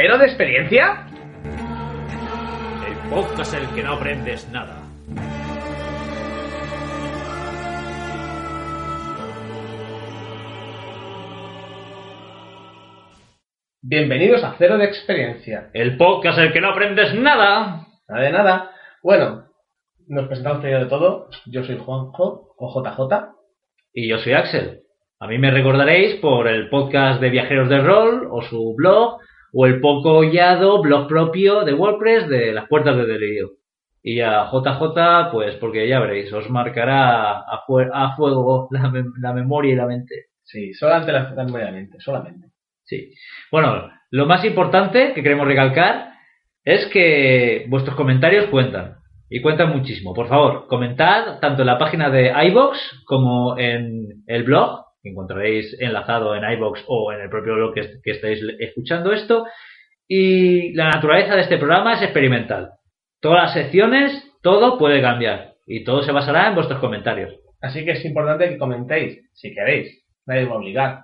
¿Pero 0.00 0.16
de 0.16 0.26
experiencia? 0.26 1.08
El 2.86 3.10
podcast 3.10 3.52
en 3.52 3.64
el 3.64 3.74
que 3.74 3.82
no 3.82 3.94
aprendes 3.94 4.48
nada. 4.52 4.76
Bienvenidos 13.82 14.44
a 14.44 14.54
Cero 14.56 14.78
de 14.78 14.84
Experiencia. 14.84 15.70
El 15.74 15.96
podcast 15.96 16.38
en 16.38 16.44
el 16.44 16.52
que 16.52 16.60
no 16.60 16.68
aprendes 16.68 17.12
nada. 17.14 17.88
Nada 18.08 18.22
de 18.22 18.30
nada. 18.30 18.70
Bueno, 19.02 19.48
nos 20.06 20.28
presentamos 20.28 20.60
primero 20.60 20.84
de 20.84 20.90
todo. 20.90 21.28
Yo 21.46 21.64
soy 21.64 21.76
Juanjo, 21.76 22.54
o 22.56 22.84
JJ. 22.84 23.32
Y 23.92 24.08
yo 24.08 24.18
soy 24.18 24.34
Axel. 24.34 24.82
A 25.18 25.26
mí 25.26 25.38
me 25.38 25.50
recordaréis 25.50 26.20
por 26.20 26.46
el 26.46 26.70
podcast 26.70 27.20
de 27.20 27.30
Viajeros 27.30 27.68
de 27.68 27.80
Rol 27.80 28.28
o 28.30 28.42
su 28.42 28.76
blog 28.76 29.18
o 29.52 29.66
el 29.66 29.80
poco 29.80 30.18
hollado 30.18 30.82
blog 30.82 31.08
propio 31.08 31.64
de 31.64 31.74
WordPress 31.74 32.28
de 32.28 32.52
las 32.52 32.66
puertas 32.68 32.96
de 32.96 33.06
delirio. 33.06 33.50
Y 34.02 34.20
a 34.20 34.46
JJ, 34.50 35.30
pues 35.32 35.56
porque 35.56 35.88
ya 35.88 36.00
veréis, 36.00 36.32
os 36.32 36.48
marcará 36.50 37.40
a, 37.40 37.62
fue- 37.66 37.90
a 37.92 38.14
fuego 38.16 38.68
la, 38.70 38.82
mem- 38.90 39.12
la 39.20 39.32
memoria 39.32 39.72
y 39.72 39.76
la 39.76 39.86
mente. 39.86 40.26
Sí, 40.44 40.72
solamente 40.72 41.12
la 41.12 41.30
la 41.34 41.44
memoria 41.44 41.66
de 41.66 41.72
la 41.72 41.78
mente, 41.78 42.00
solamente. 42.00 42.48
Sí. 42.84 43.12
Bueno, 43.50 43.90
lo 44.10 44.26
más 44.26 44.44
importante 44.44 45.12
que 45.14 45.22
queremos 45.22 45.46
recalcar 45.46 46.12
es 46.64 46.86
que 46.86 47.66
vuestros 47.68 47.96
comentarios 47.96 48.46
cuentan. 48.46 48.96
Y 49.30 49.42
cuentan 49.42 49.70
muchísimo. 49.76 50.14
Por 50.14 50.26
favor, 50.28 50.66
comentad 50.68 51.38
tanto 51.40 51.60
en 51.62 51.66
la 51.66 51.76
página 51.76 52.08
de 52.08 52.32
iBox 52.48 53.02
como 53.04 53.58
en 53.58 54.22
el 54.26 54.44
blog, 54.44 54.84
que 55.08 55.12
encontraréis 55.12 55.76
enlazado 55.80 56.34
en 56.34 56.50
iBox 56.52 56.84
o 56.86 57.12
en 57.12 57.20
el 57.20 57.30
propio 57.30 57.54
blog 57.54 57.74
que, 57.74 58.00
que 58.02 58.10
estáis 58.10 58.40
escuchando 58.58 59.12
esto. 59.12 59.46
Y 60.06 60.72
la 60.74 60.90
naturaleza 60.90 61.34
de 61.34 61.42
este 61.42 61.58
programa 61.58 61.94
es 61.94 62.02
experimental. 62.02 62.70
Todas 63.20 63.44
las 63.44 63.52
secciones, 63.54 64.24
todo 64.42 64.78
puede 64.78 65.02
cambiar. 65.02 65.54
Y 65.66 65.84
todo 65.84 66.02
se 66.02 66.12
basará 66.12 66.48
en 66.48 66.54
vuestros 66.54 66.80
comentarios. 66.80 67.34
Así 67.60 67.84
que 67.84 67.92
es 67.92 68.04
importante 68.04 68.48
que 68.48 68.58
comentéis, 68.58 69.20
si 69.34 69.54
queréis. 69.54 70.04
Nadie 70.26 70.44
os 70.44 70.50
va 70.50 70.54
a 70.54 70.58
obligar. 70.58 70.98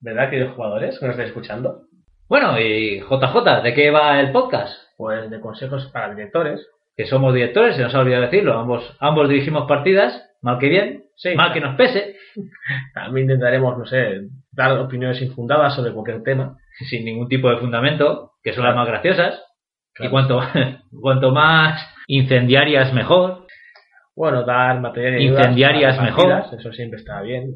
¿Verdad, 0.00 0.30
queridos 0.30 0.54
jugadores 0.54 0.98
que 0.98 1.06
nos 1.06 1.14
estáis 1.14 1.28
escuchando? 1.28 1.82
Bueno, 2.28 2.58
y 2.58 3.00
JJ, 3.00 3.62
¿de 3.62 3.74
qué 3.74 3.90
va 3.90 4.20
el 4.20 4.32
podcast? 4.32 4.72
Pues 4.96 5.30
de 5.30 5.40
consejos 5.40 5.90
para 5.92 6.14
directores. 6.14 6.66
que 6.96 7.06
somos 7.06 7.34
directores, 7.34 7.76
se 7.76 7.82
nos 7.82 7.94
ha 7.94 8.00
olvidado 8.00 8.24
decirlo, 8.24 8.58
ambos, 8.58 8.96
ambos 9.00 9.28
dirigimos 9.28 9.66
partidas, 9.66 10.30
mal 10.42 10.58
que 10.58 10.68
bien, 10.68 11.04
Sí. 11.22 11.34
mal 11.34 11.52
que 11.52 11.60
nos 11.60 11.76
pese, 11.76 12.16
También 12.94 13.24
intentaremos, 13.26 13.76
no 13.76 13.84
sé, 13.84 14.22
dar 14.52 14.72
opiniones 14.78 15.20
infundadas 15.20 15.74
sobre 15.76 15.92
cualquier 15.92 16.22
tema. 16.22 16.56
sin 16.88 17.04
ningún 17.04 17.28
tipo 17.28 17.50
de 17.50 17.58
fundamento, 17.58 18.32
que 18.42 18.54
son 18.54 18.64
las 18.64 18.74
más 18.74 18.88
graciosas, 18.88 19.42
Claro. 19.92 20.08
y 20.08 20.10
cuanto, 20.12 20.40
cuanto 21.02 21.30
más 21.32 21.82
incendiarias 22.06 22.92
mejor, 22.94 23.46
Bueno, 24.16 24.44
dar 24.44 24.80
material 24.80 25.20
Incendiarias 25.20 26.00
mejor. 26.00 26.28
partidas, 26.30 26.60
Eso 26.60 26.72
siempre 26.72 26.98
está 27.00 27.20
bien. 27.22 27.54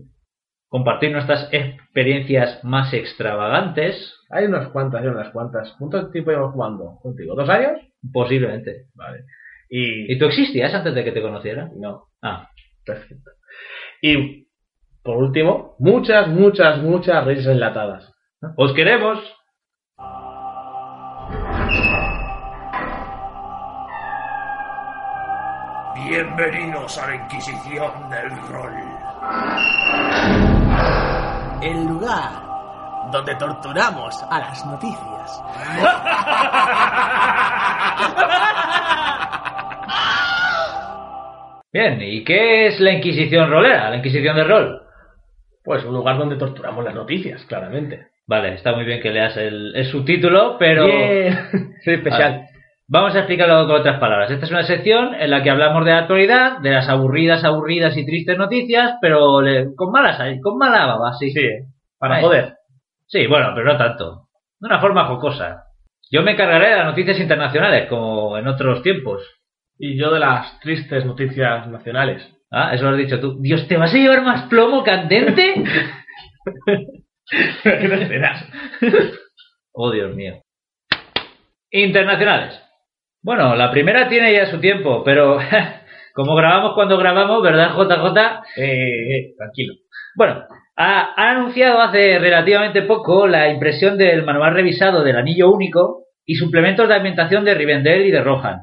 compartir 0.68 1.10
nuestras 1.12 1.48
experiencias 1.52 2.62
más 2.64 2.92
extravagantes, 2.92 4.12
Hay 4.30 4.44
unas 4.46 4.68
cuantas, 4.68 5.00
hay 5.02 5.08
unas 5.08 5.30
cuantas. 5.30 5.72
¿Cuánto 5.78 6.10
tiempo 6.10 6.30
llevamos 6.32 6.52
jugando 6.54 6.98
contigo? 7.02 7.34
¿Dos 7.34 7.48
años? 7.48 7.80
posiblemente. 8.12 8.86
Vale. 8.94 9.20
Y... 9.70 10.12
¿Y 10.12 10.18
tú 10.18 10.26
existías 10.26 10.74
antes 10.74 10.94
de 10.94 11.04
que 11.04 11.12
te 11.12 11.22
conociera? 11.22 11.70
No, 11.76 12.08
Ah, 12.20 12.48
perfecto. 12.84 13.30
Y 14.06 14.46
por 15.02 15.16
último, 15.16 15.76
muchas, 15.78 16.28
muchas, 16.28 16.76
muchas 16.82 17.24
risas 17.24 17.54
enlatadas. 17.54 18.12
os 18.54 18.74
queremos. 18.74 19.18
Bienvenidos 26.06 26.98
a 26.98 27.06
la 27.06 27.14
Inquisición 27.14 28.10
del 28.10 28.30
Rol. 28.48 28.74
el 31.62 31.86
lugar 31.86 32.42
donde 33.10 33.34
torturamos 33.36 34.22
a 34.28 34.38
las 34.38 34.66
noticias. 34.66 35.42
Bien, 41.74 42.00
¿y 42.00 42.22
qué 42.22 42.68
es 42.68 42.78
la 42.78 42.92
Inquisición 42.92 43.50
rolera? 43.50 43.90
La 43.90 43.96
Inquisición 43.96 44.36
de 44.36 44.44
rol. 44.44 44.80
Pues 45.64 45.84
un 45.84 45.92
lugar 45.92 46.16
donde 46.16 46.36
torturamos 46.36 46.84
las 46.84 46.94
noticias, 46.94 47.44
claramente. 47.46 48.06
Vale, 48.28 48.54
está 48.54 48.72
muy 48.76 48.84
bien 48.84 49.00
que 49.02 49.10
leas 49.10 49.36
el, 49.36 49.74
el 49.74 49.84
subtítulo, 49.86 50.56
pero... 50.56 50.86
Soy 51.84 51.94
especial. 51.94 52.32
Vale. 52.32 52.48
Vamos 52.86 53.14
a 53.16 53.18
explicarlo 53.20 53.66
con 53.66 53.80
otras 53.80 53.98
palabras. 53.98 54.30
Esta 54.30 54.44
es 54.46 54.52
una 54.52 54.62
sección 54.62 55.14
en 55.14 55.30
la 55.30 55.42
que 55.42 55.50
hablamos 55.50 55.84
de 55.84 55.90
la 55.90 55.98
actualidad, 55.98 56.58
de 56.60 56.70
las 56.70 56.88
aburridas, 56.88 57.42
aburridas 57.42 57.96
y 57.96 58.06
tristes 58.06 58.38
noticias, 58.38 58.94
pero 59.00 59.40
le- 59.42 59.74
con 59.74 59.90
malas, 59.90 60.20
con 60.42 60.56
mala 60.56 60.86
baba, 60.86 61.14
sí. 61.14 61.32
Sí, 61.32 61.48
para 61.98 62.16
Ahí. 62.16 62.22
poder. 62.22 62.54
Sí, 63.06 63.26
bueno, 63.26 63.50
pero 63.54 63.72
no 63.72 63.76
tanto. 63.78 64.28
De 64.60 64.66
una 64.68 64.80
forma 64.80 65.06
jocosa. 65.06 65.64
Yo 66.10 66.22
me 66.22 66.32
encargaré 66.32 66.68
de 66.70 66.76
las 66.76 66.86
noticias 66.86 67.18
internacionales, 67.18 67.88
como 67.88 68.38
en 68.38 68.46
otros 68.46 68.80
tiempos. 68.82 69.22
Y 69.78 69.98
yo 69.98 70.12
de 70.12 70.20
las 70.20 70.60
tristes 70.60 71.04
noticias 71.04 71.66
nacionales. 71.68 72.22
Ah, 72.50 72.72
eso 72.72 72.84
lo 72.84 72.90
has 72.90 72.98
dicho 72.98 73.18
tú. 73.18 73.40
Dios, 73.40 73.66
¿te 73.66 73.76
vas 73.76 73.92
a 73.92 73.98
llevar 73.98 74.22
más 74.22 74.48
plomo 74.48 74.84
candente? 74.84 75.64
¿Qué 77.62 77.70
te 77.70 78.02
esperas? 78.02 78.46
Oh, 79.72 79.90
Dios 79.90 80.14
mío. 80.14 80.40
Internacionales. 81.70 82.60
Bueno, 83.22 83.56
la 83.56 83.72
primera 83.72 84.08
tiene 84.08 84.32
ya 84.32 84.46
su 84.46 84.60
tiempo, 84.60 85.02
pero 85.02 85.38
como 86.14 86.36
grabamos 86.36 86.74
cuando 86.74 86.96
grabamos, 86.96 87.42
¿verdad, 87.42 87.74
JJ? 87.74 88.60
Eh, 88.62 89.16
eh, 89.16 89.34
tranquilo. 89.36 89.74
Bueno, 90.14 90.44
ha, 90.76 91.14
han 91.16 91.38
anunciado 91.38 91.80
hace 91.80 92.20
relativamente 92.20 92.82
poco 92.82 93.26
la 93.26 93.48
impresión 93.48 93.98
del 93.98 94.24
manual 94.24 94.54
revisado 94.54 95.02
del 95.02 95.16
anillo 95.16 95.50
único 95.50 96.04
y 96.24 96.36
suplementos 96.36 96.88
de 96.88 96.94
ambientación 96.94 97.44
de 97.44 97.54
Rivendell 97.54 98.06
y 98.06 98.12
de 98.12 98.22
Rohan. 98.22 98.60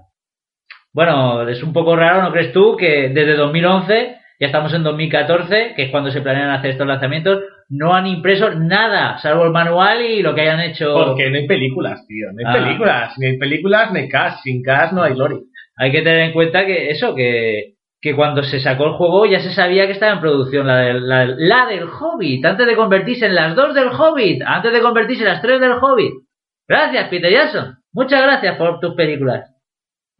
Bueno, 0.93 1.47
es 1.47 1.63
un 1.63 1.73
poco 1.73 1.95
raro, 1.95 2.21
¿no 2.21 2.31
crees 2.31 2.51
tú? 2.51 2.75
Que 2.77 3.09
desde 3.09 3.35
2011, 3.35 4.15
ya 4.39 4.47
estamos 4.47 4.73
en 4.73 4.83
2014, 4.83 5.73
que 5.75 5.83
es 5.83 5.89
cuando 5.91 6.11
se 6.11 6.21
planean 6.21 6.49
hacer 6.49 6.71
estos 6.71 6.87
lanzamientos, 6.87 7.41
no 7.69 7.93
han 7.93 8.07
impreso 8.07 8.51
nada, 8.55 9.17
salvo 9.19 9.45
el 9.45 9.51
manual 9.51 10.01
y 10.01 10.21
lo 10.21 10.35
que 10.35 10.41
hayan 10.41 10.59
hecho. 10.59 10.93
Porque 10.93 11.29
no 11.29 11.37
hay 11.37 11.47
películas, 11.47 12.05
tío. 12.07 12.27
No 12.33 12.39
hay 12.39 12.45
Ah. 12.59 12.63
películas. 12.65 13.13
Ni 13.17 13.27
hay 13.27 13.37
películas, 13.37 13.91
ni 13.93 13.99
hay. 14.01 14.09
Sin 14.43 14.61
cast 14.61 14.91
no 14.93 15.03
hay 15.03 15.15
lore. 15.15 15.37
Hay 15.77 15.91
que 15.91 16.01
tener 16.01 16.19
en 16.19 16.33
cuenta 16.33 16.65
que 16.65 16.89
eso, 16.91 17.15
que, 17.15 17.75
que 18.01 18.13
cuando 18.15 18.43
se 18.43 18.59
sacó 18.59 18.87
el 18.87 18.93
juego 18.93 19.25
ya 19.25 19.39
se 19.39 19.53
sabía 19.53 19.85
que 19.85 19.93
estaba 19.93 20.11
en 20.13 20.19
producción 20.19 20.67
la 20.67 20.77
del, 20.79 21.07
la, 21.07 21.25
la 21.25 21.65
del 21.67 21.85
Hobbit, 21.85 22.43
antes 22.45 22.67
de 22.67 22.75
convertirse 22.75 23.27
en 23.27 23.35
las 23.35 23.55
dos 23.55 23.73
del 23.73 23.87
Hobbit, 23.87 24.41
antes 24.45 24.73
de 24.73 24.81
convertirse 24.81 25.23
en 25.23 25.29
las 25.29 25.41
tres 25.41 25.61
del 25.61 25.71
Hobbit. 25.81 26.11
Gracias, 26.67 27.07
Peter 27.09 27.31
Jackson. 27.31 27.75
Muchas 27.93 28.21
gracias 28.21 28.57
por 28.57 28.79
tus 28.79 28.95
películas. 28.95 29.50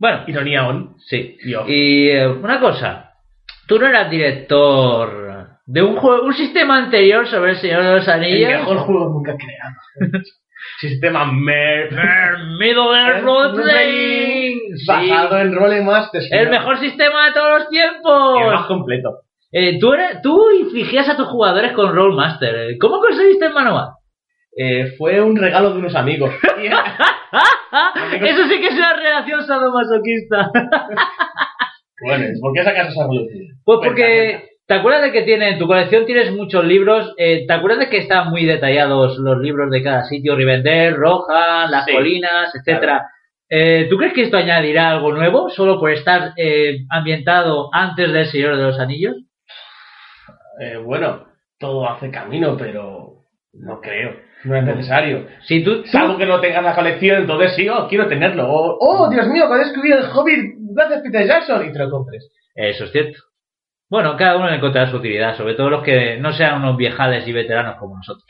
Bueno, 0.02 0.24
Ironía 0.26 0.68
on. 0.68 0.96
sí. 0.98 1.38
Yo. 1.46 1.64
Y 1.68 2.10
eh, 2.10 2.28
una 2.28 2.60
cosa, 2.60 3.12
tú 3.68 3.78
no 3.78 3.86
eras 3.86 4.10
director 4.10 5.48
de 5.68 5.82
un 5.84 5.96
juego, 5.96 6.24
un 6.24 6.34
sistema 6.34 6.80
anterior 6.80 7.28
sobre 7.28 7.52
el 7.52 7.58
Señor 7.58 7.84
de 7.84 7.96
los 7.98 8.08
El 8.08 8.14
Anillos. 8.16 8.50
mejor 8.50 8.78
juego 8.80 9.10
nunca 9.10 9.36
creado. 9.38 9.76
Sistema 10.80 11.32
Mer. 11.32 11.92
Middle 12.60 12.98
Earth 13.00 13.24
Role 13.24 13.62
Playing. 13.62 14.60
Sí. 14.76 14.86
Basado 14.88 15.38
en 15.40 15.54
Role 15.54 15.82
Masters. 15.82 16.28
El 16.32 16.50
mejor 16.50 16.80
sistema 16.80 17.28
de 17.28 17.34
todos 17.34 17.60
los 17.60 17.70
tiempos. 17.70 18.40
Y 18.40 18.42
el 18.42 18.48
más 18.48 18.66
completo. 18.66 19.20
Eh, 19.52 19.78
tú, 19.80 19.94
eres, 19.94 20.20
tú 20.24 20.50
infligías 20.50 21.08
a 21.10 21.16
tus 21.16 21.28
jugadores 21.28 21.74
con 21.74 21.94
Rollmaster. 21.94 22.76
¿Cómo 22.80 23.00
conseguiste 23.00 23.46
el 23.46 23.54
manual? 23.54 23.90
Eh, 24.58 24.96
fue 24.98 25.22
un 25.22 25.36
regalo 25.36 25.74
de 25.74 25.78
unos 25.80 25.94
amigos. 25.94 26.34
Eso 28.22 28.48
sí 28.48 28.60
que 28.60 28.68
es 28.68 28.76
una 28.76 28.94
relación 28.94 29.44
sadomasoquista. 29.44 30.52
bueno, 32.06 32.26
¿por 32.42 32.54
qué 32.54 32.64
sacas 32.64 32.90
esa 32.90 33.04
revolución? 33.04 33.48
Pues 33.64 33.80
porque 33.84 34.52
¿Te 34.72 34.78
acuerdas 34.78 35.02
de 35.02 35.12
que 35.12 35.24
tiene 35.24 35.50
en 35.50 35.60
tu 35.60 35.68
colección 35.68 36.06
tienes 36.06 36.32
muchos 36.32 36.64
libros? 36.64 37.14
Eh, 37.18 37.46
¿Te 37.46 37.52
acuerdas 37.52 37.80
de 37.80 37.90
que 37.90 37.98
están 37.98 38.30
muy 38.30 38.46
detallados 38.46 39.18
los 39.18 39.38
libros 39.40 39.70
de 39.70 39.84
cada 39.84 40.04
sitio? 40.04 40.34
Rivendell, 40.34 40.96
Roja, 40.96 41.68
Las 41.68 41.84
Sí, 41.84 41.92
Colinas, 41.92 42.56
etcétera. 42.56 43.06
Eh, 43.50 43.88
¿Tú 43.90 43.98
crees 43.98 44.14
que 44.14 44.22
esto 44.22 44.38
añadirá 44.38 44.92
algo 44.92 45.12
nuevo 45.12 45.50
solo 45.50 45.78
por 45.78 45.92
estar 45.92 46.32
eh, 46.38 46.86
ambientado 46.90 47.70
antes 47.74 48.14
del 48.14 48.26
Señor 48.28 48.56
de 48.56 48.64
los 48.64 48.80
Anillos? 48.80 49.18
Eh, 50.62 50.78
bueno, 50.78 51.26
todo 51.60 51.90
hace 51.90 52.10
camino, 52.10 52.56
pero 52.58 53.26
no 53.52 53.82
creo. 53.82 54.22
No 54.44 54.56
es 54.56 54.64
necesario. 54.64 55.28
Si 55.42 55.64
tú, 55.64 55.84
Salvo 55.86 56.18
que 56.18 56.26
no 56.26 56.40
tengas 56.40 56.64
la 56.64 56.76
colección, 56.76 57.22
entonces 57.22 57.54
sí, 57.56 57.70
oh, 57.70 57.88
quiero 57.88 58.08
tenerlo. 58.08 58.50
O, 58.50 58.78
oh, 58.80 59.10
Dios 59.10 59.28
mío, 59.28 59.48
que 59.48 59.56
he 59.56 59.66
descubierto 59.66 60.06
el 60.06 60.12
Hobbit 60.12 60.56
gracias 60.74 61.02
Peter 61.02 61.28
Jackson 61.28 61.68
y 61.68 61.72
te 61.72 61.80
lo 61.80 61.90
compres. 61.90 62.32
Eso 62.56 62.86
es 62.86 62.92
cierto. 62.92 63.20
Bueno, 63.90 64.16
cada 64.18 64.38
uno 64.38 64.50
encontrará 64.50 64.90
su 64.90 64.98
utilidad, 64.98 65.36
sobre 65.36 65.54
todo 65.54 65.70
los 65.70 65.84
que 65.84 66.18
no 66.18 66.32
sean 66.32 66.62
unos 66.62 66.78
viejales 66.78 67.28
y 67.28 67.34
veteranos 67.34 67.76
como 67.78 67.98
nosotros. 67.98 68.26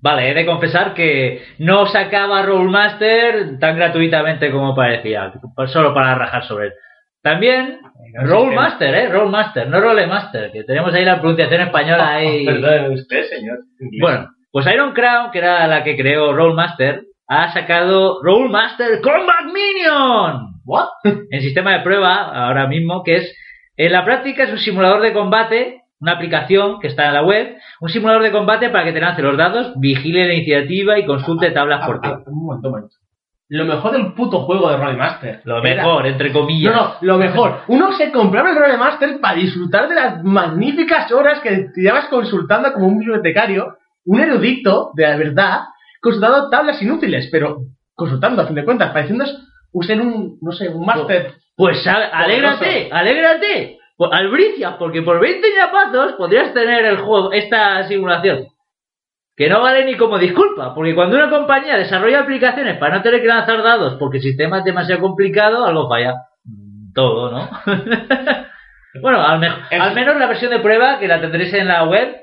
Vale, 0.00 0.30
he 0.30 0.34
de 0.34 0.46
confesar 0.46 0.94
que 0.94 1.42
no 1.58 1.86
sacaba 1.86 2.42
Rollmaster 2.42 3.58
tan 3.58 3.76
gratuitamente 3.76 4.50
como 4.52 4.74
parecía, 4.74 5.32
solo 5.66 5.92
para 5.92 6.14
rajar 6.14 6.44
sobre 6.44 6.66
él. 6.66 6.72
También 7.20 7.80
Rollmaster, 8.14 8.94
¿eh? 8.94 9.08
Rollmaster, 9.08 9.68
no 9.68 9.80
Rolemaster, 9.80 10.52
que 10.52 10.62
tenemos 10.64 10.94
ahí 10.94 11.04
la 11.04 11.18
pronunciación 11.18 11.62
española 11.62 12.08
ahí. 12.14 12.44
Perdón, 12.44 12.92
usted, 12.92 13.24
señor. 13.24 13.58
Bueno, 14.00 14.28
pues 14.64 14.74
Iron 14.74 14.92
Crown, 14.92 15.30
que 15.30 15.38
era 15.38 15.66
la 15.66 15.84
que 15.84 15.96
creó 15.96 16.32
Rollmaster, 16.32 17.02
ha 17.28 17.52
sacado 17.52 18.20
Rollmaster 18.22 19.00
Combat 19.00 19.44
Minion. 19.44 20.54
¿What? 20.64 20.88
En 21.30 21.40
sistema 21.40 21.72
de 21.72 21.80
prueba, 21.80 22.46
ahora 22.46 22.66
mismo, 22.66 23.02
que 23.04 23.16
es, 23.16 23.36
en 23.76 23.92
la 23.92 24.04
práctica 24.04 24.44
es 24.44 24.50
un 24.52 24.58
simulador 24.58 25.00
de 25.00 25.12
combate, 25.12 25.82
una 26.00 26.12
aplicación 26.12 26.80
que 26.80 26.88
está 26.88 27.06
en 27.08 27.14
la 27.14 27.22
web, 27.22 27.56
un 27.80 27.88
simulador 27.88 28.22
de 28.22 28.32
combate 28.32 28.68
para 28.70 28.84
que 28.84 28.92
te 28.92 29.00
lance 29.00 29.22
los 29.22 29.36
dados, 29.36 29.72
vigile 29.76 30.26
la 30.26 30.34
iniciativa 30.34 30.98
y 30.98 31.06
consulte 31.06 31.50
tablas 31.50 31.86
por 31.86 32.00
ti. 32.00 32.08
Ah, 32.10 32.20
un 32.26 32.46
momento, 32.46 32.68
un 32.68 32.74
momento. 32.74 32.96
Lo 33.50 33.64
mejor 33.64 33.92
del 33.92 34.12
puto 34.12 34.40
juego 34.40 34.68
de 34.70 34.76
Rolemaster. 34.76 35.40
Lo 35.44 35.64
Era- 35.64 35.82
mejor, 35.82 36.06
entre 36.06 36.32
comillas. 36.32 36.74
No, 36.74 36.82
no, 36.82 36.94
lo 37.00 37.18
mejor. 37.18 37.60
Uno 37.68 37.92
se 37.92 38.12
compraba 38.12 38.50
el 38.50 38.56
Rolemaster 38.56 39.20
para 39.20 39.36
disfrutar 39.36 39.88
de 39.88 39.94
las 39.94 40.22
magníficas 40.22 41.10
horas 41.12 41.40
que 41.40 41.50
te 41.74 41.80
llevas 41.80 42.06
consultando 42.08 42.72
como 42.74 42.88
un 42.88 42.98
bibliotecario, 42.98 43.76
un 44.08 44.20
erudito, 44.20 44.90
de 44.94 45.02
la 45.04 45.16
verdad, 45.16 45.60
consultando 46.00 46.50
tablas 46.50 46.80
inútiles, 46.82 47.28
pero 47.30 47.58
consultando 47.94 48.42
a 48.42 48.46
fin 48.46 48.56
de 48.56 48.64
cuentas, 48.64 48.90
pareciendo 48.92 49.24
usted 49.72 49.98
un, 50.00 50.38
no 50.42 50.52
sé, 50.52 50.68
un 50.68 50.84
máster. 50.84 51.34
Pues 51.56 51.84
alégrate, 51.86 52.88
alégrate. 52.92 53.78
Pues, 53.96 54.10
Albricias, 54.12 54.74
porque 54.78 55.02
por 55.02 55.18
20 55.20 55.46
ñapazos 55.56 56.12
podrías 56.12 56.54
tener 56.54 56.84
el 56.84 56.98
juego, 56.98 57.32
esta 57.32 57.86
simulación. 57.88 58.46
Que 59.36 59.48
no 59.48 59.60
vale 59.60 59.84
ni 59.84 59.96
como 59.96 60.18
disculpa, 60.18 60.74
porque 60.74 60.94
cuando 60.94 61.16
una 61.16 61.30
compañía 61.30 61.76
desarrolla 61.76 62.20
aplicaciones 62.20 62.76
para 62.78 62.96
no 62.96 63.02
tener 63.02 63.20
que 63.20 63.28
lanzar 63.28 63.62
dados 63.62 63.94
porque 63.98 64.16
el 64.18 64.22
sistema 64.24 64.58
es 64.58 64.64
demasiado 64.64 65.00
complicado, 65.00 65.64
algo 65.64 65.88
falla. 65.88 66.14
Mm, 66.44 66.92
Todo, 66.92 67.30
¿no? 67.30 67.48
bueno, 69.02 69.20
al, 69.20 69.38
me- 69.40 69.76
al 69.78 69.94
menos 69.94 70.16
la 70.16 70.26
versión 70.26 70.50
de 70.50 70.58
prueba, 70.60 70.98
que 70.98 71.08
la 71.08 71.20
tendréis 71.20 71.52
en 71.54 71.68
la 71.68 71.84
web, 71.84 72.16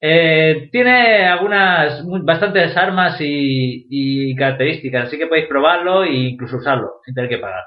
eh, 0.00 0.68
tiene 0.72 1.26
algunas, 1.26 2.02
bastantes 2.24 2.74
armas 2.76 3.20
y, 3.20 3.86
y 3.90 4.34
características, 4.34 5.08
así 5.08 5.18
que 5.18 5.26
podéis 5.26 5.46
probarlo 5.46 6.04
e 6.04 6.14
incluso 6.14 6.56
usarlo 6.56 7.00
sin 7.04 7.14
tener 7.14 7.28
que 7.28 7.38
pagar. 7.38 7.64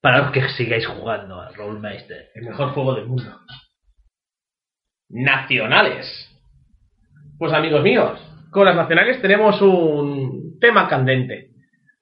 Para 0.00 0.32
que 0.32 0.48
sigáis 0.50 0.86
jugando 0.86 1.40
a 1.40 1.50
Rollmeister. 1.50 2.30
El 2.34 2.46
mejor 2.46 2.70
juego 2.70 2.94
del 2.94 3.06
mundo. 3.06 3.36
Nacionales. 5.08 6.24
Pues 7.38 7.52
amigos 7.52 7.82
míos, 7.82 8.20
con 8.50 8.64
las 8.64 8.76
nacionales 8.76 9.20
tenemos 9.22 9.60
un 9.62 10.58
tema 10.60 10.88
candente. 10.88 11.50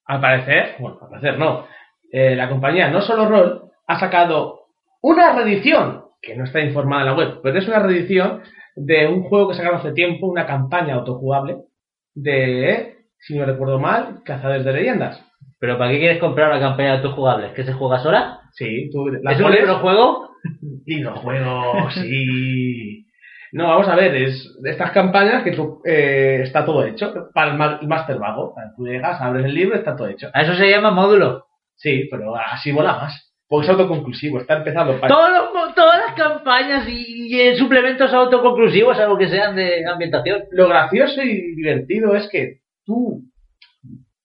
Al 0.06 0.20
parecer, 0.20 0.76
bueno, 0.78 0.98
al 1.02 1.08
parecer 1.08 1.38
no, 1.38 1.66
eh, 2.10 2.34
la 2.34 2.48
compañía 2.48 2.88
No 2.88 3.02
Solo 3.02 3.28
Roll 3.28 3.62
ha 3.86 3.98
sacado 3.98 4.66
una 5.02 5.34
reedición, 5.34 6.04
que 6.22 6.36
no 6.36 6.44
está 6.44 6.60
informada 6.60 7.02
en 7.02 7.06
la 7.08 7.14
web, 7.14 7.40
pero 7.42 7.58
es 7.58 7.68
una 7.68 7.80
reedición 7.80 8.42
de 8.76 9.08
un 9.08 9.22
juego 9.24 9.48
que 9.48 9.54
sacaron 9.56 9.78
hace 9.80 9.92
tiempo, 9.92 10.26
una 10.28 10.46
campaña 10.46 10.94
autojugable 10.94 11.56
de, 12.14 12.96
si 13.18 13.36
no 13.38 13.44
recuerdo 13.46 13.78
mal, 13.78 14.20
Cazadores 14.24 14.64
de 14.64 14.72
Leyendas. 14.72 15.22
¿Pero 15.58 15.78
para 15.78 15.90
qué 15.90 15.98
quieres 15.98 16.18
comprar 16.18 16.50
una 16.50 16.60
campaña 16.60 16.90
de 16.92 16.96
autojugables? 16.98 17.52
¿Que 17.52 17.64
se 17.64 17.72
juega 17.72 17.98
sola? 18.00 18.40
Sí, 18.52 18.90
tú 18.92 19.08
la 19.08 19.32
¿Es 19.32 19.38
un 19.38 19.44
pones- 19.46 19.60
libro 19.60 19.78
juego? 19.80 20.28
Videojuego, 20.86 21.90
sí. 21.90 23.06
No, 23.52 23.68
vamos 23.68 23.88
a 23.88 23.96
ver, 23.96 24.14
es 24.14 24.56
de 24.60 24.70
estas 24.70 24.90
campañas 24.90 25.42
que 25.42 25.52
tú, 25.52 25.80
eh, 25.84 26.40
está 26.42 26.64
todo 26.64 26.84
hecho 26.84 27.30
para 27.32 27.52
el 27.52 27.56
ma- 27.56 27.78
el 27.80 27.88
Master 27.88 28.18
Vago. 28.18 28.54
Tú 28.76 28.86
llegas, 28.86 29.20
abres 29.20 29.44
el 29.46 29.54
libro, 29.54 29.76
está 29.76 29.96
todo 29.96 30.08
hecho. 30.08 30.28
A 30.34 30.42
eso 30.42 30.54
se 30.54 30.68
llama 30.70 30.90
módulo. 30.90 31.46
Sí, 31.74 32.08
pero 32.10 32.36
así 32.36 32.72
mola 32.72 32.94
más. 32.94 33.25
Porque 33.48 33.66
es 33.66 33.70
autoconclusivo, 33.70 34.40
está 34.40 34.56
empezando 34.56 34.98
para... 35.00 35.14
Todos 35.14 35.30
los 35.30 35.54
mo- 35.54 35.74
todas 35.74 36.00
las 36.04 36.14
campañas 36.16 36.88
y, 36.88 37.40
y, 37.40 37.56
suplementos 37.56 38.12
autoconclusivos, 38.12 38.98
algo 38.98 39.16
que 39.16 39.28
sean 39.28 39.54
de 39.54 39.86
ambientación. 39.86 40.42
Lo 40.50 40.68
gracioso 40.68 41.22
y 41.22 41.54
divertido 41.54 42.16
es 42.16 42.28
que 42.28 42.60
tú, 42.84 43.22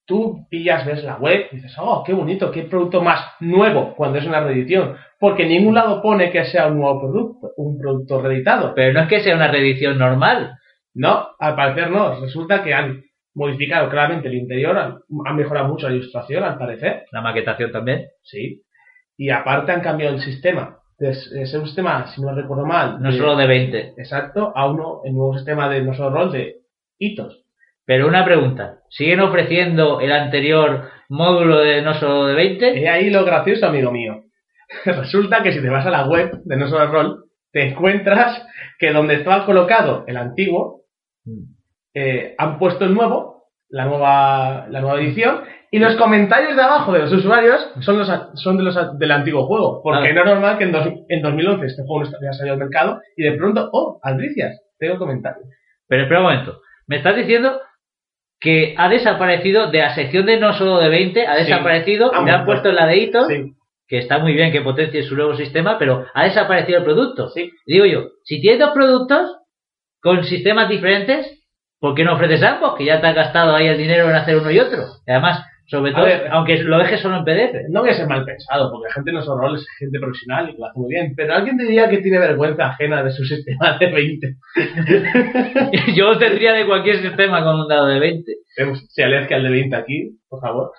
tú 0.05 0.47
pillas, 0.49 0.85
ves 0.85 1.03
la 1.03 1.17
web 1.17 1.45
y 1.51 1.57
dices, 1.57 1.75
oh, 1.79 2.03
qué 2.03 2.13
bonito, 2.13 2.51
qué 2.51 2.63
producto 2.63 3.01
más 3.03 3.23
nuevo 3.39 3.93
cuando 3.95 4.17
es 4.17 4.25
una 4.25 4.41
reedición. 4.41 4.95
Porque 5.19 5.43
en 5.43 5.49
ningún 5.49 5.75
lado 5.75 6.01
pone 6.01 6.31
que 6.31 6.45
sea 6.45 6.65
un 6.67 6.79
nuevo 6.79 6.99
producto, 7.01 7.51
un 7.57 7.77
producto 7.77 8.21
reeditado. 8.23 8.73
Pero 8.73 8.93
no 8.93 9.01
es 9.01 9.07
que 9.07 9.19
sea 9.19 9.35
una 9.35 9.51
reedición 9.51 9.99
normal. 9.99 10.55
No, 10.95 11.27
al 11.39 11.55
parecer 11.55 11.91
no. 11.91 12.19
Resulta 12.19 12.63
que 12.63 12.73
han 12.73 13.03
modificado 13.35 13.87
claramente 13.89 14.27
el 14.27 14.33
interior, 14.33 14.75
han, 14.77 14.97
han 15.25 15.35
mejorado 15.35 15.67
mucho 15.67 15.87
la 15.87 15.93
ilustración, 15.95 16.43
al 16.43 16.57
parecer. 16.57 17.05
La 17.11 17.21
maquetación 17.21 17.71
también. 17.71 18.07
Sí. 18.23 18.63
Y 19.17 19.29
aparte 19.29 19.71
han 19.71 19.81
cambiado 19.81 20.15
el 20.15 20.21
sistema. 20.21 20.79
Ser 20.97 21.59
un 21.59 21.65
sistema, 21.65 22.07
si 22.07 22.21
no 22.21 22.33
recuerdo 22.33 22.65
mal. 22.65 23.01
No 23.01 23.11
solo 23.11 23.35
de 23.35 23.47
20. 23.47 23.93
Exacto, 23.97 24.53
a 24.55 24.69
uno, 24.69 25.01
el 25.03 25.13
nuevo 25.13 25.35
sistema 25.35 25.67
de 25.67 25.81
no 25.81 25.93
solo 25.93 26.11
rol 26.11 26.31
de 26.31 26.57
hitos. 26.99 27.43
Pero 27.85 28.07
una 28.07 28.23
pregunta. 28.23 28.79
¿Siguen 28.89 29.19
ofreciendo 29.19 29.99
el 29.99 30.11
anterior 30.11 30.89
módulo 31.09 31.59
de 31.59 31.81
no 31.81 31.93
solo 31.95 32.27
de 32.27 32.35
20? 32.35 32.79
Y 32.79 32.85
ahí 32.85 33.09
lo 33.09 33.25
gracioso, 33.25 33.65
amigo 33.65 33.91
mío. 33.91 34.23
Resulta 34.85 35.43
que 35.43 35.51
si 35.51 35.61
te 35.61 35.69
vas 35.69 35.85
a 35.85 35.91
la 35.91 36.07
web 36.07 36.41
de 36.43 36.57
no 36.57 36.67
solo 36.67 36.87
rol, 36.87 37.25
te 37.51 37.67
encuentras 37.67 38.45
que 38.79 38.91
donde 38.91 39.15
estaba 39.15 39.45
colocado 39.45 40.05
el 40.07 40.17
antiguo, 40.17 40.83
eh, 41.93 42.35
han 42.37 42.57
puesto 42.57 42.85
el 42.85 42.93
nuevo, 42.93 43.49
la 43.69 43.85
nueva, 43.85 44.67
la 44.69 44.81
nueva 44.81 44.99
edición, 44.99 45.41
y 45.73 45.79
los 45.79 45.95
comentarios 45.95 46.55
de 46.55 46.61
abajo 46.61 46.91
de 46.91 46.99
los 46.99 47.11
usuarios 47.13 47.65
son, 47.79 47.97
los, 47.97 48.11
son 48.35 48.57
de 48.57 48.63
los 48.63 48.99
del 48.99 49.11
antiguo 49.11 49.45
juego. 49.47 49.81
Porque 49.81 50.09
Ah. 50.09 50.13
no 50.13 50.19
es 50.21 50.25
normal 50.27 50.57
que 50.57 50.65
en, 50.65 50.71
dos- 50.73 50.89
en 51.07 51.21
2011 51.21 51.65
este 51.65 51.83
juego 51.87 52.03
no 52.09 52.17
había 52.17 52.33
salido 52.33 52.53
al 52.53 52.59
mercado 52.59 52.99
y 53.15 53.23
de 53.23 53.31
pronto, 53.33 53.69
oh, 53.71 53.99
Aldricias, 54.03 54.59
tengo 54.77 54.97
comentarios. 54.97 55.45
Pero 55.87 56.03
espera 56.03 56.19
un 56.19 56.25
momento. 56.27 56.59
Me 56.87 56.97
estás 56.97 57.15
diciendo 57.15 57.61
que 58.39 58.75
ha 58.77 58.89
desaparecido 58.89 59.71
de 59.71 59.79
la 59.79 59.95
sección 59.95 60.25
de 60.25 60.39
no 60.39 60.53
solo 60.53 60.79
de 60.79 60.89
20, 60.89 61.25
ha 61.27 61.35
Sí. 61.37 61.43
desaparecido, 61.45 62.13
Ha 62.13 62.21
me 62.21 62.31
han 62.31 62.43
muerto. 62.43 62.45
puesto 62.45 62.69
en 62.69 62.75
la 62.75 62.87
de 62.87 62.97
hitos, 62.97 63.27
Sí. 63.27 63.53
que 63.87 63.99
está 63.99 64.17
muy 64.19 64.33
bien 64.33 64.51
que 64.51 64.61
potencie 64.61 65.03
su 65.03 65.15
nuevo 65.15 65.35
sistema, 65.35 65.77
pero 65.77 66.05
ha 66.13 66.23
desaparecido 66.23 66.79
el 66.79 66.83
producto. 66.83 67.29
Sí. 67.29 67.51
Digo 67.65 67.85
yo, 67.85 68.05
si 68.23 68.41
tienes 68.41 68.59
dos 68.59 68.71
productos 68.71 69.37
con 70.01 70.23
sistemas 70.23 70.67
diferentes, 70.69 71.39
¿por 71.79 71.93
qué 71.93 72.03
no 72.03 72.13
ofreces 72.13 72.41
ambos? 72.43 72.75
Que 72.75 72.85
ya 72.85 72.99
te 72.99 73.07
has 73.07 73.15
gastado 73.15 73.55
ahí 73.55 73.67
el 73.67 73.77
dinero 73.77 74.09
en 74.09 74.15
hacer 74.15 74.37
uno 74.37 74.49
y 74.49 74.59
otro. 74.59 74.83
Y 75.05 75.11
además, 75.11 75.45
sobre 75.71 75.93
todo, 75.93 76.03
ver. 76.03 76.27
aunque 76.31 76.57
lo 76.63 76.77
dejes 76.79 76.99
solo 76.99 77.19
en 77.19 77.23
PDF. 77.23 77.69
No 77.69 77.79
voy 77.79 77.91
a 77.91 77.93
ser 77.93 78.05
mal 78.05 78.25
pensado, 78.25 78.69
porque 78.69 78.89
la 78.89 78.93
gente 78.93 79.13
no 79.13 79.21
solo 79.21 79.41
rol 79.41 79.55
es 79.55 79.65
gente 79.79 79.99
profesional 79.99 80.49
y 80.49 80.57
lo 80.57 80.65
hace 80.65 80.77
muy 80.77 80.89
bien, 80.89 81.13
pero 81.15 81.33
alguien 81.33 81.55
diría 81.55 81.89
que 81.89 81.99
tiene 81.99 82.19
vergüenza 82.19 82.67
ajena 82.67 83.01
de 83.01 83.11
su 83.11 83.23
sistema 83.25 83.77
de 83.79 83.89
20. 83.89 84.35
yo 85.95 86.17
tendría 86.17 86.51
de 86.51 86.65
cualquier 86.65 86.97
sistema 86.97 87.41
con 87.41 87.61
un 87.61 87.69
dado 87.69 87.87
de 87.87 88.01
20. 88.01 88.33
Vemos 88.57 88.85
si 88.89 89.01
alergia 89.01 89.37
al 89.37 89.43
de 89.43 89.49
20 89.49 89.75
aquí, 89.77 90.19
por 90.27 90.41
favor. 90.41 90.71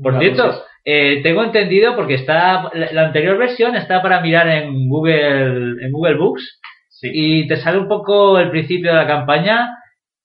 Por 0.00 0.16
cierto, 0.20 0.62
eh, 0.84 1.22
tengo 1.24 1.42
entendido 1.42 1.96
porque 1.96 2.14
está 2.14 2.70
la, 2.72 3.06
anterior 3.06 3.38
versión 3.38 3.74
está 3.74 4.00
para 4.00 4.20
mirar 4.20 4.46
en 4.46 4.88
Google 4.88 5.84
en 5.84 5.90
Google 5.90 6.18
Books 6.18 6.60
Sí. 6.88 7.10
y 7.12 7.48
te 7.48 7.56
sale 7.56 7.78
un 7.78 7.88
poco 7.88 8.38
el 8.38 8.48
principio 8.50 8.90
de 8.90 8.96
la 8.96 9.06
campaña 9.06 9.68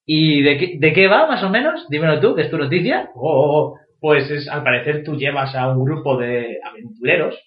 y 0.06 0.42
de 0.42 0.58
qué, 0.58 0.78
de 0.80 0.94
qué 0.94 1.08
va 1.08 1.28
más 1.28 1.44
o 1.44 1.50
menos. 1.50 1.86
Dímelo 1.90 2.20
tú, 2.22 2.34
que 2.34 2.44
es 2.44 2.50
tu 2.50 2.58
noticia. 2.58 3.10
Oh, 3.16 3.30
oh, 3.30 3.58
oh. 3.58 3.81
Pues 4.02 4.30
es, 4.30 4.50
al 4.50 4.64
parecer 4.64 5.04
tú 5.06 5.16
llevas 5.16 5.56
a 5.56 5.70
un 5.70 5.86
grupo 5.86 6.18
de 6.18 6.58
aventureros. 6.64 7.40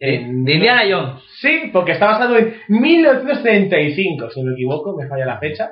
en- 0.00 0.44
De 0.44 0.54
Indiana 0.54 0.82
Jones. 0.90 1.22
Sí, 1.40 1.70
porque 1.72 1.92
está 1.92 2.06
basado 2.06 2.36
en 2.36 2.54
1935, 2.68 4.30
si 4.30 4.40
no 4.42 4.48
me 4.48 4.54
equivoco, 4.54 4.96
me 4.96 5.06
falla 5.08 5.24
la 5.24 5.38
fecha. 5.38 5.70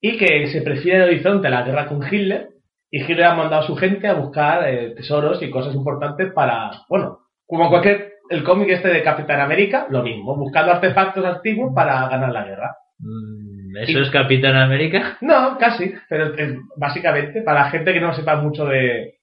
Y 0.00 0.16
que 0.18 0.46
se 0.48 0.62
prefiere 0.62 0.98
el 0.98 1.04
horizonte 1.04 1.48
a 1.48 1.50
la 1.50 1.62
guerra 1.62 1.86
con 1.88 2.02
Hitler. 2.06 2.48
Y 2.90 3.00
Hitler 3.02 3.24
ha 3.24 3.34
mandado 3.34 3.62
a 3.62 3.66
su 3.66 3.74
gente 3.76 4.06
a 4.06 4.14
buscar 4.14 4.68
eh, 4.68 4.94
tesoros 4.94 5.42
y 5.42 5.50
cosas 5.50 5.74
importantes 5.74 6.32
para, 6.32 6.70
bueno, 6.88 7.18
como 7.46 7.68
cualquier 7.68 8.12
el 8.30 8.44
cómic 8.44 8.68
este 8.70 8.88
de 8.88 9.02
Capitán 9.02 9.40
América, 9.40 9.86
lo 9.90 10.02
mismo, 10.02 10.36
buscando 10.36 10.72
artefactos 10.72 11.24
antiguos 11.24 11.72
para 11.74 12.06
ganar 12.08 12.30
la 12.30 12.44
guerra. 12.44 12.76
Mm, 12.98 13.76
¿Eso 13.78 14.00
es 14.00 14.10
Capitán 14.10 14.56
América? 14.56 15.16
No, 15.22 15.56
casi, 15.58 15.92
pero 16.08 16.32
básicamente 16.76 17.42
para 17.42 17.64
la 17.64 17.70
gente 17.70 17.92
que 17.92 18.00
no 18.00 18.12
sepa 18.14 18.36
mucho 18.36 18.66
de. 18.66 19.14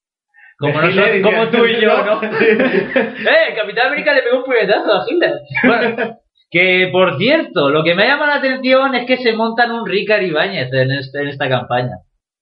Como, 0.58 0.82
Hitler 0.82 1.16
y 1.16 1.22
como 1.22 1.48
tú 1.48 1.64
y 1.66 1.80
yo, 1.80 2.02
¿no? 2.04 2.22
¡Eh! 2.32 3.54
Capitán 3.54 3.88
América 3.88 4.14
le 4.14 4.22
pegó 4.22 4.38
un 4.38 4.44
puñetazo 4.44 4.92
a 4.92 5.04
Hitler. 5.08 5.32
Bueno, 5.64 6.18
que 6.50 6.88
por 6.92 7.18
cierto, 7.18 7.68
lo 7.70 7.84
que 7.84 7.94
me 7.94 8.06
llama 8.06 8.26
la 8.26 8.36
atención 8.36 8.94
es 8.94 9.06
que 9.06 9.18
se 9.18 9.34
montan 9.34 9.70
un 9.72 9.86
Ricard 9.86 10.22
Ibáñez 10.22 10.72
en, 10.72 10.92
este- 10.92 11.20
en 11.20 11.28
esta 11.28 11.48
campaña. 11.48 11.96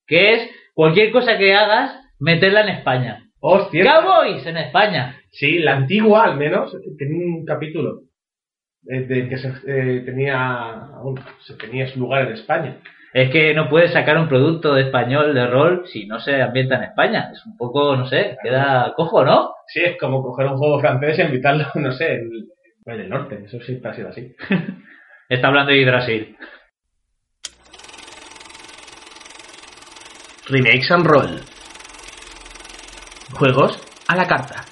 Que 0.06 0.34
es 0.34 0.50
cualquier 0.74 1.10
cosa 1.10 1.38
que 1.38 1.54
hagas, 1.54 1.98
meterla 2.20 2.60
en 2.62 2.68
España. 2.68 3.24
Hostia. 3.40 3.84
Cowboys 3.84 4.46
en 4.46 4.56
España. 4.58 5.16
Sí, 5.32 5.58
la 5.58 5.74
antigua 5.76 6.24
al 6.24 6.36
menos 6.36 6.74
tenía 6.96 7.26
un 7.26 7.44
capítulo 7.44 8.02
eh, 8.88 9.00
de 9.00 9.28
que 9.28 9.38
se 9.38 9.48
eh, 9.66 10.00
tenía 10.04 10.88
se 11.40 11.54
tenía 11.54 11.88
su 11.88 11.98
lugar 11.98 12.26
en 12.28 12.34
España. 12.34 12.76
Es 13.14 13.30
que 13.30 13.54
no 13.54 13.68
puedes 13.68 13.92
sacar 13.92 14.18
un 14.18 14.28
producto 14.28 14.74
de 14.74 14.82
español 14.82 15.34
de 15.34 15.46
rol 15.46 15.84
si 15.86 16.04
no 16.04 16.18
se 16.18 16.42
ambienta 16.42 16.74
en 16.74 16.82
España. 16.82 17.30
Es 17.32 17.46
un 17.46 17.56
poco, 17.56 17.94
no 17.94 18.08
sé, 18.08 18.36
queda 18.42 18.92
cojo, 18.96 19.24
¿no? 19.24 19.52
Sí, 19.68 19.82
es 19.84 19.96
como 20.00 20.20
coger 20.20 20.46
un 20.48 20.58
juego 20.58 20.80
francés 20.80 21.20
y 21.20 21.22
invitarlo, 21.22 21.64
no 21.76 21.92
sé, 21.92 22.14
en, 22.14 22.30
en 22.86 23.00
el 23.00 23.08
norte. 23.08 23.44
Eso 23.46 23.60
siempre 23.60 23.92
ha 23.92 23.94
sido 23.94 24.08
así. 24.08 24.34
Está 25.28 25.46
hablando 25.46 25.70
de 25.70 25.84
Brasil. 25.84 26.36
Remakes 30.48 30.90
and 30.90 31.06
Roll. 31.06 31.40
Juegos 33.32 33.80
a 34.08 34.16
la 34.16 34.26
carta. 34.26 34.64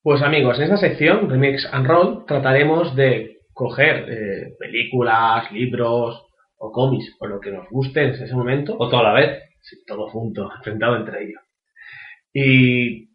Pues 0.00 0.22
amigos, 0.22 0.58
en 0.58 0.64
esta 0.64 0.76
sección, 0.76 1.28
Remakes 1.28 1.68
and 1.72 1.86
Roll, 1.88 2.24
trataremos 2.24 2.94
de 2.94 3.41
coger 3.52 4.06
eh, 4.08 4.54
películas, 4.58 5.50
libros 5.52 6.26
o 6.56 6.70
cómics, 6.70 7.16
o 7.20 7.26
lo 7.26 7.40
que 7.40 7.50
nos 7.50 7.68
guste 7.70 8.02
en 8.02 8.10
ese 8.10 8.34
momento, 8.34 8.76
O 8.78 8.88
toda 8.88 9.02
la 9.02 9.12
vez. 9.12 9.42
Sí, 9.60 9.76
todo 9.86 10.08
junto, 10.08 10.50
enfrentado 10.56 10.96
entre 10.96 11.24
ellos. 11.24 11.40
Y 12.32 13.10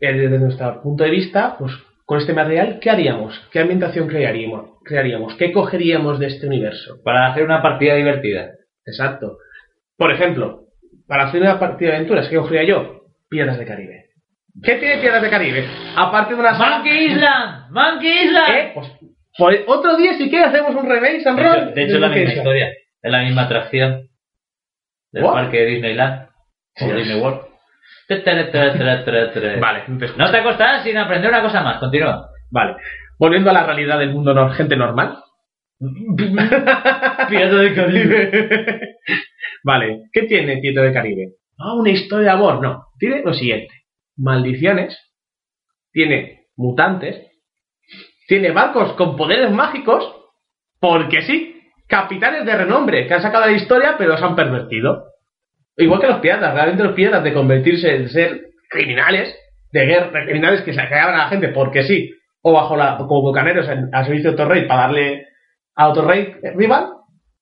eh, 0.00 0.12
desde 0.12 0.38
nuestro 0.38 0.82
punto 0.82 1.04
de 1.04 1.10
vista, 1.10 1.56
pues 1.58 1.72
con 2.04 2.18
este 2.18 2.32
material, 2.32 2.78
¿qué 2.80 2.90
haríamos? 2.90 3.40
¿Qué 3.52 3.60
ambientación 3.60 4.08
crearíamos? 4.08 4.70
crearíamos? 4.84 5.34
¿Qué 5.36 5.52
cogeríamos 5.52 6.18
de 6.18 6.26
este 6.26 6.46
universo? 6.46 7.00
Para 7.04 7.28
hacer 7.28 7.44
una 7.44 7.62
partida 7.62 7.94
divertida. 7.94 8.50
Exacto. 8.84 9.38
Por 9.96 10.10
ejemplo, 10.12 10.64
para 11.06 11.28
hacer 11.28 11.40
una 11.42 11.58
partida 11.58 11.90
de 11.90 11.96
aventuras, 11.96 12.28
¿qué 12.28 12.36
cogería 12.36 12.64
yo? 12.64 13.02
Piedras 13.28 13.58
de 13.58 13.66
Caribe. 13.66 14.06
¿Qué 14.62 14.74
tiene 14.76 15.00
Piedras 15.00 15.22
de 15.22 15.30
Caribe? 15.30 15.64
Aparte 15.96 16.34
de 16.34 16.40
una 16.40 16.52
¡Monkey 16.52 17.06
Island! 17.06 17.70
¡Monkey 17.70 18.24
Island! 18.24 18.50
¿Eh? 18.50 18.70
Pues, 18.74 18.88
pues 19.40 19.62
otro 19.66 19.96
día 19.96 20.14
si 20.14 20.30
quieres 20.30 20.48
hacemos 20.48 20.74
un 20.74 20.88
remake 20.88 21.26
and 21.26 21.38
De 21.38 21.42
roll. 21.44 21.56
hecho, 21.62 21.74
de 21.74 21.82
hecho 21.82 21.94
es 21.94 22.00
la 22.00 22.08
misma 22.08 22.32
historia. 22.32 22.68
Es 23.02 23.10
la 23.12 23.22
misma 23.22 23.42
atracción 23.42 24.08
del 25.12 25.24
¿What? 25.24 25.32
parque 25.32 25.56
de 25.58 25.66
Disneyland. 25.66 26.28
Sí, 26.76 26.84
o. 26.84 26.94
Disney 26.94 27.20
World. 27.20 27.40
Vale, 29.60 29.84
No 30.16 30.30
te 30.30 30.36
acostarás 30.36 30.82
sin 30.84 30.96
aprender 30.96 31.30
una 31.30 31.42
cosa 31.42 31.62
más. 31.62 31.78
Continúa. 31.78 32.28
Vale. 32.50 32.76
Volviendo 33.18 33.50
a 33.50 33.52
la 33.52 33.66
realidad 33.66 33.98
del 33.98 34.10
mundo 34.10 34.34
no, 34.34 34.50
gente 34.50 34.76
normal. 34.76 35.18
Pirata 35.80 37.56
del 37.56 37.74
Caribe. 37.74 38.96
vale, 39.64 40.02
¿qué 40.12 40.22
tiene 40.22 40.58
Pirata 40.58 40.82
del 40.82 40.92
Caribe? 40.94 41.34
Ah, 41.58 41.74
una 41.74 41.90
historia 41.90 42.26
de 42.26 42.32
amor. 42.32 42.60
No, 42.62 42.86
tiene 42.98 43.22
lo 43.22 43.32
siguiente. 43.32 43.72
Maldiciones. 44.16 44.98
Tiene 45.92 46.46
mutantes. 46.56 47.29
Tiene 48.30 48.52
barcos 48.52 48.92
con 48.92 49.16
poderes 49.16 49.50
mágicos. 49.50 50.08
Porque 50.78 51.22
sí. 51.22 51.60
Capitanes 51.88 52.46
de 52.46 52.54
renombre 52.54 53.08
que 53.08 53.14
han 53.14 53.22
sacado 53.22 53.46
la 53.46 53.52
historia 53.52 53.96
pero 53.98 54.10
los 54.12 54.22
han 54.22 54.36
pervertido. 54.36 55.06
Igual 55.76 56.00
que 56.00 56.06
los 56.06 56.20
piratas. 56.20 56.54
Realmente 56.54 56.84
los 56.84 56.92
piratas 56.92 57.24
de 57.24 57.32
convertirse 57.32 57.92
en 57.92 58.08
ser 58.08 58.40
criminales. 58.68 59.34
De 59.72 59.84
guerra, 59.84 60.24
criminales 60.24 60.62
que 60.62 60.72
sacaban 60.72 61.16
a 61.16 61.24
la 61.24 61.28
gente 61.28 61.48
porque 61.48 61.82
sí. 61.82 62.12
O 62.42 62.52
bajo 62.52 62.76
la, 62.76 62.98
como 62.98 63.20
bucaneros 63.20 63.66
al 63.68 64.04
servicio 64.04 64.30
de 64.30 64.34
otro 64.34 64.48
rey 64.48 64.68
para 64.68 64.82
darle 64.82 65.26
a 65.74 65.88
otro 65.88 66.06
rey 66.06 66.32
rival. 66.54 66.86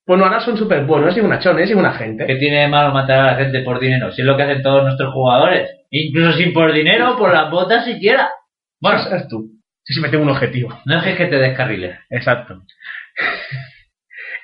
Pues 0.07 0.19
no, 0.19 0.25
ahora 0.25 0.41
son 0.41 0.57
súper 0.57 0.87
buenos 0.87 1.15
y 1.19 1.21
buenachones 1.21 1.71
y 1.71 1.75
buena 1.75 1.93
gente. 1.93 2.25
¿Qué 2.25 2.37
tiene 2.37 2.67
malo 2.67 2.95
matar 2.95 3.19
a 3.19 3.33
la 3.33 3.35
gente 3.35 3.61
por 3.61 3.79
dinero? 3.79 4.11
Si 4.11 4.23
es 4.23 4.27
lo 4.27 4.39
que 4.39 4.45
hacen 4.45 4.63
todos 4.63 4.85
nuestros 4.85 5.13
jugadores. 5.13 5.69
Incluso 5.91 6.33
sin 6.33 6.55
por 6.55 6.73
dinero, 6.73 7.19
por 7.19 7.31
las 7.31 7.51
botas 7.51 7.85
siquiera. 7.85 8.31
Bueno, 8.81 9.03
Bueno, 9.03 9.17
es 9.19 9.29
tú. 9.29 9.58
Si 9.89 9.95
se 9.95 10.01
mete 10.03 10.19
un 10.19 10.29
objetivo. 10.29 10.69
no 10.85 10.97
dejes 10.97 11.17
que 11.17 11.27
te 11.29 11.39
descarriles. 11.39 11.99
Exacto. 12.11 12.63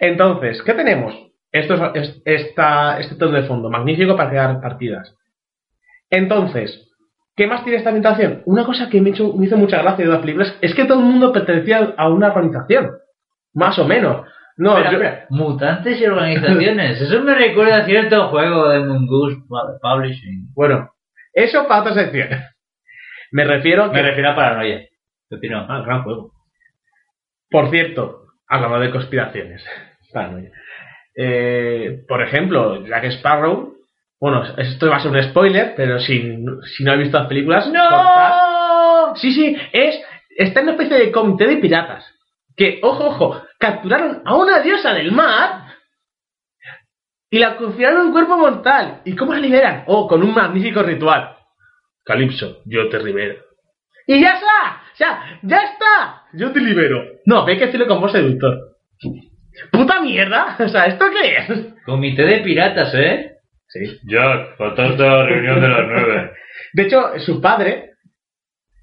Entonces, 0.01 0.63
¿qué 0.63 0.73
tenemos? 0.75 1.15
Esto 1.53 1.75
es, 1.75 2.03
es- 2.09 2.23
esta, 2.25 2.99
este 2.99 3.15
tono 3.17 3.37
de 3.41 3.47
fondo, 3.47 3.71
magnífico 3.71 4.17
para 4.17 4.31
crear 4.31 4.61
partidas. 4.61 5.15
Entonces, 6.11 6.91
¿qué 7.37 7.47
más 7.47 7.63
tiene 7.63 7.79
esta 7.79 7.91
ambientación? 7.91 8.43
Una 8.47 8.65
cosa 8.65 8.89
que 8.89 9.01
me, 9.01 9.11
hizo- 9.11 9.35
me 9.35 9.47
hizo 9.47 9.57
mucha 9.57 9.83
gracia 9.83 10.05
de 10.07 10.11
las 10.11 10.21
películas 10.21 10.57
es 10.63 10.75
que 10.75 10.85
todo 10.87 10.99
el 11.01 11.05
mundo 11.05 11.33
pertenecía 11.33 11.95
a 11.97 12.09
una 12.09 12.29
organización. 12.29 12.91
Más 13.53 13.79
o 13.79 13.85
menos. 13.87 14.27
No, 14.57 14.71
Espera, 14.79 14.91
yo- 14.93 14.97
espera. 14.99 15.27
Mutantes 15.31 16.01
y 16.01 16.07
organizaciones. 16.07 17.01
Eso 17.01 17.21
me 17.23 17.35
recuerda 17.35 17.79
a 17.79 17.85
cierto 17.85 18.29
juego 18.29 18.69
de 18.71 18.81
Mongoose 18.81 19.37
Publishing. 19.83 20.53
Bueno, 20.55 20.91
eso 21.35 21.67
para 21.69 21.83
otra 21.83 21.95
sección. 21.95 22.29
Me 23.33 23.45
refiero 23.45 23.85
a 23.85 23.89
que... 23.93 23.97
Me 23.97 24.03
refiero 24.09 24.31
a 24.31 24.37
paranoia. 24.37 24.81
Continúa. 25.29 25.67
Ah, 25.69 25.83
gran 25.85 26.03
juego. 26.03 26.33
Por 27.51 27.71
cierto, 27.71 28.27
hablando 28.49 28.81
de 28.81 28.91
conspiraciones. 28.91 29.65
Eh, 31.17 32.05
por 32.09 32.23
ejemplo, 32.23 32.85
Jack 32.87 33.05
Sparrow. 33.05 33.75
Bueno, 34.21 34.43
esto 34.57 34.89
va 34.89 34.97
a 34.97 35.01
ser 35.01 35.11
un 35.11 35.23
spoiler, 35.23 35.75
pero 35.77 35.99
si, 35.99 36.21
si 36.77 36.85
no 36.85 36.93
habéis 36.93 37.09
visto 37.09 37.19
las 37.19 37.29
películas. 37.29 37.65
cortad. 37.67 38.29
¡No! 39.11 39.17
Sí, 39.17 39.33
sí, 39.33 39.57
es. 39.73 40.01
Está 40.37 40.61
en 40.61 40.67
una 40.69 40.73
especie 40.73 40.99
de 40.99 41.13
comité 41.13 41.47
de 41.47 41.57
piratas. 41.59 42.05
Que, 42.57 42.81
ojo, 42.83 43.07
ojo, 43.09 43.43
capturaron 43.59 44.23
a 44.25 44.37
una 44.37 44.61
diosa 44.61 44.95
del 44.95 45.13
mar. 45.13 45.65
Y 47.31 47.39
la 47.39 47.57
confinaron 47.57 48.01
en 48.01 48.07
un 48.07 48.13
cuerpo 48.13 48.37
mortal. 48.39 49.03
¿Y 49.05 49.15
cómo 49.17 49.33
la 49.35 49.41
liberan? 49.41 49.85
Oh, 49.87 50.07
con 50.07 50.23
un 50.23 50.33
magnífico 50.33 50.83
ritual. 50.83 51.37
Calipso, 52.05 52.63
yo 52.65 52.89
te 52.89 53.03
libero. 53.03 53.43
¡Y 54.07 54.21
ya 54.21 54.35
está! 54.35 54.83
O 54.95 54.97
sea, 54.97 55.41
¡ya 55.43 55.57
está! 55.57 56.23
Yo 56.35 56.53
te 56.53 56.61
libero. 56.61 57.03
No, 57.27 57.45
hay 57.45 57.59
que 57.59 57.67
decirlo 57.67 57.89
con 57.89 58.01
voz 58.01 58.13
seductor. 58.13 58.77
¡Puta 59.73 60.01
mierda! 60.01 60.57
O 60.61 60.69
sea, 60.69 60.87
¿esto 60.87 61.07
qué 61.11 61.37
es? 61.37 61.75
Comité 61.85 62.23
de 62.23 62.39
piratas, 62.39 62.95
¿eh? 62.95 63.33
Sí. 63.67 63.99
Jack, 64.05 64.57
faltaste 64.57 65.03
a 65.05 65.11
la 65.11 65.27
reunión 65.27 65.61
de 65.61 65.69
las 65.69 65.87
nueve. 65.89 66.31
De 66.75 66.83
hecho, 66.85 67.19
su 67.19 67.41
padre, 67.41 67.95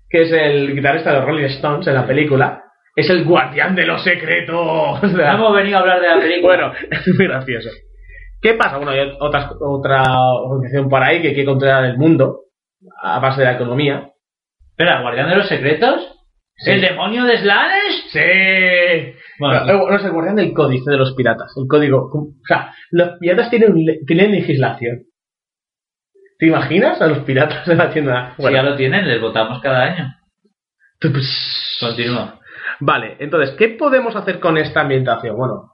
que 0.10 0.24
es 0.24 0.32
el 0.34 0.76
guitarrista 0.76 1.12
de 1.12 1.20
los 1.20 1.26
Rolling 1.26 1.46
Stones 1.46 1.88
en 1.88 1.94
la 1.94 2.06
película, 2.06 2.62
es 2.94 3.10
el 3.10 3.24
guardián 3.24 3.74
de 3.74 3.86
los 3.86 4.04
secretos. 4.04 4.58
O 5.02 5.08
sea, 5.16 5.36
Hemos 5.36 5.56
venido 5.56 5.78
a 5.78 5.82
hablar 5.82 6.02
de 6.02 6.08
la 6.10 6.20
película. 6.20 6.58
Bueno, 6.58 6.74
es 6.92 7.08
muy 7.08 7.26
gracioso. 7.26 7.70
¿Qué 8.42 8.56
pasa? 8.56 8.76
Bueno, 8.76 8.92
hay 8.92 9.14
otras, 9.18 9.50
otra 9.62 10.04
organización 10.44 10.90
por 10.90 11.02
ahí 11.02 11.22
que 11.22 11.30
quiere 11.30 11.46
controlar 11.46 11.86
el 11.86 11.98
mundo 11.98 12.42
a 13.02 13.20
base 13.20 13.40
de 13.40 13.48
la 13.48 13.54
economía. 13.54 14.11
Espera, 14.72 15.02
¿Guardián 15.02 15.30
de 15.30 15.36
los 15.36 15.48
Secretos? 15.48 16.16
Sí. 16.56 16.72
¿El 16.72 16.82
demonio 16.82 17.24
de 17.26 17.38
Slanesh? 17.38 18.10
¡Sí! 18.12 19.20
Bueno, 19.40 19.66
no, 19.66 19.90
no, 19.90 19.96
es 19.96 20.04
el 20.04 20.12
guardián 20.12 20.36
del 20.36 20.54
códice 20.54 20.92
de 20.92 20.98
los 20.98 21.14
piratas. 21.16 21.52
El 21.58 21.68
código. 21.68 21.98
O 22.14 22.46
sea, 22.48 22.74
los 22.92 23.18
piratas 23.20 23.50
tienen, 23.50 23.74
tienen 24.06 24.32
legislación. 24.32 25.04
¿Te 26.38 26.48
imaginas 26.48 27.02
a 27.02 27.08
los 27.08 27.20
piratas 27.20 27.68
en 27.68 27.78
la 27.78 27.92
tienda? 27.92 28.36
si 28.38 28.44
ya 28.52 28.64
lo 28.64 28.76
tienen, 28.76 29.08
les 29.08 29.22
votamos 29.22 29.62
cada 29.62 29.84
año. 29.84 30.14
pues- 31.00 31.78
Continúa. 31.80 32.40
Vale, 32.80 33.16
entonces, 33.20 33.56
¿qué 33.58 33.70
podemos 33.70 34.16
hacer 34.16 34.40
con 34.40 34.58
esta 34.58 34.82
ambientación? 34.82 35.36
Bueno, 35.36 35.74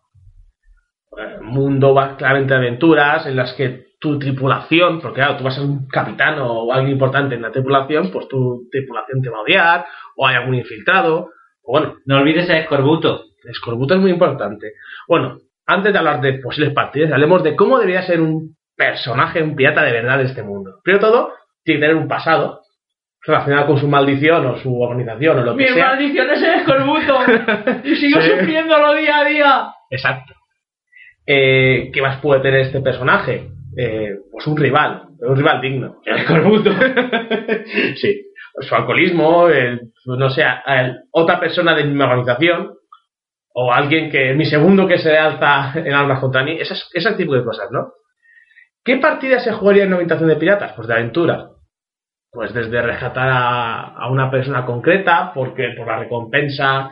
eh, 1.17 1.39
mundo 1.41 1.93
va 1.93 2.15
claramente 2.15 2.53
de 2.53 2.59
aventuras 2.59 3.25
en 3.25 3.35
las 3.35 3.53
que 3.53 3.86
tu 3.99 4.19
tripulación, 4.19 5.01
porque 5.01 5.21
claro, 5.21 5.37
tú 5.37 5.43
vas 5.43 5.55
a 5.57 5.61
ser 5.61 5.69
un 5.69 5.87
capitán 5.87 6.37
o 6.39 6.71
alguien 6.71 6.93
importante 6.93 7.35
en 7.35 7.41
la 7.41 7.51
tripulación, 7.51 8.11
pues 8.11 8.27
tu 8.27 8.67
tripulación 8.71 9.21
te 9.21 9.29
va 9.29 9.37
a 9.37 9.41
odiar, 9.41 9.85
o 10.15 10.27
hay 10.27 10.35
algún 10.35 10.55
infiltrado, 10.55 11.31
o 11.63 11.71
bueno, 11.71 11.95
No 12.05 12.17
olvides 12.17 12.49
a 12.49 12.57
Escorbuto. 12.59 13.23
el 13.43 13.49
escorbuto 13.51 13.95
es 13.95 13.99
muy 13.99 14.11
importante. 14.11 14.73
Bueno, 15.07 15.37
antes 15.65 15.91
de 15.91 15.99
hablar 15.99 16.21
de 16.21 16.33
posibles 16.39 16.73
partidas, 16.73 17.11
hablemos 17.11 17.43
de 17.43 17.55
cómo 17.55 17.79
debería 17.79 18.01
ser 18.03 18.21
un 18.21 18.55
personaje, 18.75 19.41
un 19.41 19.55
pirata 19.55 19.81
de 19.83 19.91
verdad 19.91 20.17
de 20.19 20.25
este 20.25 20.43
mundo. 20.43 20.79
Primero 20.83 21.03
de 21.05 21.11
todo, 21.11 21.33
tiene 21.63 21.79
que 21.79 21.87
tener 21.87 22.01
un 22.01 22.07
pasado 22.07 22.61
relacionado 23.25 23.65
con 23.67 23.77
su 23.79 23.87
maldición 23.87 24.45
o 24.45 24.57
su 24.57 24.79
organización 24.79 25.39
o 25.39 25.41
lo 25.41 25.57
que 25.57 25.63
Mi 25.63 25.69
sea. 25.69 25.87
maldición 25.87 26.29
es 26.29 26.41
el 26.43 26.53
Escorbuto. 26.59 27.19
y 27.83 27.95
sigo 27.95 28.21
Sí. 28.21 28.29
sufriéndolo 28.29 28.93
día 28.93 29.17
a 29.19 29.25
día. 29.25 29.67
Exacto. 29.89 30.33
Eh, 31.25 31.89
¿Qué 31.91 32.01
más 32.01 32.21
puede 32.21 32.41
tener 32.41 32.61
este 32.61 32.79
personaje? 32.81 33.49
Eh, 33.77 34.17
pues 34.31 34.47
un 34.47 34.57
rival, 34.57 35.03
un 35.19 35.35
rival 35.35 35.61
digno. 35.61 36.01
El 36.03 36.17
Escorbuto. 36.17 36.71
sí. 37.95 38.23
su 38.59 38.75
alcoholismo, 38.75 39.47
no 40.05 40.29
sé, 40.29 40.43
otra 41.11 41.39
persona 41.39 41.75
de 41.75 41.83
mi 41.83 42.01
organización, 42.01 42.73
o 43.53 43.71
alguien 43.71 44.09
que, 44.09 44.33
mi 44.33 44.45
segundo 44.45 44.87
que 44.87 44.97
se 44.97 45.17
alza 45.17 45.73
en 45.75 45.93
armas 45.93 46.19
contra 46.19 46.43
mí, 46.43 46.57
ese 46.59 47.13
tipo 47.13 47.33
de 47.33 47.43
cosas, 47.43 47.69
¿no? 47.71 47.93
¿Qué 48.87 48.95
partida 48.97 49.41
se 49.41 49.51
jugaría 49.51 49.83
en 49.83 49.89
una 49.89 49.97
habitación 49.97 50.29
de 50.29 50.37
piratas? 50.37 50.71
Pues 50.73 50.87
de 50.87 50.93
aventura. 50.93 51.49
Pues 52.31 52.53
desde 52.53 52.81
rescatar 52.81 53.27
a, 53.29 54.07
una 54.09 54.31
persona 54.31 54.65
concreta, 54.65 55.33
porque 55.33 55.73
por 55.75 55.87
la 55.87 55.99
recompensa, 55.99 56.91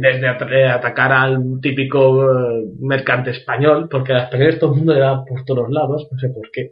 desde 0.00 0.28
at- 0.28 0.50
eh, 0.50 0.68
atacar 0.68 1.12
al 1.12 1.38
típico 1.60 2.22
eh, 2.24 2.64
mercante 2.80 3.30
español, 3.30 3.88
porque 3.90 4.12
a 4.14 4.24
españoles 4.24 4.58
todo 4.58 4.72
el 4.72 4.76
mundo 4.78 4.94
le 4.94 5.00
da 5.00 5.24
por 5.24 5.44
todos 5.44 5.68
lados, 5.70 6.08
no 6.10 6.18
sé 6.18 6.28
por 6.28 6.50
qué. 6.52 6.70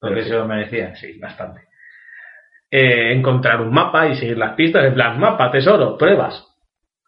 Porque 0.00 0.22
se 0.24 0.34
lo 0.34 0.46
merecía. 0.46 0.94
Sí, 0.96 1.18
bastante. 1.18 1.62
Eh, 2.70 3.12
encontrar 3.14 3.60
un 3.60 3.70
mapa 3.72 4.06
y 4.08 4.16
seguir 4.16 4.36
las 4.38 4.54
pistas, 4.54 4.84
en 4.84 4.94
plan, 4.94 5.18
mapa, 5.18 5.50
tesoro, 5.50 5.96
pruebas. 5.96 6.44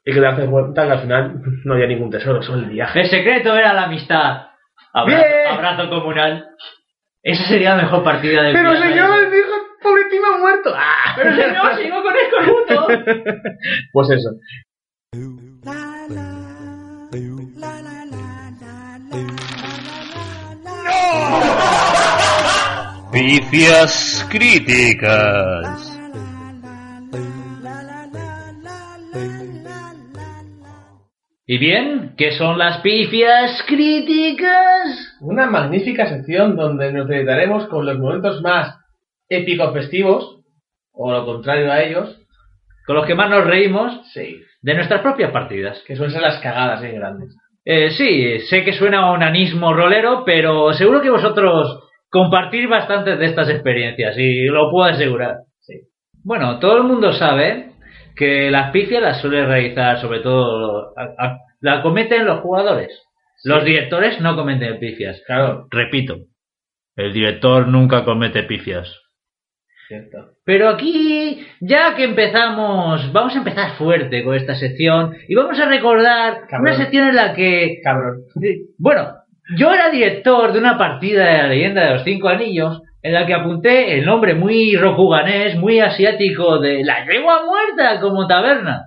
Y 0.04 0.12
que 0.14 0.20
te 0.20 0.26
haces 0.26 0.48
cuenta 0.48 0.86
que 0.86 0.92
al 0.92 1.00
final 1.00 1.42
no 1.64 1.74
había 1.74 1.86
ningún 1.86 2.10
tesoro, 2.10 2.42
solo 2.42 2.62
el 2.64 2.70
viaje. 2.70 3.00
El 3.02 3.10
secreto 3.10 3.54
era 3.56 3.74
la 3.74 3.84
amistad. 3.84 4.46
Abra- 4.92 5.16
Bien. 5.16 5.28
Abrazo 5.50 5.88
comunal. 5.90 6.48
Esa 7.22 7.44
sería 7.44 7.76
la 7.76 7.82
mejor 7.82 8.02
partida 8.02 8.42
del 8.42 8.54
Pero 8.54 8.74
señor, 8.76 9.30
dijo, 9.30 9.52
pobre 9.82 10.04
tío 10.10 10.20
ha 10.34 10.38
muerto. 10.38 10.72
¡Ah! 10.74 11.12
Pero 11.16 11.34
señor, 11.36 11.74
sigo 11.76 12.02
con 12.02 12.14
el 12.16 12.30
corrupto. 12.30 12.86
Pues 13.92 14.10
eso. 14.10 14.30
Pifias 23.10 24.24
críticas. 24.30 25.98
Y 31.44 31.58
bien, 31.58 32.14
¿qué 32.16 32.30
son 32.38 32.56
las 32.56 32.78
pifias 32.78 33.64
críticas? 33.66 35.18
Una 35.20 35.46
magnífica 35.50 36.08
sección 36.08 36.54
donde 36.54 36.92
nos 36.92 37.08
dedicaremos 37.08 37.66
con 37.66 37.84
los 37.84 37.98
momentos 37.98 38.40
más 38.42 38.78
épicos 39.28 39.72
festivos, 39.72 40.44
o 40.92 41.10
lo 41.10 41.26
contrario 41.26 41.72
a 41.72 41.82
ellos, 41.82 42.16
Con 42.86 42.94
los 42.94 43.06
que 43.06 43.16
más 43.16 43.28
nos 43.28 43.44
reímos. 43.44 44.08
Sí, 44.12 44.40
de 44.62 44.74
nuestras 44.74 45.00
propias 45.00 45.30
partidas. 45.32 45.82
que 45.86 45.96
suelen 45.96 46.12
ser 46.12 46.22
las 46.22 46.38
cagadas 46.40 46.82
bien 46.82 46.96
grandes. 46.96 47.36
Eh, 47.64 47.90
sí, 47.90 48.40
sé 48.48 48.64
que 48.64 48.72
suena 48.72 49.00
a 49.00 49.10
onanismo 49.12 49.72
rolero, 49.74 50.22
pero 50.24 50.72
seguro 50.72 51.00
que 51.02 51.10
vosotros 51.10 51.84
compartís 52.08 52.68
bastantes 52.68 53.18
de 53.18 53.26
estas 53.26 53.48
experiencias 53.50 54.16
y 54.18 54.46
lo 54.46 54.70
puedo 54.70 54.86
asegurar. 54.90 55.36
Sí. 55.60 55.74
Bueno, 56.24 56.58
todo 56.58 56.78
el 56.78 56.84
mundo 56.84 57.12
sabe 57.12 57.72
que 58.16 58.50
las 58.50 58.70
pifias 58.72 59.02
las 59.02 59.20
suele 59.20 59.44
realizar, 59.46 60.00
sobre 60.00 60.20
todo, 60.20 60.92
a- 60.96 61.14
a- 61.26 61.38
la 61.60 61.82
cometen 61.82 62.24
los 62.26 62.40
jugadores. 62.40 62.90
Los 63.44 63.64
directores 63.64 64.20
no 64.20 64.34
cometen 64.36 64.78
pifias. 64.78 65.22
Claro, 65.26 65.66
Repito, 65.70 66.16
el 66.96 67.12
director 67.12 67.68
nunca 67.68 68.04
comete 68.04 68.42
pifias. 68.42 68.94
Cierto. 69.90 70.18
Pero 70.44 70.68
aquí, 70.68 71.44
ya 71.60 71.96
que 71.96 72.04
empezamos, 72.04 73.12
vamos 73.12 73.34
a 73.34 73.38
empezar 73.38 73.72
fuerte 73.72 74.22
con 74.22 74.36
esta 74.36 74.54
sección 74.54 75.16
y 75.26 75.34
vamos 75.34 75.58
a 75.58 75.66
recordar 75.68 76.46
Cabrón. 76.48 76.60
una 76.60 76.76
sección 76.76 77.08
en 77.08 77.16
la 77.16 77.34
que 77.34 77.80
Cabrón. 77.82 78.22
bueno, 78.78 79.14
yo 79.56 79.72
era 79.72 79.90
director 79.90 80.52
de 80.52 80.60
una 80.60 80.78
partida 80.78 81.24
de 81.24 81.38
la 81.38 81.48
leyenda 81.48 81.84
de 81.84 81.94
los 81.94 82.04
cinco 82.04 82.28
anillos 82.28 82.82
en 83.02 83.14
la 83.14 83.26
que 83.26 83.34
apunté 83.34 83.98
el 83.98 84.06
nombre 84.06 84.34
muy 84.34 84.76
rokuganés, 84.76 85.56
muy 85.56 85.80
asiático 85.80 86.60
de 86.60 86.84
la 86.84 87.04
yegua 87.06 87.44
muerta 87.44 88.00
como 88.00 88.28
taberna. 88.28 88.84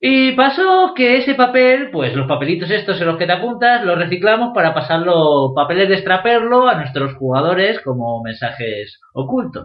Y 0.00 0.32
pasó 0.32 0.94
que 0.94 1.18
ese 1.18 1.34
papel, 1.34 1.90
pues 1.90 2.14
los 2.14 2.28
papelitos 2.28 2.70
estos 2.70 3.00
en 3.00 3.08
los 3.08 3.18
que 3.18 3.26
te 3.26 3.32
apuntas, 3.32 3.84
los 3.84 3.98
reciclamos 3.98 4.52
para 4.54 4.72
pasarlo, 4.72 5.52
papeles 5.54 5.88
de 5.88 5.96
extraperlo 5.96 6.68
a 6.68 6.76
nuestros 6.76 7.14
jugadores 7.14 7.80
como 7.80 8.22
mensajes 8.22 8.98
ocultos. 9.12 9.64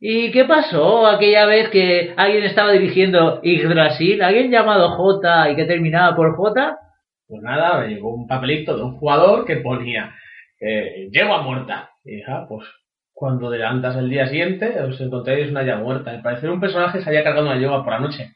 ¿Y 0.00 0.30
qué 0.30 0.44
pasó 0.44 1.06
aquella 1.06 1.46
vez 1.46 1.70
que 1.70 2.14
alguien 2.16 2.44
estaba 2.44 2.72
dirigiendo 2.72 3.40
Yggdrasil? 3.42 4.22
¿Alguien 4.22 4.50
llamado 4.50 4.90
J 4.90 5.50
y 5.50 5.56
que 5.56 5.64
terminaba 5.64 6.14
por 6.14 6.36
J? 6.36 6.78
Pues 7.26 7.42
nada, 7.42 7.80
me 7.80 7.88
llegó 7.88 8.14
un 8.14 8.28
papelito 8.28 8.76
de 8.76 8.82
un 8.84 8.96
jugador 8.96 9.44
que 9.44 9.56
ponía 9.56 10.14
eh, 10.60 11.08
yegua 11.10 11.42
muerta. 11.42 11.90
Y 12.04 12.16
dije, 12.16 12.30
ah, 12.30 12.46
pues 12.48 12.64
cuando 13.12 13.48
adelantas 13.48 13.96
el 13.96 14.08
día 14.08 14.28
siguiente, 14.28 14.80
os 14.80 15.00
encontráis 15.00 15.50
una 15.50 15.64
yegua 15.64 15.82
muerta. 15.82 16.12
Me 16.12 16.22
pareció 16.22 16.52
un 16.52 16.60
personaje 16.60 16.98
que 16.98 17.04
se 17.04 17.10
había 17.10 17.24
cargado 17.24 17.46
una 17.46 17.58
yegua 17.58 17.82
por 17.82 17.92
la 17.92 18.00
noche. 18.00 18.30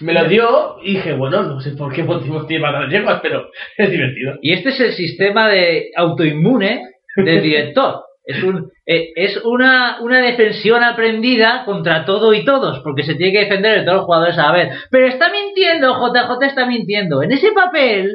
Me 0.00 0.12
lo 0.12 0.28
dio 0.28 0.78
y 0.82 0.94
dije, 0.94 1.12
bueno, 1.12 1.44
no 1.44 1.60
sé 1.60 1.70
por 1.72 1.92
qué 1.92 2.02
motivos 2.02 2.48
tiene 2.48 2.62
para 2.62 2.80
las 2.80 2.90
yeguas, 2.90 3.20
pero 3.22 3.48
es 3.78 3.88
divertido. 3.88 4.34
Y 4.42 4.52
este 4.52 4.70
es 4.70 4.80
el 4.80 4.92
sistema 4.94 5.48
de 5.48 5.92
autoinmune 5.94 6.82
del 7.16 7.40
director. 7.40 8.02
Es, 8.24 8.42
un, 8.42 8.72
eh, 8.86 9.12
es 9.16 9.42
una, 9.44 9.98
una 10.00 10.20
defensión 10.20 10.82
aprendida 10.84 11.64
contra 11.64 12.04
todo 12.04 12.34
y 12.34 12.44
todos, 12.44 12.80
porque 12.80 13.02
se 13.02 13.14
tiene 13.14 13.32
que 13.32 13.44
defender 13.44 13.78
de 13.78 13.84
todos 13.84 13.98
los 13.98 14.04
jugadores 14.04 14.38
a 14.38 14.46
la 14.46 14.52
vez. 14.52 14.88
Pero 14.90 15.06
está 15.06 15.30
mintiendo, 15.30 15.94
JJ 15.94 16.46
está 16.46 16.66
mintiendo. 16.66 17.22
En 17.22 17.32
ese 17.32 17.52
papel, 17.52 18.12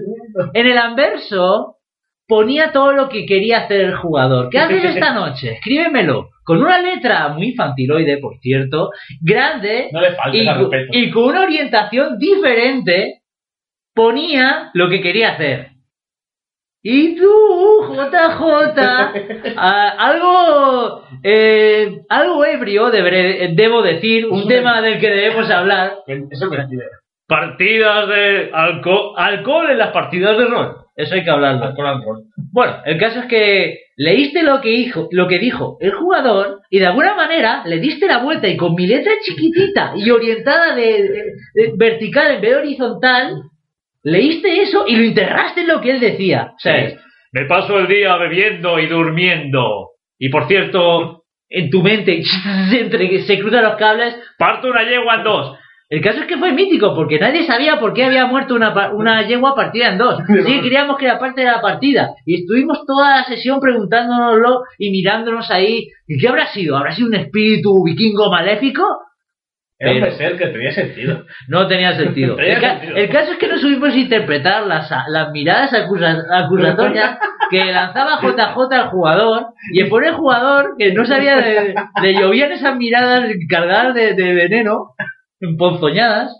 en 0.53 0.67
el 0.67 0.77
anverso, 0.77 1.77
ponía 2.27 2.71
todo 2.71 2.93
lo 2.93 3.09
que 3.09 3.25
quería 3.25 3.65
hacer 3.65 3.81
el 3.81 3.95
jugador. 3.95 4.49
¿Qué 4.51 4.59
haces 4.59 4.83
esta 4.95 5.13
noche? 5.13 5.53
Escríbemelo. 5.53 6.29
Con 6.43 6.61
una 6.61 6.79
letra 6.79 7.29
muy 7.29 7.49
infantiloide, 7.49 8.17
por 8.19 8.39
cierto, 8.39 8.91
grande, 9.21 9.89
No 9.91 10.01
le 10.01 10.15
y 10.91 11.11
con 11.11 11.25
una 11.25 11.41
orientación 11.41 12.17
diferente, 12.17 13.21
ponía 13.93 14.69
lo 14.73 14.89
que 14.89 15.01
quería 15.01 15.31
hacer. 15.31 15.68
Y 16.81 17.15
tú, 17.17 17.29
JJ, 17.89 18.79
a- 19.57 19.89
algo, 19.99 21.03
eh, 21.23 21.99
algo 22.09 22.45
ebrio, 22.45 22.89
deberé- 22.91 23.53
debo 23.55 23.81
decir, 23.81 24.27
un 24.27 24.47
tema 24.47 24.81
del 24.81 24.99
que 24.99 25.09
debemos 25.09 25.49
hablar. 25.51 25.97
Eso 26.07 26.45
es 26.45 26.51
mentira. 26.51 26.85
Partidas 27.27 28.07
de 28.07 28.49
alcohol, 28.53 29.13
alcohol 29.17 29.69
en 29.69 29.77
las 29.77 29.91
partidas 29.91 30.37
de 30.37 30.45
rol. 30.45 30.75
Eso 30.95 31.15
hay 31.15 31.23
que 31.23 31.29
hablarlo. 31.29 31.63
Alcohol, 31.65 31.87
alcohol. 31.87 32.23
Bueno, 32.51 32.77
el 32.85 32.97
caso 32.97 33.19
es 33.19 33.25
que 33.25 33.79
leíste 33.97 34.41
lo 34.43 34.59
que, 34.61 34.69
dijo, 34.69 35.07
lo 35.11 35.27
que 35.27 35.37
dijo 35.37 35.77
el 35.79 35.91
jugador 35.93 36.61
y 36.69 36.79
de 36.79 36.87
alguna 36.87 37.13
manera 37.15 37.61
le 37.65 37.77
diste 37.79 38.07
la 38.07 38.17
vuelta 38.23 38.47
y 38.47 38.57
con 38.57 38.73
mi 38.73 38.87
letra 38.87 39.11
chiquitita 39.21 39.93
y 39.95 40.09
orientada 40.09 40.73
de, 40.75 41.03
de- 41.03 41.33
de 41.53 41.73
vertical 41.77 42.31
en 42.35 42.41
vez 42.41 42.51
de 42.51 42.57
horizontal, 42.57 43.35
leíste 44.03 44.61
eso 44.61 44.85
y 44.87 44.95
lo 44.95 45.03
enterraste 45.03 45.61
en 45.61 45.67
lo 45.67 45.81
que 45.81 45.91
él 45.91 45.99
decía. 45.99 46.53
Sí. 46.57 46.69
me 47.31 47.45
paso 47.45 47.79
el 47.79 47.87
día 47.87 48.15
bebiendo 48.17 48.79
y 48.79 48.87
durmiendo. 48.87 49.89
Y 50.17 50.29
por 50.29 50.47
cierto, 50.47 51.23
en 51.49 51.69
tu 51.69 51.81
mente, 51.81 52.21
entre 52.71 53.09
que 53.09 53.21
se 53.21 53.39
cruzan 53.39 53.63
los 53.63 53.75
cables, 53.75 54.15
parto 54.37 54.67
una 54.67 54.83
yegua 54.83 55.15
en 55.15 55.23
dos. 55.23 55.57
El 55.89 56.01
caso 56.01 56.19
es 56.19 56.27
que 56.27 56.37
fue 56.37 56.51
mítico, 56.51 56.93
porque 56.93 57.17
nadie 57.17 57.47
sabía 57.47 57.79
por 57.79 57.93
qué 57.93 58.03
había 58.03 58.27
muerto 58.27 58.53
una, 58.53 58.91
una 58.93 59.27
yegua 59.27 59.55
partida 59.55 59.89
en 59.89 59.97
dos. 59.97 60.19
Sí, 60.45 60.59
creíamos 60.61 60.97
que 60.97 61.05
era 61.05 61.17
parte 61.17 61.41
de 61.41 61.47
la 61.47 61.61
partida. 61.61 62.11
Y 62.27 62.41
estuvimos 62.41 62.85
toda 62.85 63.17
la 63.17 63.23
sesión 63.23 63.59
preguntándonoslo 63.59 64.61
y 64.77 64.91
mirándonos 64.91 65.49
ahí. 65.49 65.87
¿Y 66.07 66.19
qué 66.19 66.27
habrá 66.27 66.45
sido? 66.47 66.77
¿Habrá 66.77 66.91
sido 66.91 67.07
un 67.07 67.15
espíritu 67.15 67.83
vikingo 67.83 68.29
maléfico? 68.29 68.83
Era 69.81 70.07
un 70.07 70.11
ser 70.11 70.37
que 70.37 70.47
tenía 70.47 70.71
sentido. 70.73 71.25
No 71.47 71.65
tenía 71.67 71.93
sentido. 71.95 72.35
Tenía 72.37 72.55
el, 72.55 72.61
ca- 72.61 72.71
sentido. 72.79 72.97
el 72.97 73.09
caso 73.09 73.31
es 73.31 73.37
que 73.37 73.47
no 73.47 73.57
supimos 73.57 73.95
interpretar 73.95 74.67
las, 74.67 74.91
las 75.07 75.31
miradas 75.31 75.71
acusa- 75.73 76.25
acusatorias 76.31 77.17
que 77.49 77.65
lanzaba 77.71 78.19
JJ 78.21 78.73
al 78.75 78.89
jugador 78.89 79.45
y 79.71 79.83
por 79.85 80.05
el 80.05 80.13
jugador 80.15 80.75
que 80.77 80.91
no 80.93 81.05
sabía 81.05 81.37
de, 81.37 81.73
le 82.01 82.13
llovían 82.13 82.51
esas 82.51 82.75
miradas 82.75 83.25
cargadas 83.49 83.95
de, 83.95 84.13
de 84.15 84.33
veneno, 84.33 84.95
emponzoñadas. 85.39 86.35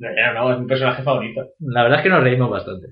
Era, 0.00 0.34
no, 0.34 0.52
es 0.52 0.58
mi 0.60 0.66
personaje 0.66 1.02
favorito. 1.02 1.40
La 1.60 1.82
verdad 1.84 1.98
es 2.00 2.02
que 2.02 2.08
nos 2.10 2.22
reímos 2.22 2.50
bastante. 2.50 2.88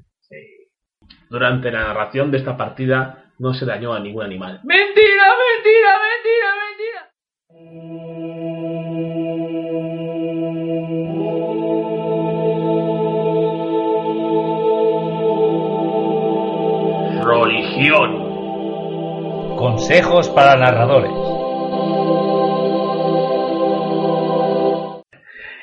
Durante 1.28 1.70
la 1.70 1.85
narración 1.85 2.31
de 2.31 2.38
esta 2.38 2.57
partida 2.57 3.24
no 3.38 3.55
se 3.55 3.64
dañó 3.64 3.94
a 3.94 4.00
ningún 4.00 4.24
animal. 4.24 4.61
¡Mentira, 4.64 4.94
mentira, 4.94 5.92
mentira, 5.98 5.98
Consejos 19.83 20.29
para 20.31 20.55
narradores. 20.55 21.11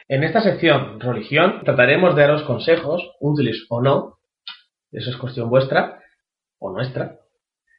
En 0.09 0.25
esta 0.25 0.41
sección, 0.41 0.99
religión, 0.99 1.61
trataremos 1.63 2.17
de 2.17 2.23
daros 2.23 2.43
consejos, 2.43 3.15
útiles 3.21 3.65
o 3.69 3.81
no, 3.81 4.17
eso 4.91 5.09
es 5.09 5.15
cuestión 5.15 5.49
vuestra 5.49 5.99
o 6.59 6.69
nuestra, 6.73 7.15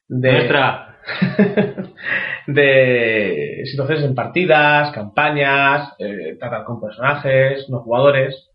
de, 0.09 0.33
Nuestra. 0.33 0.97
de 2.47 3.61
situaciones 3.67 4.05
en 4.05 4.15
partidas, 4.15 4.93
campañas, 4.93 5.95
eh, 5.99 6.39
tratar 6.41 6.65
con 6.65 6.81
personajes, 6.81 7.69
no 7.69 7.81
jugadores. 7.81 8.49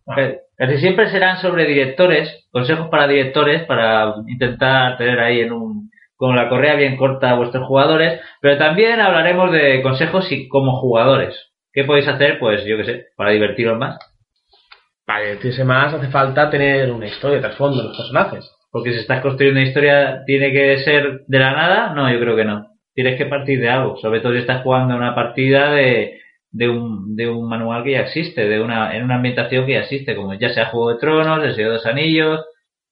Casi 0.57 0.77
siempre 0.79 1.11
serán 1.11 1.37
sobre 1.37 1.67
directores, 1.67 2.47
consejos 2.49 2.87
para 2.89 3.07
directores, 3.07 3.63
para 3.67 4.15
intentar 4.27 4.97
tener 4.97 5.19
ahí 5.19 5.41
en 5.41 5.53
un 5.53 5.84
con 6.15 6.35
la 6.35 6.49
correa 6.49 6.75
bien 6.75 6.97
corta 6.97 7.31
a 7.31 7.35
vuestros 7.35 7.67
jugadores, 7.67 8.21
pero 8.41 8.57
también 8.57 8.99
hablaremos 8.99 9.51
de 9.51 9.81
consejos 9.81 10.31
y 10.31 10.47
como 10.47 10.79
jugadores. 10.79 11.51
¿Qué 11.73 11.83
podéis 11.83 12.07
hacer? 12.07 12.39
Pues 12.39 12.63
yo 12.65 12.77
qué 12.77 12.85
sé, 12.85 13.05
para 13.17 13.31
divertiros 13.31 13.77
más. 13.77 13.99
Para 15.05 15.21
divertirse 15.21 15.63
más 15.63 15.93
hace 15.93 16.07
falta 16.07 16.49
tener 16.49 16.91
una 16.91 17.07
historia, 17.07 17.41
trasfondo 17.41 17.77
de 17.77 17.89
los 17.89 17.97
personajes. 17.97 18.49
Porque 18.71 18.91
si 18.91 18.99
estás 18.99 19.21
construyendo 19.21 19.59
una 19.59 19.69
historia, 19.69 20.23
¿tiene 20.25 20.51
que 20.51 20.79
ser 20.79 21.21
de 21.27 21.39
la 21.39 21.51
nada? 21.51 21.93
No, 21.93 22.11
yo 22.11 22.19
creo 22.19 22.35
que 22.35 22.45
no. 22.45 22.67
Tienes 22.93 23.17
que 23.17 23.25
partir 23.25 23.59
de 23.59 23.69
algo. 23.69 23.97
Sobre 23.97 24.21
todo 24.21 24.33
si 24.33 24.39
estás 24.39 24.63
jugando 24.63 24.95
una 24.95 25.15
partida 25.15 25.71
de, 25.71 26.19
de, 26.51 26.69
un, 26.69 27.15
de 27.15 27.29
un 27.29 27.47
manual 27.47 27.83
que 27.83 27.91
ya 27.91 28.01
existe, 28.01 28.47
de 28.47 28.61
una, 28.61 28.95
en 28.95 29.03
una 29.03 29.15
ambientación 29.15 29.65
que 29.65 29.73
ya 29.73 29.81
existe, 29.81 30.15
como 30.15 30.33
ya 30.33 30.49
sea 30.49 30.67
Juego 30.67 30.89
de 30.91 30.99
Tronos, 30.99 31.43
El 31.43 31.55
Señor 31.55 31.71
de 31.71 31.75
los 31.75 31.85
Anillos. 31.85 32.41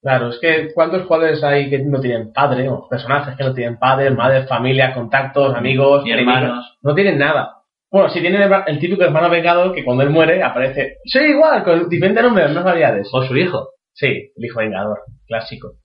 Claro, 0.04 0.30
es 0.30 0.40
que 0.40 0.74
¿cuántos 0.74 1.04
jugadores 1.04 1.42
hay 1.46 1.70
que 1.70 1.80
no 1.80 2.02
tienen 2.02 2.34
padre, 2.34 2.68
o 2.68 2.90
personajes 2.90 3.38
que 3.38 3.44
no 3.46 3.54
tienen 3.54 3.80
padre, 3.80 4.12
madre, 4.12 4.46
familia, 4.48 4.94
contactos, 4.94 5.56
amigos, 5.56 6.04
enemigos? 6.06 6.36
hermanos. 6.36 6.78
No 6.82 6.94
tienen 6.94 7.18
nada. 7.18 7.60
Bueno, 7.90 8.10
si 8.10 8.20
tienen 8.20 8.42
el, 8.42 8.52
el 8.68 8.80
típico 8.80 9.04
hermano 9.04 9.30
vengador 9.30 9.74
que 9.74 9.86
cuando 9.86 10.04
él 10.04 10.10
muere 10.10 10.44
aparece, 10.44 10.98
sí, 11.06 11.20
igual, 11.20 11.64
con 11.64 11.88
diferentes 11.88 12.22
nombres, 12.22 12.52
más 12.52 12.66
variedades. 12.66 13.10
O 13.14 13.24
su 13.24 13.38
hijo. 13.38 13.70
Sí, 13.94 14.32
el 14.36 14.46
hijo 14.46 14.60
vengador, 14.60 15.00
clásico. 15.26 15.76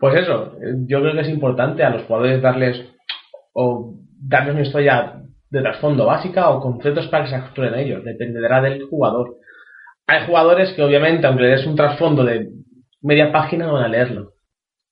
Pues 0.00 0.16
eso, 0.16 0.56
yo 0.88 1.00
creo 1.00 1.12
que 1.12 1.20
es 1.20 1.28
importante 1.28 1.84
a 1.84 1.90
los 1.90 2.02
jugadores 2.02 2.42
darles 2.42 2.84
o 3.52 3.94
darles 4.20 4.54
una 4.54 4.62
historia 4.62 5.20
de 5.50 5.62
trasfondo 5.62 6.06
básica 6.06 6.50
o 6.50 6.60
conceptos 6.60 7.06
para 7.06 7.24
que 7.24 7.30
se 7.30 7.36
acostumbren 7.36 7.74
a 7.74 7.80
ellos, 7.80 8.02
dependerá 8.02 8.60
del 8.60 8.82
jugador. 8.86 9.36
Hay 10.08 10.26
jugadores 10.26 10.72
que 10.72 10.82
obviamente, 10.82 11.28
aunque 11.28 11.44
le 11.44 11.50
des 11.50 11.66
un 11.66 11.76
trasfondo 11.76 12.24
de 12.24 12.48
media 13.04 13.30
página, 13.30 13.70
van 13.70 13.84
a 13.84 13.88
leerlo 13.88 14.32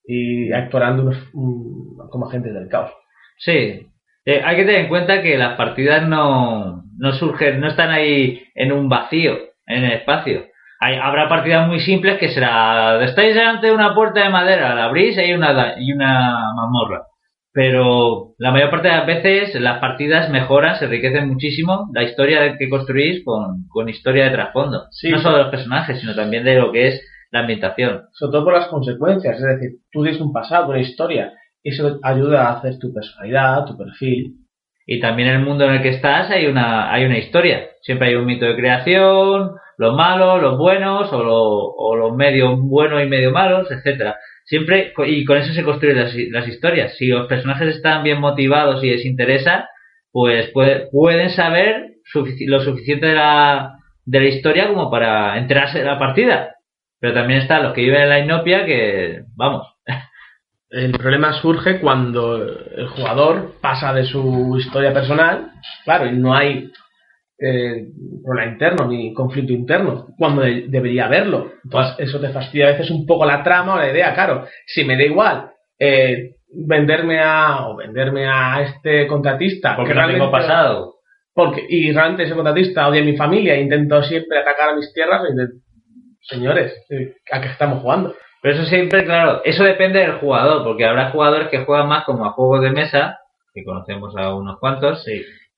y 0.04 0.52
actuarán 0.52 1.00
unos- 1.00 1.28
mm, 1.32 2.08
como 2.10 2.28
agentes 2.28 2.54
del 2.54 2.68
caos. 2.68 2.92
Sí. 3.38 3.86
Eh, 4.24 4.40
hay 4.44 4.56
que 4.56 4.64
tener 4.64 4.82
en 4.82 4.88
cuenta 4.88 5.22
que 5.22 5.36
las 5.36 5.56
partidas 5.56 6.06
no, 6.06 6.84
no 6.96 7.12
surgen, 7.12 7.60
no 7.60 7.68
están 7.68 7.90
ahí 7.90 8.40
en 8.54 8.72
un 8.72 8.88
vacío, 8.88 9.36
en 9.66 9.84
el 9.84 9.92
espacio. 9.92 10.44
Hay, 10.80 10.96
habrá 10.96 11.28
partidas 11.28 11.66
muy 11.68 11.80
simples 11.80 12.18
que 12.18 12.28
será, 12.28 13.02
estáis 13.04 13.34
delante 13.34 13.68
de 13.68 13.72
una 13.72 13.94
puerta 13.94 14.22
de 14.22 14.30
madera, 14.30 14.74
la 14.74 14.84
abrís 14.84 15.16
y 15.16 15.20
hay 15.20 15.32
una, 15.32 15.74
y 15.78 15.92
una 15.92 16.52
mazmorra. 16.54 17.02
Pero 17.52 18.34
la 18.38 18.50
mayor 18.50 18.70
parte 18.70 18.88
de 18.88 18.94
las 18.96 19.06
veces 19.06 19.60
las 19.60 19.78
partidas 19.78 20.30
mejoran, 20.30 20.76
se 20.76 20.86
enriquecen 20.86 21.28
muchísimo 21.28 21.88
la 21.92 22.02
historia 22.02 22.56
que 22.56 22.68
construís 22.68 23.22
con, 23.24 23.68
con 23.68 23.88
historia 23.88 24.24
de 24.24 24.30
trasfondo. 24.30 24.86
Sí. 24.90 25.10
no 25.10 25.18
solo 25.20 25.36
de 25.36 25.42
los 25.44 25.50
personajes, 25.50 26.00
sino 26.00 26.14
también 26.14 26.44
de 26.44 26.54
lo 26.58 26.72
que 26.72 26.88
es 26.88 27.08
la 27.32 27.40
ambientación. 27.40 28.02
Sobre 28.12 28.32
todo 28.32 28.44
por 28.44 28.52
las 28.54 28.68
consecuencias, 28.68 29.36
es 29.38 29.42
decir, 29.42 29.70
tú 29.90 30.02
tienes 30.04 30.20
un 30.20 30.32
pasado, 30.32 30.68
una 30.70 30.80
historia, 30.80 31.32
y 31.62 31.70
eso 31.70 31.98
ayuda 32.02 32.46
a 32.48 32.58
hacer 32.58 32.78
tu 32.78 32.92
personalidad, 32.94 33.64
tu 33.64 33.76
perfil. 33.76 34.34
Y 34.86 35.00
también 35.00 35.28
en 35.30 35.36
el 35.36 35.42
mundo 35.44 35.64
en 35.64 35.74
el 35.74 35.82
que 35.82 35.90
estás 35.90 36.30
hay 36.30 36.46
una, 36.46 36.92
hay 36.92 37.04
una 37.04 37.18
historia. 37.18 37.68
Siempre 37.82 38.08
hay 38.08 38.14
un 38.16 38.26
mito 38.26 38.44
de 38.46 38.56
creación, 38.56 39.52
los 39.78 39.94
malos, 39.94 40.42
los 40.42 40.58
buenos, 40.58 41.12
o, 41.12 41.22
lo- 41.22 41.74
o 41.74 41.96
los 41.96 42.14
medio 42.16 42.56
buenos 42.56 43.02
y 43.02 43.06
medio 43.06 43.30
malos, 43.32 43.70
etcétera. 43.70 44.16
Siempre, 44.44 44.92
y 45.06 45.24
con 45.24 45.38
eso 45.38 45.52
se 45.54 45.62
construyen 45.62 45.98
las, 45.98 46.14
las 46.30 46.48
historias. 46.48 46.96
Si 46.96 47.06
los 47.06 47.26
personajes 47.28 47.76
están 47.76 48.02
bien 48.02 48.20
motivados 48.20 48.82
y 48.84 48.90
les 48.90 49.04
interesa, 49.06 49.68
pues 50.10 50.50
puede- 50.50 50.88
pueden 50.90 51.30
saber 51.30 51.92
sufici- 52.12 52.46
lo 52.48 52.60
suficiente 52.60 53.06
de 53.06 53.14
la, 53.14 53.76
de 54.04 54.20
la 54.20 54.26
historia 54.26 54.66
como 54.68 54.90
para 54.90 55.38
enterarse 55.38 55.78
de 55.78 55.84
la 55.84 55.98
partida. 55.98 56.51
Pero 57.02 57.14
también 57.14 57.40
están 57.40 57.64
los 57.64 57.72
que 57.74 57.80
viven 57.82 58.02
en 58.02 58.08
la 58.08 58.20
inopia 58.20 58.64
que, 58.64 59.24
vamos, 59.36 59.66
El 60.70 60.92
problema 60.92 61.32
surge 61.34 61.80
cuando 61.80 62.36
el 62.42 62.86
jugador 62.88 63.56
pasa 63.60 63.92
de 63.92 64.04
su 64.04 64.56
historia 64.58 64.94
personal, 64.94 65.50
claro, 65.84 66.06
y 66.06 66.12
no 66.16 66.32
hay 66.34 66.70
eh, 67.38 67.88
problema 68.24 68.52
interno 68.52 68.86
ni 68.86 69.12
conflicto 69.12 69.52
interno, 69.52 70.06
cuando 70.16 70.42
de- 70.42 70.66
debería 70.68 71.06
haberlo. 71.06 71.52
Entonces, 71.64 71.96
eso 71.98 72.20
te 72.20 72.28
fastidia 72.30 72.68
a 72.68 72.70
veces 72.70 72.90
un 72.90 73.04
poco 73.04 73.26
la 73.26 73.42
trama 73.42 73.74
o 73.74 73.78
la 73.78 73.90
idea, 73.90 74.14
claro. 74.14 74.46
Si 74.66 74.84
me 74.84 74.96
da 74.96 75.02
igual 75.02 75.50
eh, 75.78 76.36
venderme 76.54 77.18
a 77.20 77.66
o 77.68 77.76
venderme 77.76 78.26
a 78.28 78.62
este 78.62 79.08
contratista, 79.08 79.74
porque 79.76 79.90
que 79.92 79.98
no 79.98 80.06
tengo 80.06 80.30
pasado. 80.30 80.94
porque 81.34 81.66
y 81.68 81.92
realmente 81.92 82.22
ese 82.22 82.34
contratista 82.34 82.86
odia 82.88 83.02
a 83.02 83.04
mi 83.04 83.16
familia, 83.16 83.54
e 83.56 83.60
intento 83.62 84.02
siempre 84.04 84.38
atacar 84.38 84.70
a 84.70 84.76
mis 84.76 84.92
tierras, 84.94 85.20
intento- 85.28 85.56
señores, 86.22 86.72
eh, 86.90 87.14
¿a 87.30 87.40
qué 87.40 87.48
estamos 87.48 87.82
jugando? 87.82 88.14
Pero 88.42 88.54
eso 88.56 88.64
siempre, 88.64 89.04
claro, 89.04 89.40
eso 89.44 89.62
depende 89.64 90.00
del 90.00 90.14
jugador, 90.18 90.64
porque 90.64 90.84
habrá 90.84 91.10
jugadores 91.10 91.48
que 91.48 91.64
juegan 91.64 91.88
más 91.88 92.04
como 92.04 92.24
a 92.26 92.32
juegos 92.32 92.62
de 92.62 92.70
mesa, 92.72 93.18
que 93.54 93.64
conocemos 93.64 94.16
a 94.16 94.34
unos 94.34 94.58
cuantos, 94.58 95.04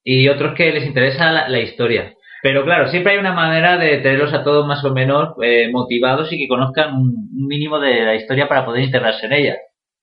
y 0.03 0.29
otros 0.29 0.55
que 0.55 0.71
les 0.73 0.85
interesa 0.85 1.33
la, 1.33 1.49
la 1.49 1.61
historia. 1.61 2.13
Pero 2.43 2.63
claro, 2.63 2.89
siempre 2.89 3.13
hay 3.13 3.19
una 3.19 3.33
manera 3.33 3.79
de 3.79 3.97
tenerlos 3.99 4.35
a 4.35 4.45
todos 4.45 4.67
más 4.67 4.85
o 4.85 4.93
menos 4.93 5.31
eh, 5.43 5.71
motivados 5.73 6.31
y 6.31 6.39
que 6.39 6.47
conozcan 6.47 6.93
un, 6.95 7.15
mínimo 7.49 7.79
de 7.81 8.03
la 8.05 8.15
historia 8.17 8.49
para 8.49 8.67
poder 8.67 8.85
integrarse 8.85 9.25
en 9.25 9.33
ella. 9.33 9.57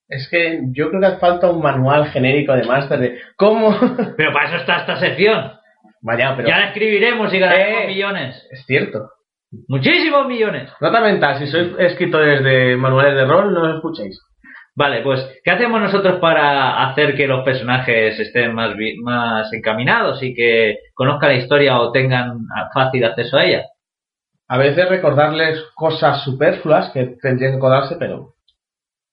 Es 0.08 0.28
que 0.28 0.60
yo 0.74 0.90
creo 0.90 1.02
que 1.02 1.06
hace 1.08 1.20
falta 1.20 1.52
un 1.52 1.62
manual 1.62 2.08
genérico 2.08 2.54
de 2.54 2.64
máster 2.64 2.98
de 3.00 3.20
cómo. 3.36 3.78
Pero 4.18 4.34
para 4.34 4.48
eso 4.48 4.58
está 4.58 4.78
esta 4.80 5.00
sección. 5.00 5.52
Vaya, 6.02 6.34
pero 6.36 6.48
Ya 6.48 6.58
la 6.58 6.68
escribiremos 6.70 7.32
y 7.32 7.38
ganaremos 7.38 7.84
Eh. 7.84 7.88
millones. 7.88 8.48
es 8.50 8.66
cierto. 8.66 9.08
Muchísimos 9.68 10.28
millones. 10.28 10.72
Nota 10.80 11.02
mental, 11.02 11.40
si 11.40 11.48
sois 11.48 11.76
escritores 11.78 12.44
de 12.44 12.78
manuales 12.78 13.16
de 13.16 13.26
rol, 13.26 13.54
no 13.54 13.68
los 13.68 13.76
escuchéis. 13.76 14.18
Vale, 14.74 15.02
pues, 15.02 15.42
¿qué 15.44 15.52
hacemos 15.52 15.82
nosotros 15.82 16.20
para 16.20 16.88
hacer 16.88 17.16
que 17.16 17.28
los 17.28 17.44
personajes 17.44 18.18
estén 18.18 18.56
más, 18.56 18.74
más 19.04 19.52
encaminados 19.52 20.24
y 20.24 20.34
que 20.34 20.78
conozcan 20.94 21.32
la 21.32 21.36
historia 21.36 21.80
o 21.80 21.92
tengan 21.92 22.40
fácil 22.74 23.04
acceso 23.04 23.38
a 23.38 23.44
ella? 23.44 23.66
A 24.48 24.58
veces 24.58 24.88
recordarles 24.88 25.62
cosas 25.76 26.24
superfluas 26.24 26.90
que 26.92 27.18
tendrían 27.22 27.52
que 27.52 27.58
acordarse, 27.58 27.98
pero 28.00 28.36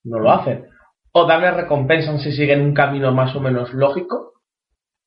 no 0.05 0.21
lo 0.21 0.31
hacen. 0.31 0.67
O 1.13 1.27
darles 1.27 1.55
recompensas 1.55 2.23
si 2.23 2.31
siguen 2.31 2.63
un 2.63 2.75
camino 2.75 3.11
más 3.13 3.35
o 3.35 3.41
menos 3.41 3.75
lógico. 3.75 4.35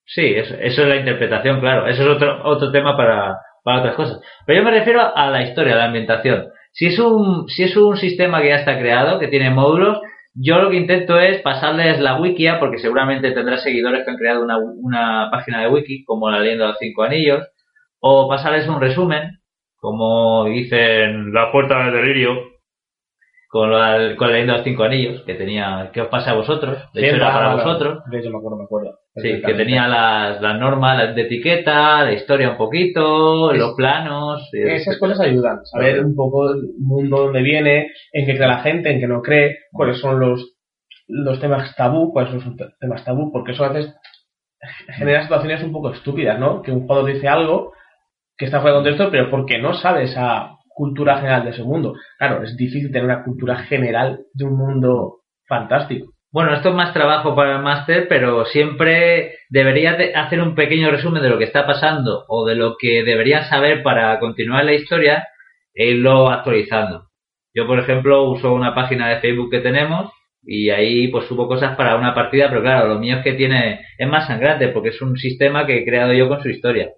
Sí, 0.06 0.34
eso, 0.36 0.56
eso 0.56 0.82
es 0.82 0.88
la 0.90 0.98
interpretación, 0.98 1.62
claro. 1.62 1.88
Eso 1.88 2.04
es 2.04 2.10
otro, 2.10 2.42
otro 2.44 2.72
tema 2.72 2.98
para, 2.98 3.38
para 3.64 3.80
otras 3.80 3.96
cosas. 3.96 4.22
Pero 4.46 4.60
yo 4.60 4.66
me 4.66 4.72
refiero 4.72 5.02
a 5.16 5.30
la 5.30 5.44
historia, 5.44 5.74
a 5.74 5.78
la 5.78 5.86
ambientación. 5.86 6.48
Si 6.74 6.88
es 6.88 7.00
un, 7.00 7.48
si 7.50 7.64
es 7.64 7.76
un 7.78 7.98
sistema 7.98 8.42
que 8.42 8.50
ya 8.50 8.56
está 8.58 8.80
creado, 8.80 9.20
que 9.20 9.28
tiene 9.28 9.50
módulos, 9.50 10.00
yo 10.34 10.60
lo 10.62 10.70
que 10.70 10.78
intento 10.78 11.20
es 11.20 11.42
pasarles 11.42 12.00
la 12.00 12.20
wikia, 12.20 12.60
porque 12.60 12.78
seguramente 12.80 13.32
tendrá 13.32 13.58
seguidores 13.58 14.06
que 14.06 14.12
han 14.12 14.18
creado 14.18 14.42
una, 14.44 14.58
una 14.60 15.30
página 15.32 15.62
de 15.62 15.68
wiki, 15.70 16.06
como 16.06 16.30
la 16.30 16.40
leyenda 16.40 16.66
de 16.66 16.70
los 16.72 16.80
cinco 16.80 17.04
anillos, 17.04 17.46
o 18.00 18.30
pasarles 18.30 18.68
un 18.68 18.80
resumen, 18.80 19.40
como 19.76 20.46
dicen 20.46 21.34
La 21.34 21.52
puerta 21.52 21.84
del 21.86 21.94
delirio. 21.94 22.38
con 23.50 23.72
la, 23.72 24.16
con 24.16 24.28
la 24.28 24.34
leyenda 24.34 24.54
de 24.54 24.60
los 24.60 24.66
cinco 24.66 24.84
anillos, 24.84 25.24
que 25.26 25.36
tenía, 25.36 25.90
¿qué 25.94 26.02
os 26.02 26.08
pasa 26.08 26.32
a 26.32 26.36
vosotros? 26.36 26.78
De 26.94 27.02
hecho, 27.06 27.16
era 27.18 27.34
para 27.34 27.54
vosotros. 27.56 28.04
De 28.10 28.20
hecho, 28.20 28.30
me 28.32 28.38
acuerdo, 28.38 28.58
me 28.58 28.64
acuerdo. 28.64 28.98
Sí, 29.14 29.42
que 29.42 29.54
tenía 29.56 29.88
las, 29.90 30.42
las 30.42 30.58
normas 30.58 31.14
de 31.16 31.22
etiqueta, 31.24 32.04
la 32.04 32.14
historia 32.14 32.52
un 32.52 32.58
poquito, 32.58 33.52
Es- 33.52 33.60
los 33.60 33.74
planos. 33.76 34.50
Esas 34.54 34.98
cosas 35.00 35.20
ayudan, 35.20 35.66
saber 35.66 36.04
un 36.06 36.16
poco 36.16 36.50
el 36.52 36.62
mundo 36.80 37.24
donde 37.26 37.42
viene, 37.42 37.92
en 38.14 38.26
qué 38.26 38.36
cree 38.36 38.48
la 38.48 38.60
gente, 38.60 38.90
en 38.92 39.00
qué 39.02 39.08
no 39.08 39.22
cree, 39.22 39.58
cuáles 39.74 40.00
son 40.00 40.20
los, 40.20 40.56
los 41.08 41.40
temas 41.42 41.76
tabú, 41.76 42.14
cuáles 42.14 42.42
son 42.42 42.56
los 42.58 42.78
temas 42.80 43.04
tabú, 43.04 43.32
porque 43.34 43.52
eso 43.52 43.66
a 43.66 43.70
veces 43.74 43.94
genera 44.96 45.24
situaciones 45.24 45.62
un 45.64 45.74
poco 45.74 45.92
estúpidas, 45.92 46.40
¿no? 46.40 46.62
Que 46.62 46.72
un 46.72 46.82
jugador 46.88 47.12
dice 47.12 47.28
algo 47.28 47.74
que 48.38 48.46
está 48.46 48.62
fuera 48.62 48.78
de 48.78 48.84
contexto, 48.84 49.12
pero 49.12 49.30
porque 49.30 49.58
no 49.60 49.74
sabe 49.74 50.04
esa 50.04 50.52
cultura 50.70 51.18
general 51.18 51.44
de 51.44 51.50
ese 51.52 51.64
mundo. 51.64 51.96
Claro, 52.18 52.44
es 52.44 52.56
difícil 52.56 52.92
tener 52.92 53.06
una 53.06 53.24
cultura 53.24 53.58
general 53.58 54.22
de 54.34 54.46
un 54.46 54.58
mundo 54.58 55.18
fantástico. 55.48 56.14
Bueno, 56.34 56.54
esto 56.54 56.70
es 56.70 56.76
más 56.76 56.94
trabajo 56.94 57.36
para 57.36 57.58
el 57.58 57.62
máster, 57.62 58.08
pero 58.08 58.46
siempre 58.46 59.40
debería 59.50 59.96
de 59.96 60.16
hacer 60.16 60.42
un 60.42 60.56
pequeño 60.56 60.90
resumen 60.90 61.22
de 61.22 61.30
lo 61.30 61.38
que 61.38 61.44
está 61.44 61.66
pasando 61.68 62.24
o 62.30 62.46
de 62.46 62.56
lo 62.56 62.78
que 62.78 63.04
deberían 63.04 63.50
saber 63.50 63.84
para 63.84 64.18
continuar 64.20 64.64
la 64.64 64.74
historia 64.74 65.28
e 65.74 65.88
irlo 65.92 66.30
actualizando. 66.30 67.10
Yo, 67.54 67.68
por 67.68 67.80
ejemplo, 67.80 68.30
uso 68.30 68.54
una 68.54 68.74
página 68.74 69.10
de 69.10 69.20
Facebook 69.20 69.52
que 69.52 69.60
tenemos 69.60 70.10
y 70.44 70.70
ahí 70.70 71.10
pues 71.10 71.26
subo 71.28 71.50
cosas 71.50 71.76
para 71.76 71.98
una 71.98 72.16
partida, 72.16 72.48
pero 72.50 72.62
claro, 72.62 72.88
lo 72.88 73.00
mío 73.00 73.18
es 73.18 73.24
que 73.24 73.34
tiene 73.34 73.82
es 73.98 74.08
más 74.08 74.28
sangrante 74.28 74.70
porque 74.70 74.90
es 74.90 75.02
un 75.02 75.18
sistema 75.18 75.66
que 75.66 75.80
he 75.80 75.86
creado 75.86 76.14
yo 76.14 76.30
con 76.30 76.42
su 76.42 76.50
historia. 76.50 76.92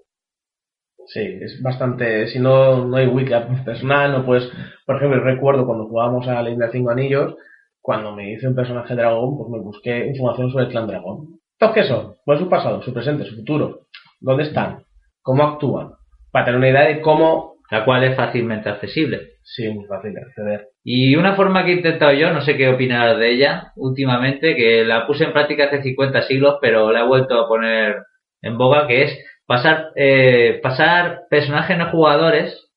Sí, 1.08 1.40
es 1.42 1.60
bastante. 1.62 2.28
Si 2.28 2.40
no, 2.40 2.86
no 2.86 2.98
hay 2.98 3.08
wiki 3.08 3.34
personal, 3.66 4.12
no 4.12 4.26
puedes. 4.26 4.50
Por 4.86 4.98
ejemplo, 4.98 5.20
recuerdo 5.22 5.66
cuando 5.66 5.88
jugábamos 5.88 6.28
a 6.28 6.36
la 6.36 6.44
Leyenda 6.44 6.68
de 6.68 6.72
Cinco 6.72 6.92
Anillos, 6.92 7.36
cuando 7.84 8.16
me 8.16 8.32
hice 8.32 8.48
un 8.48 8.56
personaje 8.56 8.96
dragón, 8.96 9.38
pues 9.38 9.50
me 9.50 9.60
busqué 9.60 10.08
información 10.08 10.50
sobre 10.50 10.66
el 10.66 10.72
clan 10.72 10.88
dragón. 10.88 11.42
¿Estos 11.52 11.76
qué 11.76 11.84
son? 11.84 12.16
¿Cuál 12.24 12.38
es 12.38 12.44
su 12.44 12.50
pasado, 12.50 12.82
su 12.82 12.94
presente, 12.94 13.26
su 13.26 13.36
futuro? 13.36 13.88
¿Dónde 14.22 14.44
están? 14.44 14.86
¿Cómo 15.22 15.44
actúan? 15.44 15.92
Para 16.32 16.46
tener 16.46 16.60
una 16.60 16.70
idea 16.70 16.88
de 16.88 17.02
cómo... 17.02 17.54
La 17.72 17.86
cual 17.86 18.04
es 18.04 18.16
fácilmente 18.16 18.70
accesible. 18.70 19.32
Sí, 19.42 19.68
muy 19.70 19.86
fácil 19.86 20.14
de 20.14 20.22
acceder. 20.22 20.68
Y 20.84 21.16
una 21.16 21.36
forma 21.36 21.66
que 21.66 21.72
he 21.72 21.78
intentado 21.78 22.14
yo, 22.14 22.32
no 22.32 22.42
sé 22.42 22.56
qué 22.56 22.70
opinar 22.70 23.18
de 23.18 23.32
ella 23.32 23.74
últimamente, 23.76 24.56
que 24.56 24.86
la 24.86 25.08
puse 25.08 25.24
en 25.24 25.34
práctica 25.34 25.66
hace 25.66 25.82
50 25.82 26.22
siglos, 26.24 26.58
pero 26.62 26.92
la 26.92 27.02
he 27.02 27.08
vuelto 27.08 27.40
a 27.40 27.48
poner 27.48 27.96
en 28.42 28.58
boga, 28.58 28.86
que 28.86 29.04
es 29.04 29.18
pasar, 29.48 29.88
eh, 29.96 30.60
pasar 30.62 31.24
personajes 31.30 31.78
no 31.78 31.90
jugadores 31.90 32.70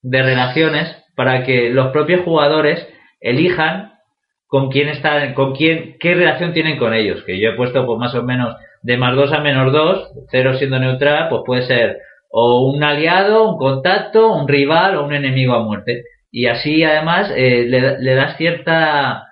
de 0.00 0.22
relaciones 0.22 0.96
para 1.14 1.44
que 1.44 1.68
los 1.70 1.88
propios 1.88 2.22
jugadores 2.22 2.88
elijan 3.20 3.95
con 4.46 4.70
quién 4.70 4.88
están, 4.88 5.34
con 5.34 5.54
quién, 5.54 5.96
qué 5.98 6.14
relación 6.14 6.52
tienen 6.52 6.78
con 6.78 6.94
ellos. 6.94 7.22
Que 7.24 7.40
yo 7.40 7.50
he 7.50 7.56
puesto 7.56 7.84
pues 7.86 7.98
más 7.98 8.14
o 8.14 8.22
menos 8.22 8.56
de 8.82 8.96
más 8.96 9.16
2 9.16 9.32
a 9.32 9.40
menos 9.40 9.72
2, 9.72 10.12
0 10.30 10.54
siendo 10.54 10.78
neutral, 10.78 11.28
pues 11.28 11.42
puede 11.44 11.62
ser 11.62 11.98
o 12.30 12.70
un 12.70 12.82
aliado, 12.84 13.50
un 13.50 13.58
contacto, 13.58 14.32
un 14.32 14.48
rival 14.48 14.96
o 14.96 15.04
un 15.04 15.14
enemigo 15.14 15.54
a 15.54 15.62
muerte. 15.62 16.04
Y 16.30 16.46
así 16.46 16.84
además 16.84 17.32
eh, 17.34 17.64
le, 17.66 17.98
le 17.98 18.14
das 18.14 18.36
cierta 18.36 19.26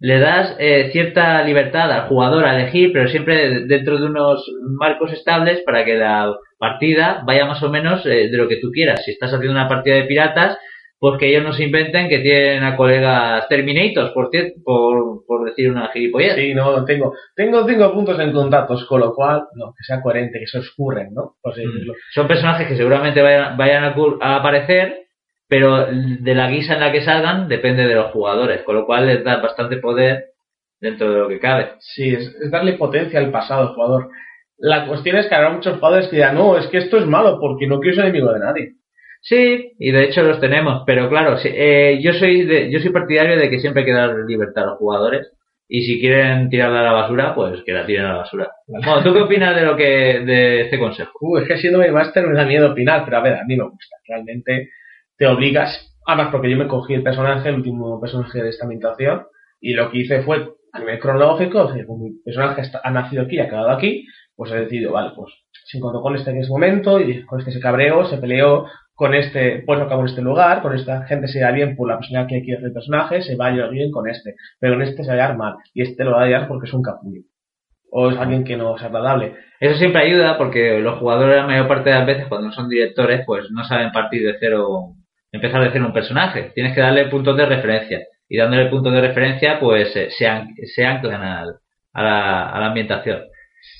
le 0.00 0.18
das 0.18 0.56
eh, 0.58 0.88
cierta 0.92 1.42
libertad 1.44 1.92
al 1.92 2.08
jugador 2.08 2.46
a 2.46 2.58
elegir, 2.58 2.90
pero 2.92 3.08
siempre 3.08 3.66
dentro 3.66 3.98
de 3.98 4.06
unos 4.06 4.50
marcos 4.78 5.12
estables 5.12 5.60
para 5.60 5.84
que 5.84 5.94
la 5.94 6.34
partida 6.58 7.22
vaya 7.26 7.44
más 7.44 7.62
o 7.62 7.68
menos 7.68 8.04
eh, 8.06 8.28
de 8.30 8.36
lo 8.36 8.48
que 8.48 8.56
tú 8.56 8.70
quieras. 8.72 9.04
Si 9.04 9.10
estás 9.10 9.32
haciendo 9.32 9.52
una 9.52 9.68
partida 9.68 9.96
de 9.96 10.04
piratas, 10.04 10.56
pues 11.00 11.18
que 11.18 11.30
ellos 11.30 11.42
no 11.42 11.54
se 11.54 11.64
inventen 11.64 12.10
que 12.10 12.18
tienen 12.18 12.62
a 12.62 12.76
colegas 12.76 13.48
Terminators, 13.48 14.12
por, 14.12 14.30
por, 14.62 15.24
por 15.26 15.44
decir 15.46 15.70
una 15.70 15.88
gilipollez. 15.88 16.34
Sí, 16.34 16.52
no, 16.52 16.84
tengo, 16.84 17.14
tengo 17.34 17.66
cinco 17.66 17.94
puntos 17.94 18.20
en 18.20 18.32
contactos, 18.32 18.84
con 18.84 19.00
lo 19.00 19.14
cual, 19.14 19.44
no, 19.54 19.72
que 19.72 19.82
sea 19.82 20.02
coherente, 20.02 20.38
que 20.38 20.46
se 20.46 20.58
oscurren, 20.58 21.14
¿no? 21.14 21.36
Por 21.40 21.52
así 21.52 21.64
Mm. 21.64 21.92
Son 22.12 22.28
personajes 22.28 22.68
que 22.68 22.76
seguramente 22.76 23.22
vayan, 23.22 23.56
vayan 23.56 23.84
a, 23.84 23.94
a 24.20 24.36
aparecer, 24.36 25.06
pero 25.48 25.86
de 25.86 26.34
la 26.34 26.50
guisa 26.50 26.74
en 26.74 26.80
la 26.80 26.92
que 26.92 27.00
salgan 27.00 27.48
depende 27.48 27.86
de 27.86 27.94
los 27.94 28.12
jugadores, 28.12 28.62
con 28.62 28.76
lo 28.76 28.84
cual 28.84 29.06
les 29.06 29.24
da 29.24 29.40
bastante 29.40 29.78
poder 29.78 30.26
dentro 30.80 31.10
de 31.10 31.18
lo 31.18 31.28
que 31.28 31.40
cabe. 31.40 31.72
Sí, 31.78 32.10
es, 32.10 32.36
es 32.42 32.50
darle 32.50 32.74
potencia 32.74 33.20
al 33.20 33.30
pasado 33.30 33.62
al 33.62 33.74
jugador. 33.74 34.08
La 34.58 34.86
cuestión 34.86 35.16
es 35.16 35.26
que 35.26 35.34
habrá 35.34 35.50
muchos 35.50 35.76
jugadores 35.76 36.08
que 36.08 36.16
dirán, 36.16 36.34
no, 36.34 36.58
es 36.58 36.66
que 36.66 36.76
esto 36.76 36.98
es 36.98 37.06
malo 37.06 37.38
porque 37.40 37.66
no 37.66 37.80
quiero 37.80 37.96
ser 37.96 38.04
enemigo 38.04 38.32
de 38.34 38.40
nadie. 38.40 38.79
Sí, 39.22 39.72
y 39.78 39.90
de 39.90 40.04
hecho 40.04 40.22
los 40.22 40.40
tenemos, 40.40 40.82
pero 40.86 41.08
claro, 41.08 41.36
eh, 41.44 41.98
yo 42.02 42.12
soy 42.14 42.44
de, 42.44 42.70
yo 42.70 42.80
soy 42.80 42.90
partidario 42.90 43.36
de 43.36 43.50
que 43.50 43.60
siempre 43.60 43.82
hay 43.82 43.86
que 43.86 43.92
dar 43.92 44.14
libertad 44.26 44.64
a 44.64 44.66
los 44.68 44.78
jugadores 44.78 45.30
y 45.68 45.82
si 45.82 46.00
quieren 46.00 46.48
tirarla 46.48 46.80
a 46.80 46.84
la 46.84 46.92
basura, 46.92 47.34
pues 47.34 47.62
que 47.62 47.72
la 47.72 47.86
tiren 47.86 48.06
a 48.06 48.12
la 48.14 48.18
basura. 48.18 48.50
Bueno, 48.66 49.02
¿tú 49.04 49.12
qué 49.12 49.20
opinas 49.20 49.54
de 49.54 49.62
lo 49.62 49.76
que 49.76 49.84
de 50.24 50.62
este 50.62 50.78
consejo? 50.78 51.12
Uh, 51.20 51.38
es 51.38 51.48
que 51.48 51.58
siendo 51.58 51.78
mi 51.78 51.88
máster 51.90 52.26
me 52.26 52.34
da 52.34 52.44
miedo 52.44 52.72
opinar, 52.72 53.04
pero 53.04 53.18
a 53.18 53.20
ver, 53.20 53.34
a 53.34 53.44
mí 53.44 53.56
me 53.56 53.64
gusta. 53.64 53.96
Realmente 54.08 54.70
te 55.16 55.26
obligas, 55.26 55.96
además 56.06 56.30
porque 56.32 56.50
yo 56.50 56.56
me 56.56 56.66
cogí 56.66 56.94
el 56.94 57.04
personaje, 57.04 57.50
el 57.50 57.56
último 57.56 58.00
personaje 58.00 58.42
de 58.42 58.48
esta 58.48 58.64
ambientación, 58.64 59.26
y 59.60 59.74
lo 59.74 59.90
que 59.90 59.98
hice 59.98 60.22
fue, 60.22 60.48
a 60.72 60.78
nivel 60.80 60.98
cronológico, 60.98 61.64
o 61.64 61.72
sea, 61.72 61.86
como 61.86 62.04
mi 62.04 62.12
personaje 62.24 62.62
ha 62.82 62.90
nacido 62.90 63.22
aquí, 63.22 63.38
ha 63.38 63.48
quedado 63.48 63.70
aquí, 63.70 64.06
pues 64.34 64.50
he 64.50 64.56
decidido, 64.56 64.92
vale, 64.92 65.12
pues 65.14 65.32
se 65.66 65.78
encontró 65.78 66.00
con 66.00 66.16
este 66.16 66.30
en 66.30 66.38
ese 66.38 66.50
momento, 66.50 66.98
y 66.98 67.24
con 67.26 67.38
este 67.38 67.52
se 67.52 67.60
cabreó, 67.60 68.06
se 68.06 68.16
peleó, 68.16 68.66
con 69.00 69.14
este, 69.14 69.62
pues 69.64 69.78
no 69.78 69.86
acabó 69.86 70.02
en 70.02 70.08
este 70.08 70.20
lugar, 70.20 70.60
con 70.60 70.74
esta 70.74 71.06
gente 71.06 71.26
se 71.26 71.40
da 71.40 71.50
bien 71.52 71.74
por 71.74 71.88
la 71.88 71.96
personalidad 71.96 72.28
que 72.28 72.44
quiere 72.44 72.62
el 72.66 72.72
personaje, 72.74 73.22
se 73.22 73.34
va 73.34 73.46
a 73.46 73.50
llevar 73.50 73.70
bien 73.70 73.90
con 73.90 74.06
este, 74.06 74.34
pero 74.58 74.74
en 74.74 74.82
este 74.82 75.02
se 75.04 75.08
va 75.08 75.14
a 75.14 75.16
llevar 75.16 75.36
mal, 75.38 75.54
y 75.72 75.80
este 75.80 76.04
lo 76.04 76.10
va 76.12 76.24
a 76.24 76.26
llevar 76.26 76.46
porque 76.48 76.66
es 76.68 76.74
un 76.74 76.82
capullo. 76.82 77.22
O 77.90 78.10
es 78.10 78.18
alguien 78.18 78.44
que 78.44 78.58
no 78.58 78.76
es 78.76 78.82
agradable. 78.82 79.36
Eso 79.58 79.78
siempre 79.78 80.02
ayuda 80.02 80.36
porque 80.36 80.80
los 80.80 80.98
jugadores 80.98 81.36
la 81.38 81.46
mayor 81.46 81.66
parte 81.66 81.88
de 81.88 81.96
las 81.96 82.06
veces 82.06 82.26
cuando 82.28 82.48
no 82.48 82.52
son 82.52 82.68
directores 82.68 83.22
pues 83.24 83.50
no 83.50 83.64
saben 83.64 83.90
partir 83.90 84.22
de 84.22 84.36
cero, 84.38 84.92
empezar 85.32 85.62
de 85.62 85.70
cero 85.72 85.86
un 85.86 85.94
personaje. 85.94 86.52
Tienes 86.54 86.74
que 86.74 86.82
darle 86.82 87.06
puntos 87.08 87.34
de 87.38 87.46
referencia 87.46 88.00
y 88.28 88.36
dándole 88.36 88.66
puntos 88.68 88.92
de 88.92 89.00
referencia 89.00 89.58
pues 89.58 89.96
eh, 89.96 90.10
se, 90.10 90.28
se 90.66 90.84
anclan 90.84 91.22
al- 91.22 91.56
a 91.94 92.02
la 92.60 92.66
ambientación. 92.66 93.22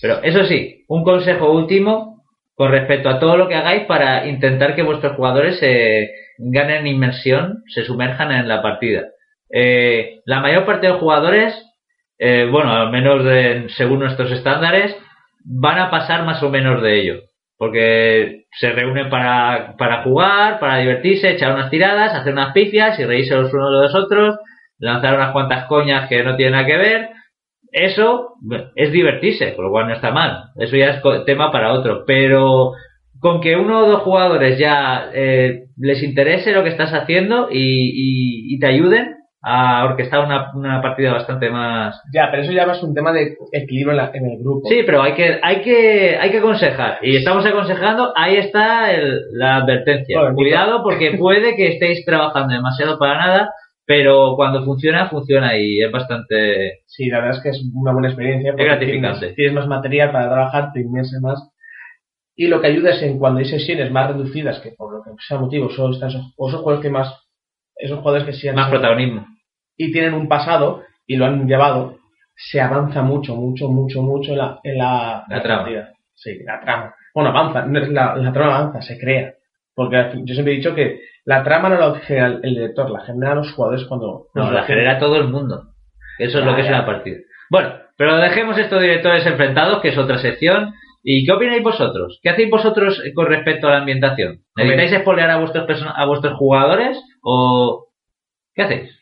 Pero 0.01 0.23
eso 0.23 0.45
sí, 0.45 0.83
un 0.89 1.05
consejo 1.05 1.53
último 1.53 2.20
con 2.61 2.73
respecto 2.73 3.09
a 3.09 3.19
todo 3.19 3.39
lo 3.39 3.49
que 3.49 3.55
hagáis 3.55 3.85
para 3.87 4.27
intentar 4.27 4.75
que 4.75 4.83
vuestros 4.83 5.17
jugadores 5.17 5.59
se 5.61 6.11
ganen 6.37 6.87
inmersión, 6.87 7.63
se 7.69 7.85
sumerjan 7.85 8.31
en 8.33 8.49
la 8.49 8.61
partida. 8.61 9.05
Eh, 9.51 10.21
la 10.27 10.41
mayor 10.41 10.67
parte 10.67 10.87
de 10.87 10.93
los 10.93 11.01
jugadores, 11.01 11.55
eh, 12.19 12.47
bueno, 12.53 12.71
al 12.71 12.91
menos 12.91 13.25
de- 13.25 13.65
según 13.79 14.01
nuestros 14.01 14.31
estándares, 14.31 14.95
van 15.43 15.79
a 15.79 15.91
pasar 15.91 16.27
más 16.27 16.43
o 16.43 16.51
menos 16.51 16.83
de 16.83 17.01
ello. 17.01 17.21
Porque 17.57 18.43
se 18.53 18.73
reúnen 18.73 19.09
para, 19.09 19.75
para 19.79 20.03
jugar, 20.03 20.61
para 20.61 20.77
divertirse, 20.81 21.31
echar 21.31 21.55
unas 21.55 21.71
tiradas, 21.71 22.15
hacer 22.15 22.35
unas 22.35 22.53
pifias 22.53 22.99
y 22.99 23.07
reírse 23.07 23.37
los 23.37 23.55
unos 23.55 23.71
de 23.71 23.87
los 23.87 23.95
otros, 24.05 24.37
lanzar 24.79 25.15
unas 25.15 25.33
cuantas 25.33 25.65
coñas 25.65 26.11
que 26.11 26.23
no 26.23 26.37
tienen 26.37 26.53
nada 26.53 26.67
que 26.67 26.77
ver. 26.77 27.09
Eso 27.73 28.35
es 28.75 28.93
divertirse, 28.93 29.55
con 29.55 29.65
lo 29.67 29.71
cual 29.71 29.89
no 29.89 29.95
está 29.95 30.11
mal. 30.11 30.45
Eso 30.57 30.77
ya 30.77 30.91
es 30.91 31.03
tema 31.27 31.51
para 31.53 31.73
otro. 31.73 32.05
Pero 32.07 32.73
con 33.21 33.41
que 33.41 33.55
uno 33.57 33.81
o 33.85 33.89
dos 33.89 34.03
jugadores 34.03 34.59
ya 34.59 35.11
eh, 35.15 35.65
les 35.79 36.03
interese 36.03 36.53
lo 36.53 36.63
que 36.63 36.71
estás 36.71 36.93
haciendo 36.93 37.49
y, 37.51 37.59
y- 37.59 38.55
y 38.55 38.59
te 38.59 38.67
ayuden 38.67 39.17
a 39.43 39.85
orquestar 39.85 40.23
una, 40.25 40.51
una 40.55 40.83
partida 40.83 41.13
bastante 41.15 41.49
más, 41.49 41.99
Ya, 42.13 42.29
pero 42.31 42.43
eso 42.43 42.53
ya 42.53 42.65
es 42.65 42.83
un 42.83 42.93
tema 42.93 43.11
de 43.11 43.37
equilibrio 43.53 43.93
en, 43.93 43.97
la- 43.97 44.11
en 44.13 44.27
el 44.27 44.39
grupo. 44.39 44.69
Sí, 44.69 44.83
pero 44.85 45.03
hay 45.03 45.15
que, 45.15 45.39
hay 45.43 45.63
que, 45.63 46.19
hay 46.21 46.31
que 46.31 46.39
aconsejar. 46.39 46.99
Y 47.01 47.17
estamos 47.17 47.47
aconsejando, 47.47 48.13
ahí 48.17 48.37
está 48.37 48.93
el- 48.93 49.21
la 49.33 49.57
advertencia. 49.57 50.19
Bueno, 50.21 50.35
Cuidado 50.35 50.83
porque 50.83 51.13
puede 51.19 51.57
que 51.57 51.69
estéis 51.69 52.05
trabajando 52.05 52.53
demasiado 52.55 52.99
para 52.99 53.17
nada, 53.19 53.51
pero 53.91 54.37
cuando 54.37 54.65
funciona, 54.65 55.09
funciona 55.09 55.59
y 55.59 55.83
es 55.83 55.91
bastante... 55.91 56.83
Sí, 56.87 57.09
la 57.09 57.19
verdad 57.19 57.39
es 57.39 57.43
que 57.43 57.49
es 57.49 57.61
una 57.75 57.93
buena 57.93 58.07
experiencia. 58.07 58.53
porque 58.53 58.67
gratificante. 58.67 59.19
Tienes, 59.19 59.35
tienes 59.35 59.55
más 59.55 59.67
material 59.67 60.13
para 60.13 60.31
trabajar, 60.31 60.73
te 60.73 60.81
inmerses 60.81 61.21
más. 61.21 61.51
Y 62.37 62.47
lo 62.47 62.61
que 62.61 62.69
ayuda 62.69 62.91
es 62.91 63.03
en 63.03 63.19
cuando 63.19 63.41
hay 63.41 63.47
sesiones 63.47 63.91
más 63.91 64.13
reducidas, 64.13 64.61
que 64.61 64.71
por 64.79 64.93
lo 64.95 65.03
que 65.03 65.11
sea 65.27 65.39
motivo, 65.39 65.69
solo 65.71 65.95
están 65.95 66.11
esos, 66.11 66.23
o 66.37 66.49
jugadores 66.49 66.83
que 66.83 66.91
más, 66.91 67.13
esos 67.75 67.99
jugadores 67.99 68.27
que 68.27 68.33
sí 68.33 68.47
han 68.47 68.55
Más 68.55 68.71
protagonismo. 68.71 69.27
y 69.77 69.91
tienen 69.91 70.15
un 70.15 70.29
pasado 70.29 70.85
y 71.05 71.17
lo 71.17 71.27
han 71.27 71.49
llevado, 71.49 71.99
se 72.37 72.61
avanza 72.61 73.03
mucho, 73.03 73.35
mucho, 73.35 73.67
mucho, 73.71 74.03
mucho 74.03 74.31
en 74.31 74.39
la, 74.39 74.61
en 74.63 74.79
la, 74.79 75.25
La 75.29 75.43
trama. 75.43 75.63
partida. 75.63 75.91
Sí, 76.15 76.39
la 76.45 76.61
trama. 76.61 76.95
Bueno, 77.13 77.31
avanza, 77.31 77.67
es 77.83 77.89
la, 77.89 78.15
la 78.15 78.33
trama 78.33 78.57
avanza, 78.57 78.83
se 78.83 78.97
crea. 79.01 79.35
Porque 79.81 80.13
yo 80.27 80.35
siempre 80.35 80.53
he 80.53 80.57
dicho 80.59 80.75
que 80.75 81.01
la 81.25 81.43
trama 81.43 81.71
no 81.71 81.77
la 81.79 81.99
genera 82.01 82.27
el 82.43 82.55
director, 82.55 82.91
la 82.91 83.01
genera 83.01 83.35
los 83.35 83.51
jugadores 83.55 83.87
cuando... 83.87 84.27
No, 84.35 84.51
la 84.51 84.65
genera 84.65 84.99
todo 84.99 85.17
el 85.17 85.29
mundo. 85.29 85.71
Eso 86.19 86.39
es 86.41 86.45
lo 86.45 86.55
que 86.55 86.61
es 86.61 86.69
una 86.69 86.85
partida. 86.85 87.17
Bueno, 87.51 87.73
pero 87.97 88.19
dejemos 88.19 88.59
estos 88.59 88.83
directores 88.83 89.25
enfrentados, 89.25 89.81
que 89.81 89.89
es 89.89 89.97
otra 89.97 90.19
sección. 90.19 90.75
¿Y 91.03 91.25
qué 91.25 91.33
opináis 91.33 91.63
vosotros? 91.63 92.21
¿Qué 92.23 92.29
hacéis 92.29 92.51
vosotros 92.51 93.03
con 93.15 93.25
respecto 93.25 93.69
a 93.69 93.71
la 93.71 93.79
ambientación? 93.79 94.41
¿Necesitáis 94.55 94.93
espolear 94.93 95.31
a 95.31 95.39
vuestros, 95.39 95.67
person- 95.67 95.95
a 95.97 96.05
vuestros 96.05 96.35
jugadores? 96.37 97.03
¿O 97.23 97.87
qué 98.55 98.63
hacéis? 98.65 99.01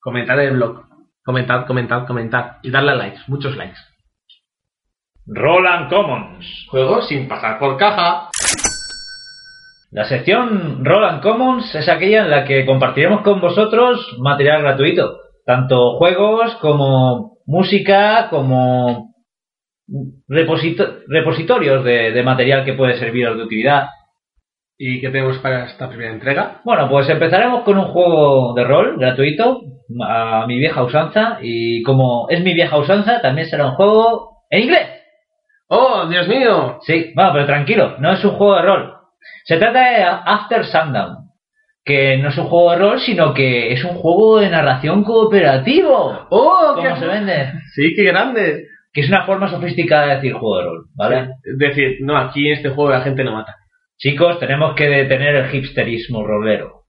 Comentar 0.00 0.40
en 0.40 0.48
el 0.48 0.54
blog. 0.54 0.86
Comentad, 1.24 1.66
comentad, 1.68 2.04
comentad. 2.04 2.56
Y 2.64 2.70
darle 2.72 2.90
a 2.90 2.94
likes, 2.96 3.20
muchos 3.28 3.56
likes. 3.56 3.78
Roland 5.26 5.88
Commons. 5.88 6.66
Juego 6.68 7.00
sin 7.02 7.28
pasar 7.28 7.60
por 7.60 7.76
caja. 7.76 8.28
La 9.96 10.04
sección 10.04 10.84
Roll 10.84 11.22
Commons 11.22 11.74
es 11.74 11.88
aquella 11.88 12.20
en 12.24 12.30
la 12.30 12.44
que 12.44 12.66
compartiremos 12.66 13.22
con 13.22 13.40
vosotros 13.40 14.14
material 14.18 14.60
gratuito, 14.60 15.20
tanto 15.46 15.96
juegos 15.96 16.54
como 16.56 17.38
música, 17.46 18.28
como 18.28 19.14
reposito- 20.28 20.98
repositorios 21.08 21.82
de, 21.82 22.12
de 22.12 22.22
material 22.22 22.62
que 22.66 22.74
puede 22.74 22.98
serviros 22.98 23.38
de 23.38 23.44
utilidad. 23.44 23.86
¿Y 24.76 25.00
qué 25.00 25.08
tenemos 25.08 25.38
para 25.38 25.64
esta 25.64 25.88
primera 25.88 26.12
entrega? 26.12 26.60
Bueno, 26.62 26.90
pues 26.90 27.08
empezaremos 27.08 27.62
con 27.62 27.78
un 27.78 27.86
juego 27.86 28.52
de 28.52 28.64
rol 28.64 28.98
gratuito, 28.98 29.62
a 30.06 30.44
mi 30.46 30.58
vieja 30.58 30.82
usanza, 30.82 31.38
y 31.40 31.82
como 31.84 32.26
es 32.28 32.42
mi 32.42 32.52
vieja 32.52 32.76
usanza, 32.76 33.22
también 33.22 33.48
será 33.48 33.64
un 33.64 33.76
juego 33.76 34.42
en 34.50 34.64
inglés. 34.64 34.88
¡Oh, 35.68 36.04
Dios 36.06 36.28
mío! 36.28 36.80
Sí, 36.82 37.12
bueno, 37.14 37.30
pero 37.32 37.46
tranquilo, 37.46 37.94
no 37.98 38.12
es 38.12 38.22
un 38.22 38.32
juego 38.32 38.56
de 38.56 38.62
rol. 38.62 38.95
Se 39.44 39.56
trata 39.58 39.80
de 39.80 40.02
After 40.02 40.64
Sundown, 40.64 41.16
que 41.84 42.18
no 42.18 42.30
es 42.30 42.38
un 42.38 42.46
juego 42.46 42.72
de 42.72 42.78
rol, 42.78 43.00
sino 43.00 43.32
que 43.32 43.72
es 43.72 43.84
un 43.84 43.94
juego 43.94 44.40
de 44.40 44.50
narración 44.50 45.04
cooperativo. 45.04 46.26
¡Oh, 46.30 46.72
¿Cómo 46.74 46.96
se 46.96 47.06
vende? 47.06 47.52
Sí, 47.74 47.94
qué 47.94 48.04
grande. 48.04 48.66
Que 48.92 49.02
es 49.02 49.08
una 49.08 49.24
forma 49.24 49.48
sofisticada 49.48 50.06
de 50.06 50.14
decir 50.16 50.32
juego 50.32 50.58
de 50.58 50.64
rol, 50.64 50.84
¿vale? 50.96 51.28
Es 51.44 51.58
decir, 51.58 51.98
no, 52.00 52.16
aquí 52.16 52.48
en 52.48 52.54
este 52.54 52.70
juego 52.70 52.90
la 52.90 53.02
gente 53.02 53.22
no 53.22 53.32
mata. 53.32 53.54
Chicos, 53.98 54.40
tenemos 54.40 54.74
que 54.74 54.88
detener 54.88 55.36
el 55.36 55.54
hipsterismo 55.54 56.26
rolero. 56.26 56.86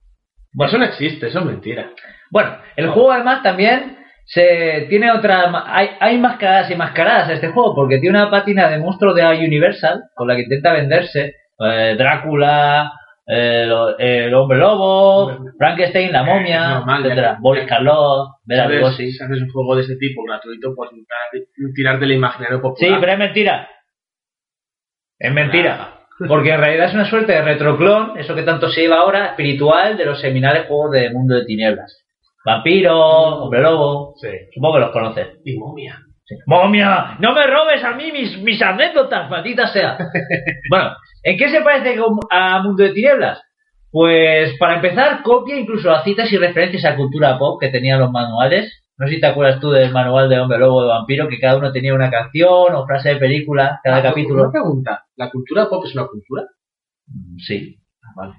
Bueno, 0.54 0.70
eso 0.70 0.78
no 0.80 0.86
existe, 0.86 1.28
eso 1.28 1.40
es 1.40 1.46
mentira. 1.46 1.92
Bueno, 2.32 2.58
el 2.76 2.90
juego 2.90 3.12
además 3.12 3.44
también 3.44 3.98
se 4.26 4.88
tiene 4.90 5.12
otra 5.12 5.64
hay, 5.68 5.92
hay 6.00 6.18
mascaradas 6.18 6.70
y 6.70 6.76
mascaradas 6.76 7.30
en 7.30 7.36
este 7.36 7.48
juego 7.50 7.74
porque 7.76 8.00
tiene 8.00 8.20
una 8.20 8.30
pátina 8.30 8.68
de 8.68 8.78
monstruos 8.78 9.16
de 9.16 9.24
Universal 9.24 10.02
con 10.16 10.28
la 10.28 10.36
que 10.36 10.42
intenta 10.42 10.74
venderse 10.74 11.36
eh, 11.60 11.96
Drácula 11.98 12.94
eh, 13.26 13.66
lo- 13.68 13.98
el 13.98 14.34
hombre 14.34 14.58
lobo 14.58 15.38
Frankenstein 15.58 16.12
la 16.14 16.24
momia 16.24 16.70
Normal, 16.76 17.02
ya 17.04 17.08
etcétera 17.08 17.32
que- 17.36 17.42
Boris 17.42 17.66
Karloff 17.68 18.30
¿Sabes? 18.48 18.78
Lugosi 18.80 19.12
Si 19.12 19.24
haces 19.24 19.42
un 19.42 19.50
juego 19.52 19.76
de 19.76 19.82
ese 19.84 19.96
tipo 19.98 20.24
gratuito, 20.24 20.74
pues 20.76 20.92
tirar 21.76 22.00
del 22.00 22.12
imaginario 22.14 22.58
sí 22.58 22.62
popular. 22.62 23.00
pero 23.02 23.12
es 23.12 23.20
mentira 23.20 23.70
es 25.20 25.34
mentira 25.34 25.94
porque 26.28 26.52
en 26.52 26.60
realidad 26.62 26.88
es 26.88 26.94
una 26.94 27.10
suerte 27.10 27.34
de 27.34 27.42
retroclon 27.42 28.18
eso 28.18 28.34
que 28.36 28.44
tanto 28.44 28.70
se 28.70 28.82
lleva 28.82 28.98
ahora 29.00 29.26
espiritual 29.28 29.98
de 29.98 30.06
los 30.06 30.22
seminales 30.22 30.68
juegos 30.68 30.92
de 30.92 31.10
mundo 31.12 31.36
de 31.36 31.46
tinieblas 31.46 32.06
vampiro 32.46 32.98
hombre 32.98 33.62
lobo 33.62 34.14
Sí. 34.22 34.30
supongo 34.54 34.76
que 34.76 34.80
los 34.82 34.92
conoces 34.92 35.28
Y 35.44 35.58
momia. 35.58 36.00
¡Momia! 36.46 37.16
¡No 37.20 37.34
me 37.34 37.48
robes 37.48 37.84
a 37.84 37.94
mí 37.94 38.12
mis, 38.12 38.38
mis 38.42 38.62
anécdotas, 38.62 39.30
maldita 39.30 39.68
sea! 39.68 39.98
bueno, 40.70 40.92
¿en 41.24 41.38
qué 41.38 41.50
se 41.50 41.62
parece 41.62 41.98
a 42.32 42.62
Mundo 42.62 42.84
de 42.84 42.92
Tinieblas? 42.92 43.42
Pues 43.92 44.58
para 44.60 44.76
empezar, 44.76 45.24
copia 45.24 45.58
incluso 45.58 45.90
las 45.90 46.04
citas 46.04 46.32
y 46.32 46.38
referencias 46.38 46.84
a 46.86 46.96
cultura 46.96 47.38
pop 47.40 47.60
que 47.62 47.70
tenían 47.70 48.00
los 48.00 48.12
manuales. 48.12 48.84
No 48.98 49.08
sé 49.08 49.14
si 49.16 49.22
te 49.22 49.28
acuerdas 49.28 49.60
tú 49.62 49.70
del 49.72 49.92
manual 49.92 50.28
de 50.28 50.40
Hombre 50.40 50.58
Lobo 50.60 50.82
de 50.82 50.90
Vampiro, 50.90 51.28
que 51.30 51.40
cada 51.40 51.58
uno 51.58 51.72
tenía 51.72 51.94
una 51.94 52.10
canción 52.12 52.74
o 52.76 52.86
frase 52.86 53.10
de 53.10 53.16
película, 53.18 53.80
cada 53.84 53.98
Ah, 53.98 54.02
capítulo. 54.04 54.44
Una 54.44 54.52
pregunta. 54.52 55.06
¿La 55.16 55.30
cultura 55.30 55.70
pop 55.70 55.86
es 55.86 55.96
una 55.96 56.08
cultura? 56.08 56.44
Mm, 57.08 57.38
Sí, 57.40 57.78
Ah, 58.04 58.12
vale. 58.16 58.34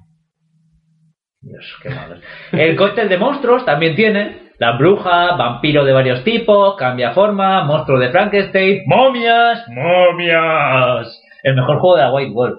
Dios, 1.40 1.78
qué 1.82 1.90
malo. 1.90 2.16
El 2.52 2.76
cóctel 2.76 3.08
de 3.08 3.16
monstruos 3.18 3.64
también 3.64 3.94
tiene. 3.94 4.47
La 4.58 4.72
bruja, 4.76 5.36
vampiro 5.36 5.84
de 5.84 5.92
varios 5.92 6.24
tipos, 6.24 6.74
cambia 6.76 7.12
forma, 7.12 7.62
monstruo 7.64 7.98
de 7.98 8.10
Frankenstein, 8.10 8.82
momias, 8.86 9.64
momias. 9.68 11.20
El 11.44 11.54
mejor 11.54 11.78
juego 11.78 11.96
de 11.96 12.02
la 12.02 12.12
White 12.12 12.32
Wolf. 12.32 12.58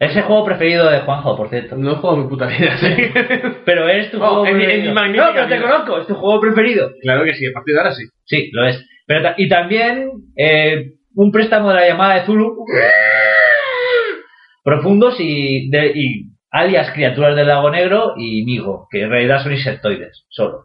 Es 0.00 0.16
el 0.16 0.22
juego 0.22 0.44
preferido 0.44 0.90
de 0.90 1.00
Juanjo, 1.02 1.36
por 1.36 1.48
cierto. 1.48 1.76
No 1.76 1.92
he 1.92 1.94
jugado 1.94 2.16
mi 2.18 2.28
puta 2.28 2.46
vida. 2.46 2.76
¿sí? 2.78 2.88
Pero 3.64 3.88
es 3.88 4.10
tu 4.10 4.16
Oh, 4.20 4.44
juego 4.44 4.46
en 4.46 4.58
mi- 4.58 4.88
no, 5.16 5.24
pero 5.32 5.46
te 5.46 5.54
vida. 5.58 5.62
conozco, 5.70 5.98
es 6.00 6.06
tu 6.08 6.14
juego 6.16 6.40
preferido. 6.40 6.90
claro 7.00 7.24
que 7.24 7.34
sí, 7.34 7.46
a 7.46 7.52
partir 7.52 7.74
de 7.74 7.80
ahora 7.80 7.92
sí. 7.94 8.02
Sí, 8.24 8.50
lo 8.52 8.66
es. 8.66 8.84
Pero 9.06 9.30
y 9.36 9.48
también 9.48 10.10
eh, 10.36 10.86
un 11.14 11.30
préstamo 11.30 11.68
de 11.68 11.74
la 11.76 11.86
llamada 11.88 12.14
de 12.16 12.26
Zulu. 12.26 12.56
Profundos 14.64 15.16
y, 15.20 15.70
de- 15.70 15.92
y 15.94 16.24
alias 16.50 16.90
criaturas 16.92 17.34
del 17.36 17.48
lago 17.48 17.70
negro 17.70 18.14
y 18.16 18.44
Migo, 18.44 18.86
que 18.90 19.02
en 19.02 19.10
realidad 19.10 19.42
son 19.42 19.52
insectoides, 19.52 20.24
solo. 20.28 20.64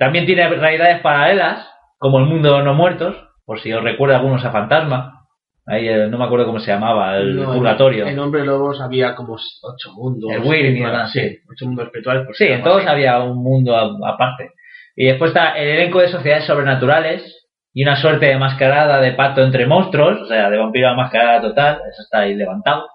También 0.00 0.24
tiene 0.24 0.48
realidades 0.48 1.02
paralelas, 1.02 1.68
como 1.98 2.20
el 2.20 2.24
mundo 2.24 2.48
de 2.48 2.56
los 2.56 2.64
no 2.64 2.72
muertos, 2.72 3.14
por 3.44 3.60
si 3.60 3.70
os 3.70 3.84
recuerda 3.84 4.16
algunos 4.16 4.42
a 4.46 4.50
Fantasma. 4.50 5.26
Ahí 5.66 5.86
eh, 5.86 6.06
no 6.08 6.16
me 6.16 6.24
acuerdo 6.24 6.46
cómo 6.46 6.58
se 6.58 6.70
llamaba, 6.72 7.18
el 7.18 7.36
No, 7.36 7.52
purgatorio. 7.52 8.06
En 8.06 8.18
Hombre 8.18 8.46
Lobos 8.46 8.80
había 8.80 9.14
como 9.14 9.34
ocho 9.34 9.92
mundos. 9.92 10.32
El 10.32 10.40
Wyrm 10.40 11.06
sí. 11.08 11.36
Ocho 11.52 11.66
mundos 11.66 11.84
espirituales. 11.84 12.26
Sí, 12.32 12.46
en 12.46 12.62
todos 12.62 12.86
había 12.86 13.18
un 13.18 13.42
mundo 13.42 13.76
aparte. 13.76 14.52
Y 14.96 15.04
después 15.04 15.32
está 15.32 15.50
el 15.50 15.68
elenco 15.68 16.00
de 16.00 16.08
sociedades 16.08 16.46
sobrenaturales 16.46 17.48
y 17.74 17.82
una 17.82 17.96
suerte 17.96 18.24
de 18.24 18.38
mascarada 18.38 19.02
de 19.02 19.12
pacto 19.12 19.42
entre 19.42 19.66
monstruos, 19.66 20.22
o 20.22 20.26
sea, 20.26 20.48
de 20.48 20.56
vampiro 20.56 20.88
a 20.88 20.94
mascarada 20.94 21.42
total, 21.42 21.74
eso 21.74 22.02
está 22.02 22.20
ahí 22.20 22.34
levantado. 22.34 22.88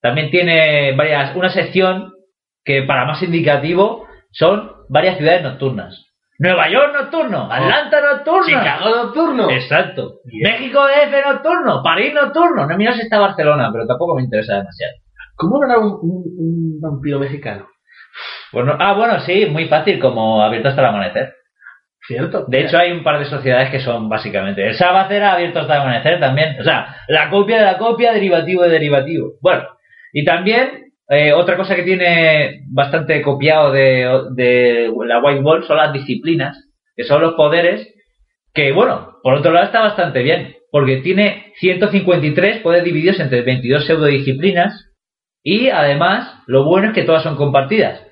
También 0.00 0.30
tiene 0.30 0.94
varias, 0.94 1.34
una 1.34 1.50
sección 1.50 2.12
que 2.64 2.82
para 2.82 3.04
más 3.04 3.20
indicativo 3.20 4.06
son 4.30 4.70
varias 4.88 5.16
ciudades 5.16 5.42
nocturnas. 5.42 6.05
Nueva 6.38 6.68
York 6.68 6.92
nocturno, 6.94 7.48
Atlanta 7.50 8.00
nocturno, 8.00 8.44
Chicago 8.44 8.90
nocturno. 8.90 9.50
Exacto. 9.50 10.20
Bien. 10.24 10.52
México 10.52 10.84
DF 10.84 11.26
nocturno, 11.26 11.82
París 11.82 12.12
nocturno. 12.12 12.66
No 12.66 12.76
mira 12.76 12.92
si 12.92 13.02
está 13.02 13.18
Barcelona, 13.18 13.70
pero 13.72 13.86
tampoco 13.86 14.16
me 14.16 14.22
interesa 14.22 14.56
demasiado. 14.56 14.94
¿Cómo 15.36 15.64
era 15.64 15.78
un, 15.78 15.98
un, 16.02 16.24
un 16.38 16.80
vampiro 16.80 17.18
mexicano? 17.18 17.66
Bueno, 18.52 18.76
ah, 18.78 18.94
bueno, 18.94 19.20
sí, 19.20 19.46
muy 19.46 19.68
fácil, 19.68 19.98
como 19.98 20.42
abierto 20.42 20.68
hasta 20.68 20.80
el 20.82 20.86
amanecer. 20.88 21.34
¿Cierto? 22.06 22.44
De 22.46 22.60
hecho, 22.60 22.78
hay 22.78 22.92
un 22.92 23.02
par 23.02 23.18
de 23.18 23.24
sociedades 23.24 23.70
que 23.70 23.80
son 23.80 24.08
básicamente. 24.08 24.64
El 24.64 24.76
Sabbath 24.76 25.10
era 25.10 25.32
abierto 25.32 25.60
hasta 25.60 25.74
el 25.74 25.80
amanecer 25.82 26.20
también. 26.20 26.56
O 26.60 26.62
sea, 26.62 26.96
la 27.08 27.28
copia 27.30 27.58
de 27.58 27.64
la 27.64 27.78
copia, 27.78 28.12
derivativo 28.12 28.62
de 28.62 28.68
derivativo. 28.68 29.32
Bueno, 29.42 29.64
y 30.12 30.24
también 30.24 30.85
eh, 31.08 31.32
otra 31.32 31.56
cosa 31.56 31.76
que 31.76 31.82
tiene 31.82 32.62
bastante 32.68 33.22
copiado 33.22 33.70
de, 33.70 34.08
de 34.34 34.92
la 35.06 35.22
White 35.22 35.42
Wolf 35.42 35.66
son 35.66 35.76
las 35.76 35.92
disciplinas, 35.92 36.56
que 36.96 37.04
son 37.04 37.20
los 37.20 37.34
poderes, 37.34 37.88
que 38.52 38.72
bueno, 38.72 39.18
por 39.22 39.34
otro 39.34 39.52
lado 39.52 39.66
está 39.66 39.80
bastante 39.80 40.22
bien, 40.22 40.56
porque 40.72 40.98
tiene 40.98 41.52
153 41.58 42.58
poderes 42.58 42.84
divididos 42.84 43.20
entre 43.20 43.42
22 43.42 43.86
pseudodisciplinas 43.86 44.92
y 45.42 45.68
además 45.68 46.42
lo 46.46 46.64
bueno 46.64 46.88
es 46.88 46.94
que 46.94 47.04
todas 47.04 47.22
son 47.22 47.36
compartidas. 47.36 48.02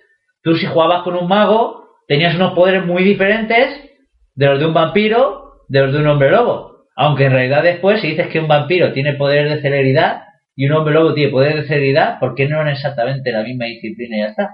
Tú 0.42 0.54
si 0.54 0.66
jugabas 0.66 1.02
con 1.02 1.16
un 1.16 1.26
mago 1.26 1.88
tenías 2.06 2.36
unos 2.36 2.52
poderes 2.52 2.84
muy 2.86 3.02
diferentes 3.02 3.90
de 4.34 4.46
los 4.46 4.60
de 4.60 4.66
un 4.66 4.74
vampiro, 4.74 5.64
de 5.68 5.80
los 5.80 5.92
de 5.92 5.98
un 5.98 6.06
hombre 6.06 6.30
lobo. 6.30 6.84
Aunque 6.94 7.24
en 7.24 7.32
realidad 7.32 7.62
después 7.64 8.00
si 8.00 8.08
dices 8.10 8.28
que 8.28 8.38
un 8.38 8.46
vampiro 8.46 8.92
tiene 8.92 9.14
poderes 9.14 9.52
de 9.52 9.62
celeridad 9.62 10.22
y 10.56 10.66
un 10.66 10.72
hombre 10.72 10.94
lobo 10.94 11.14
tiene 11.14 11.32
poderes 11.32 11.62
de 11.62 11.68
celeridad, 11.68 12.18
¿por 12.18 12.34
qué 12.34 12.48
no 12.48 12.56
eran 12.56 12.68
exactamente 12.72 13.32
la 13.32 13.42
misma 13.42 13.66
disciplina 13.66 14.16
y 14.16 14.20
ya 14.20 14.26
está? 14.28 14.50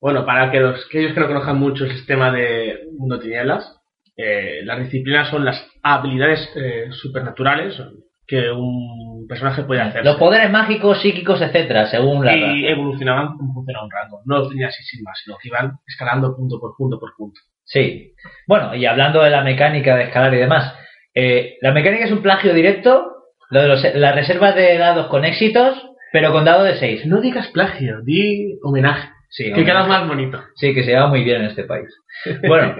Bueno, 0.00 0.26
para 0.26 0.50
que 0.50 0.60
los, 0.60 0.84
aquellos 0.86 1.12
que 1.12 1.20
no 1.20 1.28
conozcan 1.28 1.58
mucho 1.58 1.84
el 1.84 1.92
sistema 1.92 2.32
de 2.32 2.80
Mundo 2.98 3.20
Tinieblas, 3.20 3.80
eh, 4.16 4.60
las 4.64 4.78
disciplinas 4.80 5.28
son 5.28 5.44
las 5.44 5.64
habilidades 5.82 6.50
eh, 6.56 6.88
supernaturales 6.90 7.80
que 8.26 8.50
un 8.50 9.26
personaje 9.28 9.62
puede 9.62 9.80
hacer. 9.80 10.04
Los 10.04 10.16
poderes 10.16 10.50
mágicos, 10.50 11.00
psíquicos, 11.00 11.40
etcétera, 11.40 11.86
según 11.86 12.24
la 12.24 12.36
y 12.36 12.66
evolucionaban 12.66 13.36
como 13.36 13.54
funciona 13.54 13.84
un 13.84 13.90
rango. 13.90 14.20
No 14.26 14.38
los 14.38 14.48
tenía 14.48 14.68
así 14.68 14.82
sin 14.82 15.02
más, 15.02 15.20
sino 15.24 15.36
que 15.38 15.48
iban 15.48 15.72
escalando 15.86 16.36
punto 16.36 16.58
por 16.60 16.76
punto 16.76 16.98
por 16.98 17.14
punto. 17.16 17.40
Sí. 17.64 18.14
Bueno, 18.46 18.74
y 18.74 18.84
hablando 18.86 19.22
de 19.22 19.30
la 19.30 19.42
mecánica 19.42 19.96
de 19.96 20.04
escalar 20.04 20.34
y 20.34 20.38
demás, 20.38 20.74
eh, 21.14 21.58
la 21.60 21.72
mecánica 21.72 22.04
es 22.04 22.12
un 22.12 22.22
plagio 22.22 22.54
directo, 22.54 23.11
lo 23.52 23.62
de 23.62 23.68
los- 23.68 23.94
las 23.94 24.14
reservas 24.14 24.54
de 24.56 24.78
dados 24.78 25.06
con 25.06 25.24
éxitos, 25.24 25.76
pero 26.12 26.32
con 26.32 26.44
dado 26.44 26.64
de 26.64 26.76
6. 26.76 27.06
No 27.06 27.20
digas 27.20 27.48
plagio, 27.48 28.00
di 28.02 28.58
homenaje. 28.62 29.08
Sí, 29.28 29.52
que 29.52 29.64
queda 29.64 29.86
más 29.86 30.06
bonito. 30.08 30.42
Sí, 30.56 30.74
que 30.74 30.82
se 30.82 30.90
lleva 30.90 31.06
muy 31.06 31.22
bien 31.24 31.42
en 31.42 31.46
este 31.48 31.64
país. 31.64 31.88
Bueno, 32.46 32.74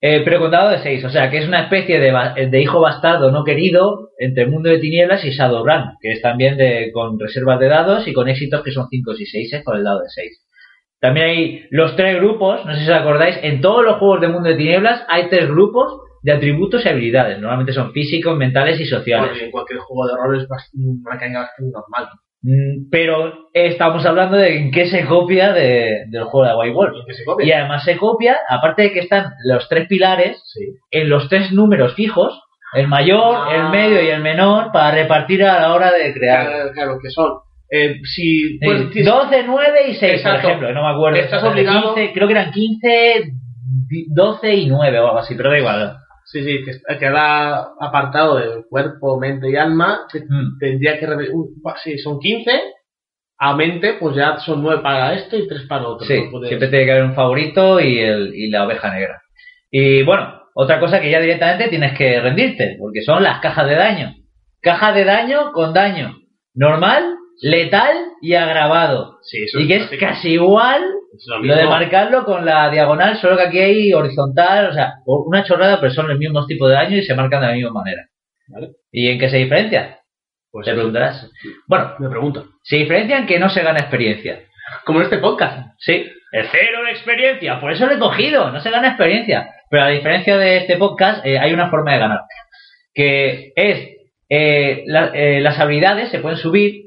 eh, 0.00 0.22
pero 0.24 0.40
con 0.40 0.50
dado 0.50 0.70
de 0.70 0.78
6, 0.78 1.04
o 1.04 1.10
sea, 1.10 1.30
que 1.30 1.38
es 1.38 1.46
una 1.46 1.62
especie 1.62 2.00
de, 2.00 2.60
hijo 2.60 2.80
bastardo 2.80 3.30
no 3.30 3.44
querido 3.44 4.10
entre 4.18 4.44
el 4.44 4.50
mundo 4.50 4.68
de 4.70 4.78
tinieblas 4.78 5.24
y 5.24 5.30
Shadowrun, 5.30 5.96
que 6.00 6.10
es 6.12 6.20
también 6.22 6.56
de, 6.56 6.90
con 6.92 7.18
reservas 7.18 7.60
de 7.60 7.68
dados 7.68 8.06
y 8.08 8.12
con 8.12 8.28
éxitos 8.28 8.62
que 8.64 8.72
son 8.72 8.88
5 8.90 9.12
y 9.18 9.26
6 9.26 9.62
con 9.64 9.76
el 9.76 9.84
dado 9.84 10.00
de 10.00 10.08
6. 10.08 10.40
También 11.00 11.26
hay 11.26 11.66
los 11.70 11.94
tres 11.96 12.16
grupos, 12.16 12.64
no 12.64 12.74
sé 12.74 12.84
si 12.84 12.90
os 12.90 12.96
acordáis, 12.96 13.38
en 13.42 13.60
todos 13.60 13.84
los 13.84 13.96
juegos 13.98 14.20
de 14.20 14.28
mundo 14.28 14.48
de 14.48 14.56
tinieblas 14.56 15.04
hay 15.08 15.28
tres 15.28 15.48
grupos 15.48 16.00
de 16.22 16.32
atributos 16.32 16.84
y 16.84 16.88
habilidades. 16.88 17.38
Normalmente 17.40 17.72
son 17.72 17.92
físicos, 17.92 18.36
mentales 18.36 18.80
y 18.80 18.86
sociales. 18.86 19.30
Bueno, 19.30 19.44
en 19.46 19.50
cualquier 19.50 19.78
juego 19.80 20.06
de 20.06 20.14
rol 20.16 20.36
es 20.40 20.48
una 20.74 21.12
mecánica 21.14 21.40
bastante 21.40 21.72
normal. 21.72 22.08
Mm, 22.44 22.90
Pero 22.90 23.48
estamos 23.54 24.04
hablando 24.04 24.36
de 24.36 24.56
en 24.56 24.70
qué 24.72 24.86
se 24.86 25.04
copia 25.04 25.52
de- 25.52 26.04
del 26.08 26.24
juego 26.24 26.48
de 26.48 26.56
White 26.56 26.74
Wolf. 26.74 26.94
Y. 27.44 27.48
Y 27.48 27.52
además 27.52 27.84
se 27.84 27.96
copia, 27.96 28.36
aparte 28.48 28.82
de 28.82 28.92
que 28.92 28.98
están 29.00 29.26
los 29.44 29.68
tres 29.68 29.86
pilares, 29.88 30.42
Sí. 30.46 30.60
en 30.90 31.08
los 31.08 31.28
tres 31.28 31.52
números 31.52 31.94
fijos, 31.94 32.40
el 32.74 32.88
mayor, 32.88 33.36
Ah. 33.36 33.54
el 33.54 33.68
medio 33.70 34.02
y 34.02 34.08
el 34.08 34.22
menor, 34.22 34.72
para 34.72 34.90
repartir 34.92 35.44
a 35.44 35.60
la 35.60 35.74
hora 35.74 35.92
de 35.92 36.12
crear. 36.12 36.46
Claro, 36.46 36.70
claro, 36.72 36.98
que 37.02 37.10
son. 37.10 37.30
Eh, 37.70 38.00
si 38.04 38.58
Sí, 38.58 38.58
pues, 38.62 38.90
tienes- 38.90 39.12
12, 39.12 39.44
9 39.46 39.78
y 39.88 39.94
6, 39.94 40.00
por 40.22 40.30
Exacto. 40.32 40.48
ejemplo, 40.48 40.68
que 40.68 40.74
no 40.74 40.82
me 40.82 40.92
acuerdo. 40.94 41.18
Estás 41.20 41.42
obligado- 41.44 41.94
15, 41.94 42.12
creo 42.12 42.26
que 42.26 42.32
eran 42.34 42.50
15, 42.50 43.22
di- 43.88 44.06
12 44.12 44.52
y 44.54 44.66
9 44.66 44.98
o 44.98 45.06
algo 45.06 45.18
así, 45.20 45.34
pero 45.36 45.50
da 45.50 45.58
igual. 45.58 45.96
Sí, 46.32 46.42
sí, 46.42 46.64
que 46.64 46.98
cada 46.98 47.72
apartado 47.78 48.36
de 48.36 48.64
cuerpo, 48.68 49.18
mente 49.20 49.50
y 49.50 49.56
alma 49.56 50.06
Mm. 50.28 50.58
tendría 50.58 50.98
que... 50.98 51.06
un- 51.30 51.54
Sí, 51.84 51.98
son 51.98 52.18
15, 52.18 52.50
a 53.38 53.54
mente 53.54 53.94
pues 54.00 54.16
ya 54.16 54.38
son 54.38 54.62
9 54.62 54.80
para 54.82 55.12
esto 55.14 55.36
y 55.36 55.46
3 55.46 55.62
para 55.68 55.86
otro. 55.88 56.06
Sí, 56.06 56.22
No 56.24 56.30
puedes- 56.30 56.48
siempre 56.48 56.68
tiene 56.68 56.84
que 56.86 56.92
haber 56.92 57.04
un 57.04 57.14
favorito 57.14 57.80
y, 57.80 57.98
el, 57.98 58.34
y 58.34 58.48
la 58.50 58.64
oveja 58.64 58.92
negra. 58.94 59.20
Y 59.70 60.02
bueno, 60.04 60.40
otra 60.54 60.80
cosa 60.80 61.00
que 61.00 61.10
ya 61.10 61.20
directamente 61.20 61.68
tienes 61.68 61.96
que 61.98 62.20
rendirte, 62.20 62.76
porque 62.78 63.02
son 63.02 63.22
las 63.22 63.40
cajas 63.40 63.66
de 63.68 63.74
daño. 63.74 64.14
Caja 64.60 64.92
de 64.92 65.04
daño 65.04 65.52
con 65.52 65.72
daño. 65.74 66.16
Normal, 66.54 67.16
letal 67.40 67.96
y 68.20 68.34
agravado. 68.34 69.18
Sí, 69.22 69.42
eso 69.44 69.58
Y 69.60 69.66
que 69.68 69.76
es 69.76 69.90
casi 69.98 70.34
igual 70.34 70.82
Es 71.16 71.24
lo 71.28 71.38
lo 71.38 71.54
de 71.54 71.62
mismo. 71.62 71.70
marcarlo 71.70 72.24
con 72.24 72.44
la 72.44 72.70
diagonal, 72.70 73.16
solo 73.16 73.36
que 73.36 73.42
aquí 73.44 73.58
hay 73.58 73.92
horizontal, 73.92 74.66
o 74.70 74.72
sea, 74.72 74.94
una 75.06 75.44
chorrada, 75.44 75.80
pero 75.80 75.92
son 75.92 76.08
los 76.08 76.18
mismos 76.18 76.46
tipos 76.46 76.68
de 76.68 76.74
daño 76.74 76.96
y 76.96 77.02
se 77.02 77.14
marcan 77.14 77.40
de 77.40 77.46
la 77.48 77.52
misma 77.54 77.72
manera. 77.72 78.02
Vale. 78.48 78.70
¿Y 78.90 79.08
en 79.08 79.18
qué 79.18 79.28
se 79.30 79.38
diferencia? 79.38 79.98
Pues 80.50 80.66
Te 80.66 80.74
preguntarás. 80.74 81.30
Bueno, 81.66 81.94
me 81.98 82.08
pregunto. 82.10 82.44
se 82.62 82.76
diferencian 82.76 83.26
que 83.26 83.38
no 83.38 83.48
se 83.48 83.62
gana 83.62 83.78
experiencia. 83.78 84.40
Como 84.84 84.98
en 85.00 85.04
este 85.04 85.18
podcast. 85.18 85.68
Sí, 85.78 86.06
El 86.32 86.46
cero 86.50 86.82
de 86.84 86.90
experiencia, 86.92 87.60
por 87.60 87.72
eso 87.72 87.86
lo 87.86 87.92
he 87.94 87.98
cogido, 87.98 88.50
no 88.50 88.60
se 88.60 88.70
gana 88.70 88.88
experiencia. 88.88 89.48
Pero 89.70 89.84
a 89.84 89.88
diferencia 89.88 90.36
de 90.38 90.58
este 90.58 90.76
podcast, 90.76 91.24
eh, 91.26 91.38
hay 91.38 91.52
una 91.52 91.70
forma 91.70 91.92
de 91.92 91.98
ganar. 91.98 92.20
Que 92.94 93.52
es, 93.56 93.88
eh, 94.28 94.82
la- 94.86 95.10
eh, 95.14 95.40
las 95.40 95.58
habilidades 95.58 96.10
se 96.10 96.18
pueden 96.20 96.38
subir 96.38 96.82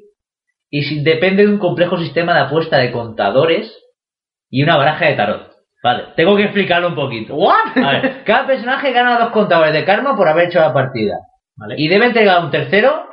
y 0.79 0.83
si- 0.83 1.03
depende 1.03 1.43
de 1.45 1.49
un 1.51 1.57
complejo 1.59 1.97
sistema 1.97 2.33
de 2.33 2.39
apuesta 2.41 2.77
de 2.77 2.91
contadores 2.91 3.71
y 4.49 4.63
una 4.63 4.77
baraja 4.77 5.05
de 5.05 5.13
tarot. 5.15 5.51
Vale, 5.83 6.03
tengo 6.15 6.35
que 6.35 6.43
explicarlo 6.45 6.87
un 6.87 6.95
poquito. 6.95 7.35
A 7.51 7.91
ver, 7.91 8.23
cada 8.25 8.47
personaje 8.47 8.91
gana 8.91 9.19
dos 9.19 9.29
contadores 9.29 9.73
de 9.73 9.85
karma 9.85 10.15
por 10.15 10.27
haber 10.27 10.47
hecho 10.47 10.59
la 10.59 10.73
partida. 10.73 11.17
Vale. 11.57 11.75
Y 11.77 11.87
debe 11.87 12.07
entregar 12.07 12.43
un 12.43 12.49
tercero 12.51 13.05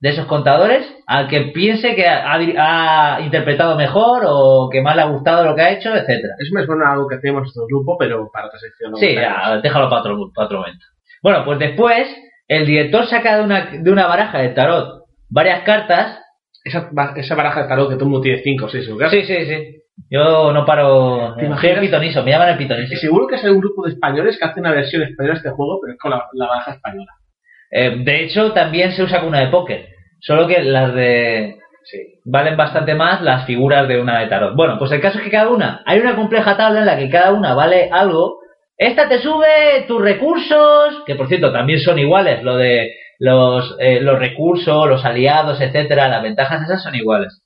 de 0.00 0.08
esos 0.10 0.26
contadores 0.26 0.86
al 1.06 1.28
que 1.28 1.52
piense 1.54 1.94
que 1.94 2.06
ha, 2.08 2.32
ha 2.34 3.20
interpretado 3.20 3.76
mejor 3.76 4.22
o 4.26 4.68
que 4.70 4.82
más 4.82 4.96
le 4.96 5.02
ha 5.02 5.06
gustado 5.06 5.44
lo 5.44 5.54
que 5.54 5.62
ha 5.62 5.70
hecho, 5.72 5.90
etcétera. 5.94 6.34
Eso 6.38 6.50
me 6.54 6.64
suena 6.64 6.88
a 6.88 6.92
algo 6.94 7.06
que 7.08 7.16
hacemos 7.16 7.38
en 7.38 7.42
nuestro 7.44 7.66
grupo, 7.66 7.96
pero 7.98 8.28
para 8.32 8.46
otra 8.46 8.58
sección. 8.58 8.90
no 8.92 8.96
Sí, 8.96 9.14
ya, 9.14 9.60
déjalo 9.62 9.88
para 9.88 10.00
otro, 10.00 10.18
para 10.34 10.46
otro 10.46 10.58
momento. 10.60 10.84
Bueno, 11.22 11.44
pues 11.44 11.58
después 11.58 12.08
el 12.48 12.66
director 12.66 13.06
saca 13.06 13.36
de 13.38 13.44
una, 13.44 13.66
de 13.70 13.90
una 13.90 14.06
baraja 14.06 14.38
de 14.38 14.48
tarot 14.50 15.04
varias 15.30 15.60
cartas. 15.62 16.20
Esa, 16.64 16.90
esa 17.16 17.34
baraja 17.34 17.62
de 17.62 17.68
tarot 17.68 17.88
que 17.90 17.94
todo 17.94 18.04
el 18.04 18.10
mundo 18.10 18.22
tiene 18.22 18.42
5 18.42 18.64
o 18.64 18.68
6 18.68 18.88
en. 18.88 19.10
Sí, 19.10 19.22
sí, 19.24 19.44
sí. 19.44 19.82
Yo 20.10 20.52
no 20.52 20.64
paro. 20.64 21.34
¿Te 21.38 21.44
imaginas? 21.44 21.76
el 21.76 21.84
pitoniso, 21.84 22.22
me 22.24 22.30
llaman 22.30 22.48
el 22.48 22.56
pitoniso. 22.56 22.94
Y 22.94 22.96
seguro 22.96 23.26
que 23.26 23.36
es 23.36 23.44
un 23.44 23.60
grupo 23.60 23.84
de 23.84 23.92
españoles 23.92 24.38
que 24.38 24.44
hace 24.44 24.60
una 24.60 24.72
versión 24.72 25.02
española 25.02 25.34
de 25.34 25.38
este 25.38 25.50
juego, 25.50 25.78
pero 25.80 25.92
es 25.92 25.98
con 25.98 26.10
la, 26.10 26.24
la 26.32 26.46
baraja 26.46 26.72
española. 26.72 27.12
Eh, 27.70 27.96
de 28.04 28.24
hecho, 28.24 28.52
también 28.52 28.92
se 28.92 29.02
usa 29.02 29.20
con 29.20 29.28
una 29.28 29.40
de 29.40 29.48
póker. 29.48 29.88
Solo 30.20 30.46
que 30.46 30.62
las 30.62 30.94
de. 30.94 31.58
Sí. 31.84 31.98
valen 32.24 32.56
bastante 32.56 32.94
más 32.94 33.20
las 33.20 33.44
figuras 33.44 33.86
de 33.86 34.00
una 34.00 34.20
de 34.20 34.26
tarot. 34.28 34.56
Bueno, 34.56 34.78
pues 34.78 34.90
el 34.92 35.02
caso 35.02 35.18
es 35.18 35.24
que 35.24 35.30
cada 35.30 35.50
una, 35.50 35.82
hay 35.84 36.00
una 36.00 36.16
compleja 36.16 36.56
tabla 36.56 36.80
en 36.80 36.86
la 36.86 36.96
que 36.96 37.10
cada 37.10 37.32
una 37.32 37.52
vale 37.52 37.90
algo. 37.92 38.38
Esta 38.78 39.06
te 39.06 39.18
sube 39.18 39.84
tus 39.86 40.00
recursos, 40.00 41.02
que 41.06 41.14
por 41.14 41.28
cierto 41.28 41.52
también 41.52 41.80
son 41.80 41.98
iguales, 41.98 42.42
lo 42.42 42.56
de 42.56 42.90
los, 43.24 43.76
eh, 43.80 44.00
los 44.00 44.18
recursos, 44.18 44.86
los 44.88 45.04
aliados, 45.04 45.60
etcétera, 45.60 46.08
las 46.08 46.22
ventajas 46.22 46.62
esas 46.62 46.82
son 46.82 46.94
iguales. 46.94 47.40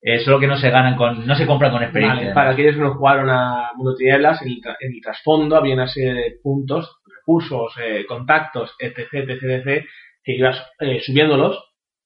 Eh, 0.00 0.20
solo 0.20 0.38
que 0.38 0.46
no 0.46 0.56
se 0.56 0.70
ganan 0.70 0.94
con, 0.96 1.26
no 1.26 1.34
se 1.34 1.46
compran 1.46 1.72
con 1.72 1.82
experiencia. 1.82 2.20
Vale, 2.22 2.34
para 2.34 2.50
aquellos 2.50 2.76
que 2.76 2.82
no 2.82 2.94
jugaron 2.94 3.28
a 3.28 3.70
Mundo 3.74 3.96
Tinieblas, 3.96 4.40
en 4.42 4.48
el, 4.48 4.60
en 4.80 4.92
el 4.94 5.00
trasfondo 5.02 5.56
había 5.56 5.74
una 5.74 5.88
serie 5.88 6.14
de 6.14 6.34
puntos, 6.42 6.98
recursos, 7.18 7.74
eh, 7.82 8.04
contactos, 8.06 8.72
etc, 8.78 8.98
etc, 9.12 9.42
etc, 9.42 9.84
que 10.22 10.32
ibas 10.36 10.62
eh, 10.78 11.00
subiéndolos, 11.04 11.58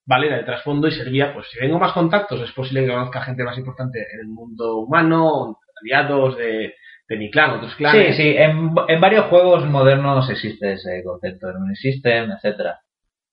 ¿vale? 0.06 0.28
Era 0.28 0.38
el 0.38 0.46
trasfondo 0.46 0.88
y 0.88 0.92
servía, 0.92 1.34
pues 1.34 1.46
si 1.50 1.58
tengo 1.58 1.78
más 1.78 1.92
contactos, 1.92 2.40
es 2.40 2.52
posible 2.52 2.86
que 2.86 2.92
conozca 2.92 3.20
gente 3.20 3.44
más 3.44 3.58
importante 3.58 3.98
en 4.14 4.20
el 4.20 4.28
mundo 4.28 4.78
humano, 4.78 5.58
aliados 5.82 6.38
de, 6.38 6.74
de 7.06 7.16
mi 7.18 7.30
clan, 7.30 7.50
otros 7.50 7.72
Sí, 7.72 7.76
clanes. 7.78 8.16
sí, 8.16 8.34
en, 8.34 8.70
en 8.88 9.00
varios 9.00 9.26
juegos 9.26 9.66
modernos 9.66 10.30
existe 10.30 10.72
ese 10.74 11.02
concepto, 11.04 11.50
en 11.50 11.56
Unisystem, 11.56 12.30
etcétera. 12.30 12.78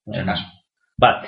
En 0.07 0.25
caso. 0.25 0.43
Vale. 0.97 1.27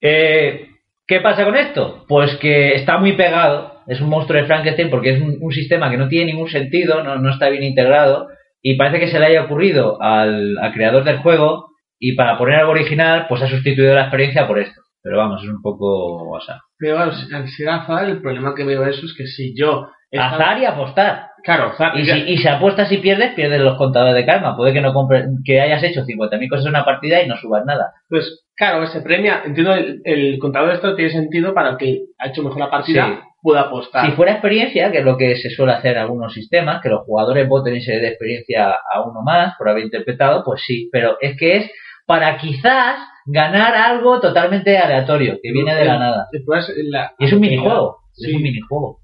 Eh, 0.00 0.68
¿Qué 1.06 1.20
pasa 1.20 1.44
con 1.44 1.56
esto? 1.56 2.04
Pues 2.08 2.36
que 2.36 2.74
está 2.74 2.98
muy 2.98 3.12
pegado, 3.12 3.82
es 3.86 4.00
un 4.00 4.08
monstruo 4.08 4.40
de 4.40 4.46
Frankenstein 4.46 4.90
porque 4.90 5.10
es 5.10 5.20
un, 5.20 5.36
un 5.40 5.52
sistema 5.52 5.90
que 5.90 5.98
no 5.98 6.08
tiene 6.08 6.32
ningún 6.32 6.48
sentido, 6.48 7.02
no, 7.02 7.16
no 7.16 7.30
está 7.30 7.48
bien 7.50 7.62
integrado 7.62 8.28
y 8.62 8.76
parece 8.76 9.00
que 9.00 9.08
se 9.08 9.18
le 9.18 9.26
haya 9.26 9.44
ocurrido 9.44 10.00
al, 10.00 10.56
al 10.58 10.72
creador 10.72 11.04
del 11.04 11.18
juego 11.18 11.66
y 11.98 12.12
para 12.14 12.38
poner 12.38 12.56
algo 12.56 12.72
original 12.72 13.26
pues 13.28 13.42
ha 13.42 13.48
sustituido 13.48 13.94
la 13.94 14.02
experiencia 14.02 14.46
por 14.46 14.58
esto. 14.58 14.80
Pero 15.02 15.18
vamos, 15.18 15.42
es 15.42 15.50
un 15.50 15.60
poco 15.60 16.24
WhatsApp. 16.30 16.60
Pero 16.78 16.98
al 16.98 17.10
al 17.10 17.48
ser 17.48 17.68
azar, 17.68 18.08
el 18.08 18.22
problema 18.22 18.54
que 18.54 18.64
veo 18.64 18.82
de 18.82 18.90
eso 18.90 19.04
es 19.04 19.14
que 19.14 19.26
si 19.26 19.54
yo... 19.54 19.88
Azar 20.16 20.58
y 20.58 20.64
apostar. 20.64 21.26
Claro. 21.44 21.72
Y 21.94 22.06
si, 22.06 22.18
y 22.32 22.38
si 22.38 22.48
apuestas 22.48 22.90
y 22.90 22.98
pierdes, 22.98 23.34
pierdes 23.34 23.60
los 23.60 23.76
contadores 23.76 24.14
de 24.14 24.24
karma. 24.24 24.56
Puede 24.56 24.72
que 24.72 24.80
no 24.80 24.94
compre, 24.94 25.24
que 25.44 25.60
hayas 25.60 25.82
hecho 25.82 26.02
50.000 26.04 26.48
cosas 26.48 26.64
en 26.64 26.70
una 26.70 26.84
partida 26.86 27.22
y 27.22 27.28
no 27.28 27.36
subas 27.36 27.64
nada. 27.66 27.92
Pues 28.08 28.44
claro, 28.56 28.86
se 28.86 29.02
premia, 29.02 29.42
entiendo, 29.44 29.74
el, 29.74 30.00
el 30.04 30.38
contador 30.38 30.70
de 30.70 30.74
esto 30.76 30.96
tiene 30.96 31.10
sentido 31.10 31.52
para 31.52 31.70
el 31.70 31.76
que 31.76 32.00
ha 32.18 32.28
hecho 32.28 32.42
mejor 32.42 32.58
la 32.60 32.70
partida 32.70 33.06
Sí. 33.06 33.28
pueda 33.42 33.60
apostar. 33.62 34.06
Si 34.06 34.12
fuera 34.12 34.32
experiencia, 34.32 34.90
que 34.90 34.98
es 35.00 35.04
lo 35.04 35.18
que 35.18 35.36
se 35.36 35.50
suele 35.50 35.72
hacer 35.74 35.92
en 35.96 36.02
algunos 36.04 36.32
sistemas, 36.32 36.80
que 36.82 36.88
los 36.88 37.02
jugadores 37.04 37.46
voten 37.46 37.76
y 37.76 37.82
se 37.82 37.98
dé 38.00 38.08
experiencia 38.08 38.70
a 38.92 39.02
uno 39.02 39.20
más 39.22 39.54
por 39.58 39.68
haber 39.68 39.84
interpretado, 39.84 40.42
pues 40.44 40.62
sí, 40.66 40.88
pero 40.90 41.18
es 41.20 41.36
que 41.38 41.56
es 41.58 41.70
para 42.06 42.38
quizás 42.38 42.96
ganar 43.26 43.74
algo 43.74 44.18
totalmente 44.20 44.78
aleatorio, 44.78 45.38
que 45.42 45.52
viene 45.52 45.74
de 45.74 45.84
la 45.84 45.98
nada. 45.98 46.26
La- 46.90 47.12
Y 47.18 47.24
es 47.26 47.32
un 47.34 47.40
minijuego, 47.40 47.98
Sí. 48.12 48.30
es 48.30 48.36
un 48.36 48.42
minijuego. 48.42 49.00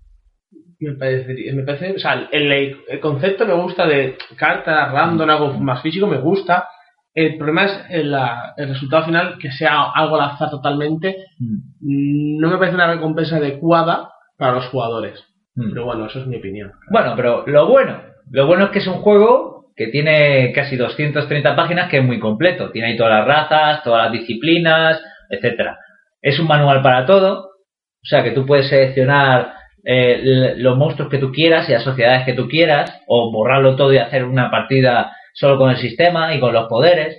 Me 0.81 0.93
parece, 0.95 1.53
me 1.53 1.63
parece, 1.63 1.93
o 1.93 1.99
sea, 1.99 2.29
el, 2.33 2.51
el 2.89 3.01
concepto 3.01 3.45
me 3.47 3.53
gusta 3.55 3.87
de 3.87 4.17
cartas, 4.37 4.91
random, 4.93 5.29
algo 5.29 5.53
más 5.55 5.83
físico, 5.83 6.07
me 6.07 6.19
gusta. 6.19 6.69
El 7.15 7.37
problema 7.37 7.65
es 7.65 7.85
el, 7.91 8.11
la- 8.13 8.55
el 8.57 8.69
resultado 8.69 9.05
final, 9.05 9.37
que 9.39 9.51
sea 9.51 9.91
algo 9.95 10.17
al 10.17 10.31
azar 10.31 10.49
totalmente. 10.51 11.17
Mm. 11.39 12.39
No 12.41 12.49
me 12.49 12.57
parece 12.57 12.77
una 12.77 12.93
recompensa 12.93 13.37
adecuada 13.37 14.11
para 14.39 14.53
los 14.53 14.67
jugadores. 14.69 15.23
Mm. 15.55 15.71
Pero 15.71 15.85
bueno, 15.85 16.07
eso 16.07 16.21
es 16.21 16.27
mi 16.27 16.37
opinión. 16.37 16.73
Bueno, 16.91 17.13
pero 17.17 17.45
lo 17.47 17.67
bueno, 17.69 18.01
lo 18.31 18.47
bueno 18.47 18.65
es 18.67 18.71
que 18.71 18.79
es 18.79 18.87
un 18.87 19.03
juego 19.03 19.67
que 19.77 19.89
tiene 19.89 20.53
casi 20.55 20.77
230 20.77 21.57
páginas, 21.57 21.91
que 21.91 21.99
es 21.99 22.05
muy 22.05 22.19
completo. 22.21 22.71
Tiene 22.71 22.89
ahí 22.89 22.97
todas 22.97 23.13
las 23.19 23.27
razas, 23.27 23.83
todas 23.83 24.05
las 24.05 24.13
disciplinas, 24.13 25.03
etcétera. 25.29 25.79
Es 26.23 26.39
un 26.39 26.47
manual 26.47 26.81
para 26.83 27.05
todo, 27.07 27.39
o 27.49 28.05
sea 28.07 28.23
que 28.23 28.31
tú 28.33 28.47
puedes 28.47 28.69
seleccionar 28.69 29.55
eh, 29.85 30.55
los 30.57 30.77
monstruos 30.77 31.11
que 31.11 31.19
tú 31.19 31.31
quieras 31.33 31.69
y 31.69 31.73
las 31.73 31.85
sociedades 31.85 32.25
que 32.25 32.35
tú 32.35 32.49
quieras, 32.49 33.01
o 33.07 33.31
borrarlo 33.33 33.77
todo 33.77 33.93
y 33.93 33.99
hacer 33.99 34.25
una 34.25 34.51
partida 34.51 35.13
solo 35.35 35.57
con 35.59 35.71
el 35.71 35.77
sistema 35.79 36.35
y 36.35 36.41
con 36.41 36.53
los 36.53 36.67
poderes. 36.69 37.17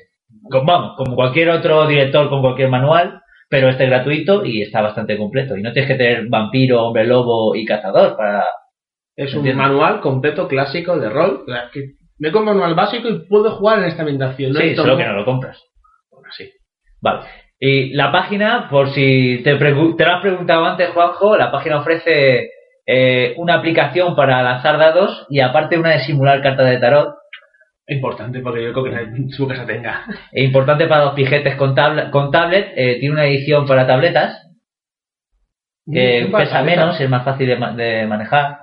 Con- 0.50 0.66
vamos, 0.66 0.94
como 0.98 1.16
cualquier 1.16 1.50
otro 1.50 1.88
director 1.88 2.30
con 2.30 2.42
cualquier 2.42 2.70
manual, 2.70 3.22
pero 3.50 3.68
este 3.70 3.84
es 3.84 3.90
gratuito 3.90 4.46
y 4.46 4.62
está 4.62 4.82
bastante 4.82 5.18
completo. 5.18 5.58
Y 5.58 5.62
no 5.62 5.74
tienes 5.74 5.92
que 5.92 5.98
tener 5.98 6.28
vampiro, 6.30 6.84
hombre 6.86 7.06
lobo 7.06 7.56
y 7.56 7.66
cazador 7.66 8.16
para 8.16 8.46
Es 9.16 9.34
un 9.36 9.56
manual 9.56 10.00
completo, 10.00 10.48
clásico, 10.48 10.98
de 10.98 11.10
rol. 11.10 11.46
que 11.74 11.82
me 12.18 12.32
compro 12.32 12.52
un 12.54 12.60
manual 12.60 12.76
básico 12.76 13.10
y 13.10 13.28
puedo 13.28 13.52
jugar 13.52 13.80
en 13.80 13.86
esta 13.86 14.04
ambientación. 14.04 14.54
No 14.54 14.60
sí, 14.60 14.76
solo 14.76 14.96
que 14.96 15.06
no 15.06 15.14
lo 15.14 15.26
compras. 15.26 15.60
Bueno, 16.12 16.28
sí. 16.32 16.50
Vale. 17.02 17.22
Y 17.64 17.94
la 17.94 18.12
página, 18.12 18.68
por 18.72 18.90
si 18.90 19.42
te, 19.44 19.56
te 19.56 19.70
lo 19.72 20.12
has 20.14 20.22
preguntado 20.22 20.66
antes, 20.66 20.90
Juanjo, 20.90 21.38
la 21.38 21.52
página 21.52 21.78
ofrece 21.80 22.50
eh, 22.88 23.36
una 23.38 23.54
aplicación 23.54 24.16
para 24.16 24.42
lanzar 24.42 24.80
dados 24.80 25.28
y 25.30 25.42
aparte 25.42 25.78
una 25.78 25.92
de 25.92 26.00
simular 26.00 26.42
cartas 26.42 26.68
de 26.72 26.80
tarot. 26.80 27.14
Importante 27.88 28.40
porque 28.40 28.64
yo 28.64 28.72
creo 28.74 28.84
que 28.86 28.90
nadie 28.92 29.30
su 29.38 29.48
casa 29.48 29.66
tenga. 29.68 30.06
E 30.32 30.44
importante 30.44 30.88
para 30.88 31.06
los 31.06 31.14
pijetes 31.14 31.56
con, 31.56 31.76
tabla- 31.76 32.10
con 32.10 32.32
tablet, 32.32 32.74
eh, 32.76 32.98
tiene 33.00 33.14
una 33.14 33.26
edición 33.28 33.68
para 33.68 33.86
tabletas 33.86 34.48
que 35.92 36.26
Mm, 36.28 36.32
para 36.32 36.44
pesa 36.46 36.58
tableta. 36.58 36.82
menos, 36.82 37.00
es 37.02 37.10
más 37.10 37.24
fácil 37.24 37.48
de, 37.48 37.56
ma- 37.58 37.74
de 37.74 38.08
manejar. 38.08 38.58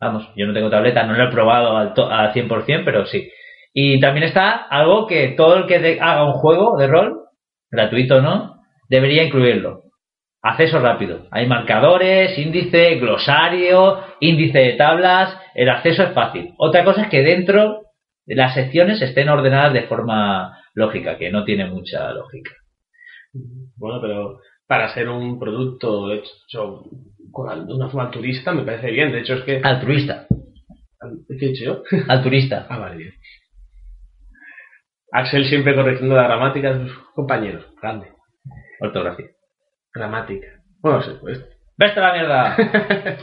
Vamos, 0.00 0.28
yo 0.36 0.46
no 0.46 0.52
tengo 0.52 0.70
tableta, 0.70 1.04
no 1.04 1.14
lo 1.14 1.24
he 1.24 1.30
probado 1.30 1.76
al, 1.76 1.94
to- 1.94 2.10
al 2.10 2.32
100%, 2.32 2.82
pero 2.84 3.06
sí. 3.06 3.30
Y 3.72 4.00
también 4.00 4.24
está 4.26 4.50
algo 4.50 5.06
que 5.06 5.28
todo 5.36 5.56
el 5.56 5.66
que 5.66 5.78
de- 5.78 6.00
haga 6.00 6.24
un 6.24 6.32
juego 6.32 6.76
de 6.78 6.86
rol, 6.88 7.20
gratuito 7.72 8.22
no, 8.22 8.60
debería 8.88 9.24
incluirlo. 9.24 9.82
Acceso 10.42 10.80
rápido. 10.80 11.26
Hay 11.30 11.46
marcadores, 11.46 12.36
índice, 12.38 12.96
glosario, 12.96 14.00
índice 14.20 14.58
de 14.58 14.72
tablas. 14.74 15.36
El 15.54 15.68
acceso 15.68 16.02
es 16.02 16.12
fácil. 16.12 16.52
Otra 16.58 16.84
cosa 16.84 17.02
es 17.02 17.08
que 17.08 17.22
dentro 17.22 17.82
de 18.26 18.34
las 18.34 18.54
secciones 18.54 19.00
estén 19.02 19.28
ordenadas 19.28 19.72
de 19.72 19.82
forma 19.82 20.58
lógica, 20.74 21.16
que 21.16 21.30
no 21.30 21.44
tiene 21.44 21.66
mucha 21.66 22.12
lógica. 22.12 22.50
Bueno, 23.76 24.00
pero 24.00 24.38
para 24.66 24.92
ser 24.92 25.08
un 25.08 25.38
producto 25.38 26.12
hecho 26.12 26.84
de 26.86 27.74
una 27.74 27.88
forma 27.88 28.10
turista 28.10 28.52
me 28.52 28.62
parece 28.62 28.90
bien. 28.90 29.12
De 29.12 29.20
hecho, 29.20 29.34
es 29.34 29.44
que. 29.44 29.60
Altruista. 29.62 30.26
¿Qué 31.28 31.46
he 31.46 31.48
dicho 31.48 31.64
yo? 31.64 31.82
Altruista. 32.08 32.66
Ah, 32.68 32.78
vale, 32.78 32.96
bien. 32.96 33.12
Axel 35.12 35.44
siempre 35.44 35.74
corrigiendo 35.74 36.16
la 36.16 36.24
gramática 36.24 36.72
de 36.72 36.88
sus 36.88 36.98
compañeros. 37.14 37.66
Grande. 37.80 38.08
Ortografía. 38.80 39.26
Gramática. 39.94 40.46
Bueno, 40.80 41.02
sí, 41.02 41.10
pues. 41.20 41.44
¡Vete 41.76 42.00
a 42.00 42.02
la 42.02 42.12
mierda! 42.12 42.56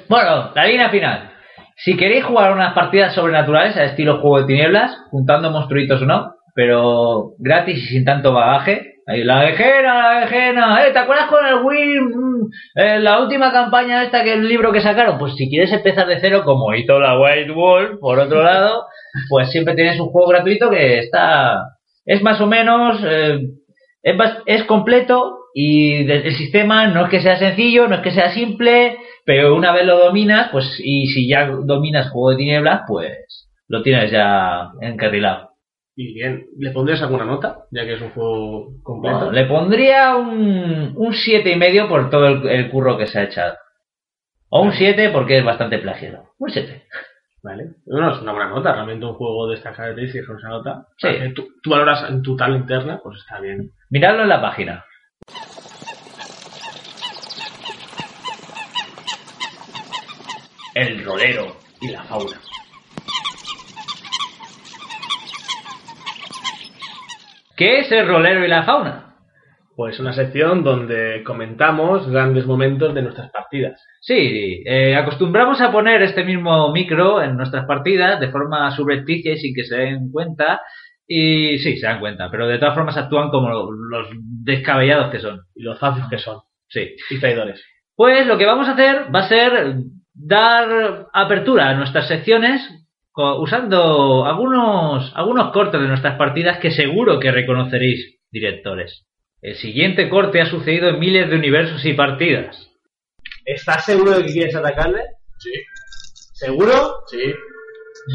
bueno, 0.09 0.51
la 0.53 0.65
línea 0.65 0.89
final. 0.89 1.31
Si 1.75 1.97
queréis 1.97 2.25
jugar 2.25 2.51
unas 2.51 2.73
partidas 2.73 3.13
sobrenaturales 3.15 3.75
al 3.75 3.85
estilo 3.85 4.19
juego 4.19 4.41
de 4.41 4.47
tinieblas, 4.47 4.95
juntando 5.09 5.49
monstruitos 5.49 6.01
o 6.01 6.05
no, 6.05 6.35
pero 6.53 7.33
gratis 7.39 7.77
y 7.77 7.87
sin 7.87 8.05
tanto 8.05 8.33
bagaje, 8.33 8.95
ahí 9.07 9.23
la 9.23 9.39
vejena, 9.39 10.13
la 10.13 10.19
vejena, 10.19 10.85
¿eh? 10.85 10.91
¿Te 10.91 10.99
acuerdas 10.99 11.27
con 11.27 11.45
el 11.45 11.63
Wii? 11.63 11.99
Mm, 12.01 12.51
eh, 12.75 12.99
la 12.99 13.19
última 13.21 13.51
campaña 13.51 14.03
esta 14.03 14.23
que 14.23 14.33
el 14.33 14.47
libro 14.47 14.71
que 14.71 14.81
sacaron, 14.81 15.17
pues 15.17 15.35
si 15.35 15.49
quieres 15.49 15.71
empezar 15.71 16.05
de 16.07 16.19
cero, 16.19 16.43
como 16.43 16.75
hizo 16.75 16.99
la 16.99 17.19
White 17.19 17.51
Wolf, 17.51 17.99
por 17.99 18.19
otro 18.19 18.43
lado, 18.43 18.85
pues 19.29 19.49
siempre 19.51 19.73
tienes 19.73 19.99
un 19.99 20.09
juego 20.09 20.27
gratuito 20.27 20.69
que 20.69 20.99
está, 20.99 21.63
es 22.13 22.21
más 22.23 22.41
o 22.41 22.47
menos, 22.47 22.99
eh, 23.05 23.39
es, 24.03 24.15
es 24.45 24.63
completo, 24.65 25.35
y 25.53 26.03
de- 26.03 26.27
el 26.27 26.35
sistema 26.35 26.87
no 26.87 27.05
es 27.05 27.09
que 27.09 27.21
sea 27.21 27.37
sencillo, 27.37 27.87
no 27.87 27.95
es 27.95 28.01
que 28.01 28.11
sea 28.11 28.29
simple, 28.33 28.97
pero 29.25 29.55
una 29.55 29.71
vez 29.71 29.85
lo 29.85 29.97
dominas, 29.97 30.49
pues 30.51 30.65
y 30.83 31.07
si 31.07 31.27
ya 31.27 31.47
dominas 31.47 32.09
juego 32.11 32.31
de 32.31 32.37
tinieblas, 32.37 32.81
pues 32.87 33.47
lo 33.67 33.81
tienes 33.83 34.11
ya 34.11 34.69
encarrilado. 34.81 35.49
Y 35.95 36.13
bien, 36.13 36.45
¿le 36.57 36.71
pondrías 36.71 37.01
alguna 37.01 37.25
nota? 37.25 37.65
Ya 37.71 37.83
que 37.85 37.93
es 37.95 38.01
un 38.01 38.11
juego 38.11 38.67
completo. 38.83 39.17
Bueno, 39.17 39.31
le 39.33 39.45
pondría 39.45 40.15
un, 40.15 40.93
un 40.95 41.13
siete 41.13 41.51
y 41.51 41.57
medio 41.57 41.89
por 41.89 42.09
todo 42.09 42.25
el, 42.27 42.47
el 42.47 42.69
curro 42.71 42.97
que 42.97 43.05
se 43.07 43.19
ha 43.19 43.23
echado. 43.23 43.55
O 44.51 44.61
un 44.63 44.71
7 44.71 45.09
porque 45.09 45.37
es 45.37 45.43
bastante 45.45 45.77
plagiado. 45.77 46.23
Un 46.39 46.49
7. 46.49 46.83
Vale. 47.41 47.75
Bueno, 47.85 48.13
es 48.13 48.21
una 48.21 48.33
buena 48.33 48.49
nota. 48.49 48.73
Realmente 48.73 49.05
un 49.05 49.13
juego 49.13 49.47
de 49.47 49.55
estas 49.55 49.75
características 49.75 50.27
con 50.27 50.37
esa 50.37 50.49
nota. 50.49 50.87
Sí. 50.97 51.07
que 51.07 51.29
tú, 51.29 51.47
tú 51.61 51.69
valoras 51.69 52.09
en 52.09 52.21
tu 52.21 52.35
tal 52.35 52.55
interna, 52.55 52.99
pues 53.01 53.19
está 53.19 53.39
bien. 53.39 53.71
Miradlo 53.89 54.23
en 54.23 54.29
la 54.29 54.41
página. 54.41 54.85
El 60.75 61.03
rolero 61.03 61.57
y 61.81 61.89
la 61.89 62.03
fauna. 62.03 62.39
¿Qué 67.55 67.79
es 67.79 67.91
el 67.91 68.07
rolero 68.07 68.45
y 68.45 68.47
la 68.47 68.63
fauna? 68.63 69.15
Pues 69.75 69.99
una 69.99 70.13
sección 70.13 70.63
donde 70.63 71.23
comentamos 71.25 72.09
grandes 72.09 72.45
momentos 72.45 72.93
de 72.93 73.01
nuestras 73.01 73.31
partidas. 73.31 73.81
Sí, 74.09 74.63
eh, 74.65 74.95
acostumbramos 74.95 75.61
a 75.61 75.71
poner 75.71 76.01
este 76.01 76.23
mismo 76.23 76.71
micro 76.71 77.21
en 77.21 77.37
nuestras 77.37 77.67
partidas 77.67 78.19
de 78.19 78.31
forma 78.31 78.71
subrepticia 78.71 79.33
y 79.33 79.37
sin 79.37 79.53
que 79.53 79.63
se 79.63 79.77
den 79.77 80.11
cuenta. 80.11 80.61
Y 81.05 81.59
sí, 81.59 81.77
se 81.77 81.85
dan 81.85 81.99
cuenta, 81.99 82.27
pero 82.31 82.47
de 82.47 82.57
todas 82.57 82.73
formas 82.73 82.97
actúan 82.97 83.29
como 83.29 83.49
los 83.71 84.07
descabellados 84.43 85.11
que 85.11 85.19
son. 85.19 85.41
Y 85.53 85.61
los 85.61 85.77
zafios 85.77 86.09
que 86.09 86.17
son. 86.17 86.39
Sí. 86.69 86.95
Y 87.11 87.19
traidores. 87.19 87.63
Pues 87.95 88.25
lo 88.25 88.39
que 88.39 88.47
vamos 88.47 88.67
a 88.67 88.71
hacer 88.71 89.13
va 89.13 89.19
a 89.19 89.29
ser 89.29 89.75
dar 90.15 91.05
apertura 91.13 91.69
a 91.69 91.75
nuestras 91.75 92.07
secciones 92.07 92.67
usando 93.13 94.25
algunos, 94.25 95.15
algunos 95.15 95.51
cortes 95.51 95.79
de 95.79 95.87
nuestras 95.87 96.17
partidas 96.17 96.57
que 96.57 96.71
seguro 96.71 97.19
que 97.19 97.31
reconoceréis, 97.31 98.17
directores. 98.31 99.05
El 99.43 99.53
siguiente 99.57 100.09
corte 100.09 100.41
ha 100.41 100.47
sucedido 100.47 100.89
en 100.89 100.97
miles 100.97 101.29
de 101.29 101.35
universos 101.35 101.85
y 101.85 101.93
partidas. 101.93 102.69
¿Estás 103.55 103.83
seguro 103.83 104.11
de 104.11 104.25
que 104.25 104.31
quieres 104.31 104.55
atacarle? 104.55 105.01
Sí. 105.39 105.51
¿Seguro? 106.33 106.99
Sí. 107.07 107.33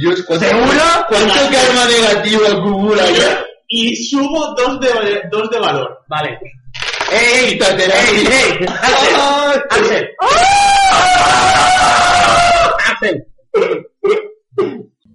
Dios, 0.01 0.23
¿cuánto, 0.29 0.47
¿Seguro? 0.47 0.81
¿Cuánto 1.09 1.35
karma 1.35 1.87
negativo 1.91 2.43
acumula 2.47 3.03
ya? 3.11 3.45
Y 3.67 3.97
subo 3.97 4.55
dos 4.55 4.79
de, 4.79 5.23
dos 5.33 5.51
de 5.51 5.59
valor. 5.59 6.05
Vale. 6.07 6.39
¡Ey, 7.11 7.53
quítate 7.53 7.89
la 7.89 7.95
¡Ey, 7.97 8.27
ey! 8.27 8.67
¡Axel! 8.69 9.17
¡Axel! 9.71 10.11
¡Axel! 12.93 13.27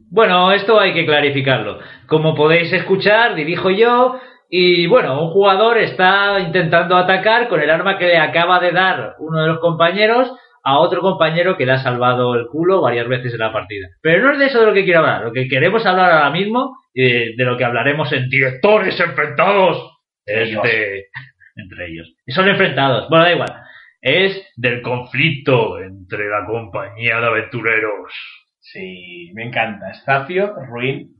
Bueno, 0.10 0.52
esto 0.52 0.78
hay 0.78 0.94
que 0.94 1.06
clarificarlo. 1.06 1.80
Como 2.08 2.36
podéis 2.36 2.74
escuchar, 2.74 3.36
dirijo 3.36 3.70
yo 3.70 4.20
y 4.50 4.88
bueno, 4.88 5.22
un 5.22 5.30
jugador 5.30 5.78
está 5.78 6.40
intentando 6.40 6.98
atacar 6.98 7.48
con 7.48 7.62
el 7.62 7.70
arma 7.70 8.00
que 8.00 8.08
le 8.08 8.18
acaba 8.18 8.60
de 8.60 8.72
dar 8.72 9.16
uno 9.20 9.42
de 9.42 9.48
los 9.48 9.60
compañeros 9.60 10.34
a 10.64 10.80
otro 10.80 11.02
compañero 11.02 11.56
que 11.56 11.68
le 11.68 11.74
ha 11.74 11.78
salvado 11.78 12.34
el 12.34 12.48
culo 12.48 12.82
varias 12.82 13.08
veces 13.08 13.34
en 13.34 13.40
la 13.40 13.54
partida. 13.54 13.88
Pero 14.02 14.24
no 14.24 14.34
es 14.34 14.40
de 14.40 14.48
eso 14.48 14.60
de 14.60 14.66
lo 14.66 14.74
que 14.74 14.84
quiero 14.84 15.00
hablar. 15.00 15.24
Lo 15.24 15.32
que 15.32 15.48
queremos 15.48 15.86
hablar 15.86 16.12
ahora 16.12 16.32
mismo, 16.32 16.78
eh, 16.96 17.36
de 17.38 17.46
lo 17.46 17.58
que 17.58 17.64
hablaremos 17.64 18.12
en 18.12 18.28
directores 18.28 19.00
enfrentados, 19.00 20.00
es 20.26 20.52
de... 20.64 21.06
entre 21.56 21.88
ellos. 21.88 22.12
Y 22.26 22.32
son 22.32 22.48
enfrentados. 22.48 23.08
Bueno, 23.08 23.26
da 23.26 23.34
igual. 23.34 23.64
Es 24.02 24.52
Del 24.56 24.82
conflicto 24.82 25.80
entre 25.80 26.28
la 26.28 26.46
compañía 26.48 27.20
de 27.20 27.28
aventureros. 27.28 28.14
Sí, 28.60 29.32
me 29.36 29.46
encanta. 29.46 29.92
Estafio, 29.92 30.56
Ruin 30.68 31.12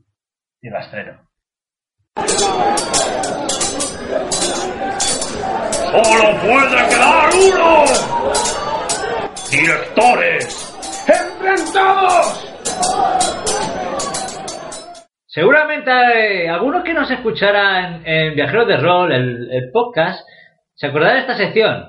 y 0.62 0.68
Rastrero. 0.68 1.29
¡Solo 5.90 6.38
puede 6.42 6.88
quedar 6.88 7.30
uno! 7.34 7.84
¡Directores! 9.50 11.04
¡Enfrentados! 11.08 12.46
Seguramente 15.26 15.90
eh, 15.90 16.48
algunos 16.48 16.82
que 16.84 16.92
nos 16.94 17.10
escucharan 17.10 18.02
en 18.04 18.34
Viajeros 18.34 18.66
de 18.66 18.76
Rol, 18.78 19.12
el, 19.12 19.48
el 19.52 19.70
podcast, 19.72 20.20
se 20.74 20.88
acordarán 20.88 21.16
de 21.16 21.20
esta 21.20 21.36
sección. 21.36 21.86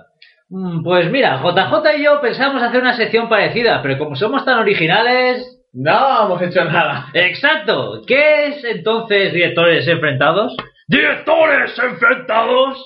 Mm, 0.50 0.84
Pues 0.84 1.10
mira, 1.12 1.42
JJ 1.42 1.98
y 1.98 2.04
yo 2.04 2.22
pensamos 2.22 2.62
hacer 2.62 2.82
una 2.82 2.96
sección 2.96 3.28
parecida, 3.30 3.82
pero 3.82 3.98
como 3.98 4.16
somos 4.16 4.46
tan 4.46 4.60
originales... 4.60 5.58
No 5.74 6.26
hemos 6.26 6.42
hecho 6.42 6.64
nada. 6.66 7.08
Exacto. 7.14 8.02
¿Qué 8.06 8.48
es 8.48 8.64
entonces 8.64 9.34
directores 9.34 9.88
enfrentados? 9.88 10.56
¡Directores 10.88 11.78
enfrentados! 11.80 12.78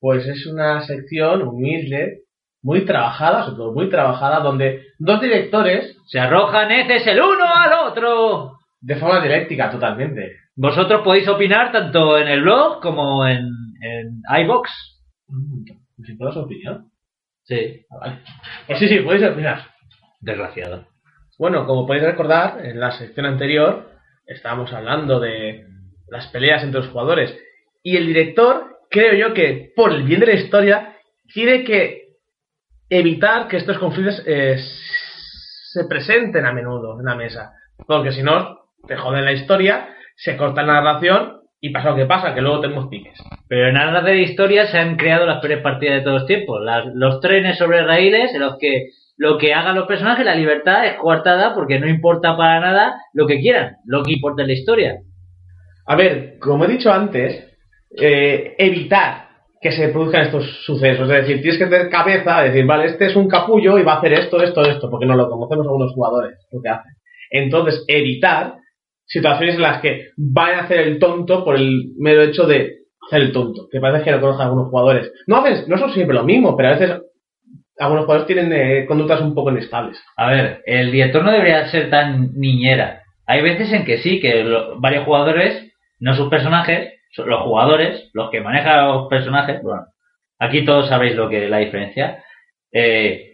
Pues 0.00 0.26
es 0.26 0.46
una 0.46 0.80
sección 0.82 1.42
humilde, 1.42 2.20
muy 2.62 2.86
trabajada, 2.86 3.44
sobre 3.44 3.56
todo 3.56 3.72
muy 3.74 3.90
trabajada, 3.90 4.40
donde 4.40 4.86
dos 4.98 5.20
directores, 5.20 5.96
Se 6.06 6.18
arrojan 6.18 6.70
heces 6.70 7.06
el 7.06 7.20
uno 7.20 7.44
al 7.44 7.72
otro. 7.88 8.52
de 8.80 8.96
forma 8.96 9.20
dialéctica 9.20 9.70
totalmente. 9.70 10.36
Vosotros 10.56 11.02
podéis 11.02 11.28
opinar 11.28 11.70
tanto 11.72 12.18
en 12.18 12.28
el 12.28 12.42
blog 12.42 12.80
como 12.80 13.26
en, 13.26 13.46
en 13.82 14.22
iBox. 14.42 14.70
¿Si 16.04 16.14
puedo? 16.14 16.48
Sí. 17.44 17.84
Ah, 17.90 17.96
vale. 18.00 18.18
Pues 18.66 18.78
sí, 18.78 18.88
sí, 18.88 18.98
podéis 19.00 19.24
opinar. 19.24 19.66
Desgraciado. 20.20 20.86
Bueno, 21.40 21.64
como 21.64 21.86
podéis 21.86 22.04
recordar, 22.04 22.66
en 22.66 22.78
la 22.78 22.90
sección 22.90 23.24
anterior 23.24 23.88
estábamos 24.26 24.74
hablando 24.74 25.18
de 25.20 25.64
las 26.08 26.26
peleas 26.26 26.62
entre 26.62 26.82
los 26.82 26.90
jugadores. 26.90 27.34
Y 27.82 27.96
el 27.96 28.08
director, 28.08 28.80
creo 28.90 29.14
yo 29.14 29.32
que 29.32 29.72
por 29.74 29.90
el 29.90 30.02
bien 30.02 30.20
de 30.20 30.26
la 30.26 30.34
historia, 30.34 30.96
tiene 31.32 31.64
que 31.64 32.18
evitar 32.90 33.48
que 33.48 33.56
estos 33.56 33.78
conflictos 33.78 34.22
eh, 34.26 34.58
se 34.58 35.86
presenten 35.86 36.44
a 36.44 36.52
menudo 36.52 37.00
en 37.00 37.06
la 37.06 37.14
mesa. 37.14 37.54
Porque 37.86 38.12
si 38.12 38.22
no, 38.22 38.58
te 38.86 38.96
joden 38.96 39.24
la 39.24 39.32
historia, 39.32 39.96
se 40.16 40.36
corta 40.36 40.62
la 40.62 40.74
narración 40.74 41.40
y 41.58 41.70
pasa 41.70 41.92
lo 41.92 41.96
que 41.96 42.04
pasa, 42.04 42.34
que 42.34 42.42
luego 42.42 42.60
tenemos 42.60 42.88
piques. 42.88 43.18
Pero 43.48 43.66
en 43.66 43.78
aras 43.78 44.04
de 44.04 44.14
la 44.14 44.20
historia 44.20 44.66
se 44.66 44.76
han 44.76 44.96
creado 44.96 45.24
las 45.24 45.40
peores 45.40 45.62
partidas 45.62 46.00
de 46.00 46.02
todos 46.02 46.20
los 46.20 46.26
tiempos. 46.26 46.60
Los 46.92 47.18
trenes 47.22 47.56
sobre 47.56 47.82
raíles 47.82 48.34
en 48.34 48.42
los 48.42 48.58
que 48.58 48.90
lo 49.20 49.36
que 49.36 49.52
hagan 49.52 49.76
los 49.76 49.86
personajes, 49.86 50.24
la 50.24 50.34
libertad 50.34 50.86
es 50.86 50.94
coartada 50.94 51.54
porque 51.54 51.78
no 51.78 51.86
importa 51.86 52.38
para 52.38 52.58
nada 52.58 53.02
lo 53.12 53.26
que 53.26 53.38
quieran. 53.38 53.76
Lo 53.84 54.02
que 54.02 54.14
importa 54.14 54.40
es 54.40 54.48
la 54.48 54.54
historia. 54.54 54.96
A 55.86 55.94
ver, 55.94 56.38
como 56.38 56.64
he 56.64 56.68
dicho 56.68 56.90
antes, 56.90 57.46
eh, 57.98 58.54
evitar 58.56 59.28
que 59.60 59.72
se 59.72 59.88
produzcan 59.90 60.22
estos 60.22 60.64
sucesos. 60.64 61.02
Es 61.10 61.20
decir, 61.20 61.42
tienes 61.42 61.58
que 61.58 61.66
tener 61.66 61.90
cabeza, 61.90 62.44
decir, 62.44 62.64
vale, 62.64 62.86
este 62.86 63.08
es 63.08 63.16
un 63.16 63.28
capullo 63.28 63.78
y 63.78 63.82
va 63.82 63.92
a 63.92 63.98
hacer 63.98 64.14
esto, 64.14 64.42
esto, 64.42 64.62
esto, 64.62 64.88
porque 64.88 65.04
no 65.04 65.14
lo 65.14 65.28
conocemos 65.28 65.66
algunos 65.66 65.92
jugadores, 65.92 66.38
lo 66.50 66.62
que 66.62 66.70
hacen. 66.70 66.92
Entonces, 67.30 67.84
evitar 67.88 68.54
situaciones 69.04 69.56
en 69.56 69.62
las 69.62 69.82
que 69.82 70.12
van 70.16 70.54
a 70.54 70.62
hacer 70.62 70.78
el 70.78 70.98
tonto 70.98 71.44
por 71.44 71.56
el 71.56 71.92
mero 71.98 72.22
hecho 72.22 72.46
de 72.46 72.84
hacer 73.06 73.20
el 73.20 73.32
tonto, 73.32 73.68
que 73.70 73.80
parece 73.80 74.04
que 74.04 74.12
lo 74.12 74.20
conocen 74.22 74.46
algunos 74.46 74.70
jugadores. 74.70 75.12
No 75.26 75.36
hacen, 75.36 75.68
no 75.68 75.76
son 75.76 75.92
siempre 75.92 76.16
lo 76.16 76.24
mismo, 76.24 76.56
pero 76.56 76.70
a 76.70 76.78
veces 76.78 77.02
algunos 77.80 78.04
jugadores 78.04 78.26
tienen 78.26 78.52
eh, 78.52 78.86
conductas 78.86 79.20
un 79.20 79.34
poco 79.34 79.50
inestables. 79.50 80.02
A 80.16 80.28
ver, 80.30 80.62
el 80.66 80.92
director 80.92 81.24
no 81.24 81.32
debería 81.32 81.68
ser 81.68 81.90
tan 81.90 82.32
niñera. 82.34 83.02
Hay 83.26 83.42
veces 83.42 83.72
en 83.72 83.84
que 83.84 83.98
sí, 83.98 84.20
que 84.20 84.44
lo- 84.44 84.80
varios 84.80 85.04
jugadores, 85.04 85.72
no 85.98 86.14
sus 86.14 86.28
personajes, 86.28 86.94
son 87.12 87.28
los 87.28 87.42
jugadores, 87.42 88.10
los 88.14 88.30
que 88.30 88.40
manejan 88.40 88.86
los 88.86 89.08
personajes, 89.08 89.62
bueno, 89.62 89.86
aquí 90.38 90.64
todos 90.64 90.88
sabéis 90.88 91.16
lo 91.16 91.28
que 91.28 91.44
es 91.44 91.50
la 91.50 91.58
diferencia, 91.58 92.22
eh, 92.72 93.26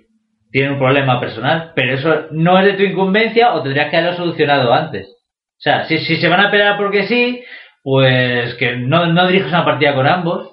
tienen 0.51 0.73
un 0.73 0.79
problema 0.79 1.21
personal, 1.21 1.73
pero 1.75 1.95
eso 1.95 2.27
no 2.31 2.59
es 2.59 2.65
de 2.67 2.73
tu 2.75 2.83
incumbencia 2.85 3.55
o 3.55 3.63
tendrías 3.63 3.91
que 3.91 3.97
haberlo 3.99 4.17
solucionado 4.17 4.73
antes. 4.73 5.07
O 5.09 5.61
sea, 5.61 5.85
si, 5.87 5.99
si 5.99 6.17
se 6.17 6.29
van 6.29 6.41
a 6.41 6.51
pelear 6.51 6.77
porque 6.79 7.07
sí, 7.07 7.43
pues 7.83 8.55
que 8.55 8.77
no, 8.77 9.07
no 9.07 9.27
dirijas 9.27 9.49
una 9.51 9.65
partida 9.65 9.95
con 9.95 10.07
ambos. 10.07 10.51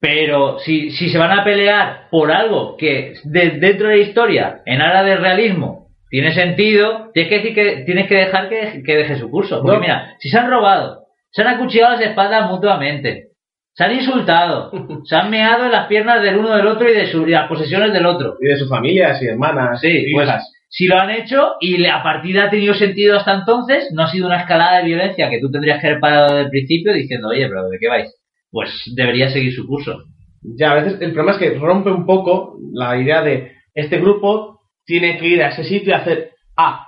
Pero 0.00 0.58
si, 0.60 0.90
si 0.92 1.08
se 1.08 1.18
van 1.18 1.36
a 1.38 1.42
pelear 1.44 2.08
por 2.10 2.30
algo 2.30 2.76
que 2.76 3.14
de- 3.24 3.50
dentro 3.58 3.88
de 3.88 3.96
la 3.96 4.02
historia, 4.02 4.60
en 4.64 4.80
aras 4.80 5.04
del 5.04 5.18
realismo, 5.18 5.88
tiene 6.10 6.32
sentido, 6.32 7.10
tienes 7.12 7.28
que 7.30 7.36
decir 7.38 7.54
que 7.54 7.82
tienes 7.84 8.06
que 8.06 8.14
dejar 8.16 8.48
que, 8.48 8.82
que 8.84 8.96
deje 8.96 9.16
su 9.16 9.28
curso. 9.30 9.60
Porque 9.60 9.76
No. 9.76 9.80
mira, 9.82 10.14
si 10.20 10.28
se 10.28 10.38
han 10.38 10.48
robado, 10.48 11.00
se 11.30 11.42
han 11.42 11.48
acuchillado 11.48 11.92
las 11.96 12.00
espaldas 12.02 12.48
mutuamente, 12.48 13.30
se 13.74 13.84
han 13.84 13.92
insultado, 13.94 14.70
se 15.04 15.16
han 15.16 15.30
meado 15.30 15.66
en 15.66 15.72
las 15.72 15.86
piernas 15.88 16.22
del 16.22 16.36
uno 16.38 16.56
del 16.56 16.66
otro 16.68 16.88
y 16.88 16.94
de, 16.94 17.06
su- 17.06 17.26
y 17.26 17.32
las 17.32 17.48
posesiones 17.48 17.92
del 17.92 18.06
otro. 18.06 18.36
Y 18.40 18.46
de 18.46 18.56
sus 18.56 18.68
familias 18.68 19.20
y 19.20 19.26
hermanas. 19.26 19.80
Sí, 19.80 20.04
y 20.06 20.12
pues 20.12 20.28
hijas. 20.28 20.48
si 20.68 20.86
lo 20.86 20.98
han 20.98 21.10
hecho 21.10 21.54
y 21.60 21.76
la 21.78 22.02
partida 22.04 22.44
ha 22.44 22.50
tenido 22.50 22.72
sentido 22.74 23.16
hasta 23.18 23.34
entonces, 23.34 23.88
no 23.92 24.04
ha 24.04 24.10
sido 24.10 24.28
una 24.28 24.40
escalada 24.42 24.78
de 24.78 24.84
violencia 24.84 25.28
que 25.28 25.40
tú 25.40 25.50
tendrías 25.50 25.80
que 25.80 25.88
haber 25.88 26.00
parado 26.00 26.28
desde 26.28 26.44
el 26.44 26.50
principio 26.50 26.92
diciendo, 26.92 27.28
oye, 27.28 27.48
pero 27.48 27.68
¿de 27.68 27.78
qué 27.80 27.88
vais? 27.88 28.14
Pues 28.50 28.70
debería 28.94 29.30
seguir 29.30 29.54
su 29.54 29.66
curso. 29.66 30.04
Ya, 30.42 30.72
a 30.72 30.74
veces 30.76 31.00
el 31.00 31.12
problema 31.12 31.32
es 31.32 31.38
que 31.38 31.58
rompe 31.58 31.90
un 31.90 32.06
poco 32.06 32.56
la 32.72 32.96
idea 32.96 33.22
de 33.22 33.52
este 33.74 33.98
grupo 33.98 34.60
tiene 34.84 35.18
que 35.18 35.26
ir 35.26 35.42
a 35.42 35.48
ese 35.48 35.64
sitio 35.64 35.90
y 35.90 35.92
hacer 35.94 36.30
A. 36.56 36.86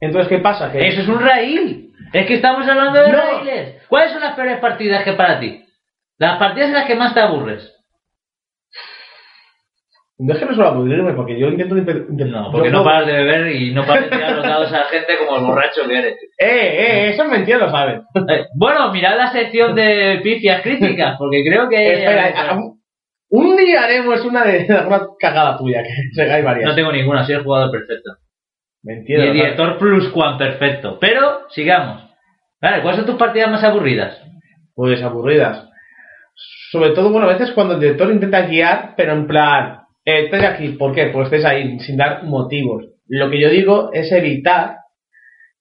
Entonces, 0.00 0.28
¿qué 0.28 0.38
pasa? 0.38 0.72
Eso 0.74 1.00
es 1.00 1.08
un 1.08 1.20
raíl. 1.20 1.90
Es 2.12 2.26
que 2.26 2.34
estamos 2.34 2.68
hablando 2.68 3.00
de 3.00 3.12
No. 3.12 3.18
raíles. 3.18 3.82
¿Cuáles 3.88 4.12
son 4.12 4.20
las 4.20 4.34
peores 4.34 4.58
partidas 4.58 5.02
que 5.04 5.14
para 5.14 5.40
ti? 5.40 5.64
Las 6.18 6.38
partidas 6.38 6.68
en 6.68 6.74
las 6.74 6.86
que 6.86 6.94
más 6.94 7.14
te 7.14 7.20
aburres. 7.20 7.72
Déjeme 10.18 10.54
solo 10.54 10.68
aburrirme 10.68 11.12
porque 11.12 11.38
yo 11.38 11.48
intento... 11.48 11.74
No, 11.74 12.50
porque 12.50 12.70
no 12.70 12.82
paras 12.82 13.06
de 13.06 13.12
beber 13.12 13.52
y 13.54 13.72
no 13.74 13.84
paras 13.84 14.04
de 14.04 14.16
tirar 14.16 14.32
los 14.36 14.46
dados 14.46 14.72
a 14.72 14.78
la 14.78 14.84
gente 14.84 15.12
como 15.18 15.38
el 15.38 15.44
borracho 15.44 15.86
que 15.86 15.98
eres. 15.98 16.14
¡Eh, 16.38 16.46
eh! 16.48 17.08
Eso 17.10 17.24
es 17.24 17.28
mentira, 17.30 17.58
lo 17.58 17.70
sabes. 17.70 18.00
Eh, 18.28 18.46
bueno, 18.54 18.90
mirad 18.92 19.16
la 19.18 19.30
sección 19.30 19.74
de 19.74 20.20
pifias 20.22 20.62
críticas, 20.62 21.16
porque 21.18 21.44
creo 21.44 21.68
que... 21.68 21.92
Espera, 21.94 22.28
a- 22.52 22.60
un 23.28 23.56
día 23.56 23.82
haremos 23.84 24.24
una 24.24 24.44
de 24.44 24.66
alguna 24.72 25.02
cagada 25.18 25.58
tuya, 25.58 25.82
que 25.82 26.22
hay 26.22 26.42
varias. 26.42 26.70
No 26.70 26.74
tengo 26.74 26.92
ninguna, 26.92 27.24
soy 27.26 27.34
el 27.34 27.42
jugador 27.42 27.70
perfecto. 27.70 28.12
Y 28.84 28.86
Mentira. 28.86 29.18
el 29.18 29.26
lo 29.28 29.32
sabes. 29.34 29.42
director 29.42 29.78
plus 29.78 30.08
cuan 30.10 30.38
perfecto. 30.38 30.96
Pero, 30.98 31.40
sigamos. 31.50 32.04
Vale, 32.62 32.80
¿cuáles 32.80 32.98
son 32.98 33.06
tus 33.06 33.16
partidas 33.16 33.50
más 33.50 33.62
aburridas? 33.64 34.18
Pues 34.74 35.02
aburridas. 35.02 35.68
Sobre 36.70 36.90
todo, 36.90 37.10
bueno, 37.10 37.28
a 37.28 37.32
veces 37.32 37.50
cuando 37.52 37.74
el 37.74 37.80
director 37.80 38.10
intenta 38.10 38.42
guiar, 38.46 38.94
pero 38.96 39.12
en 39.12 39.26
plan, 39.26 39.80
eh, 40.06 40.24
estáis 40.24 40.44
aquí, 40.44 40.68
¿por 40.70 40.94
qué? 40.94 41.06
Pues 41.06 41.26
estáis 41.26 41.44
ahí, 41.44 41.80
sin 41.80 41.96
dar 41.96 42.22
motivos. 42.24 42.86
Lo 43.08 43.28
que 43.28 43.40
yo 43.40 43.50
digo 43.50 43.90
es 43.92 44.10
evitar 44.12 44.76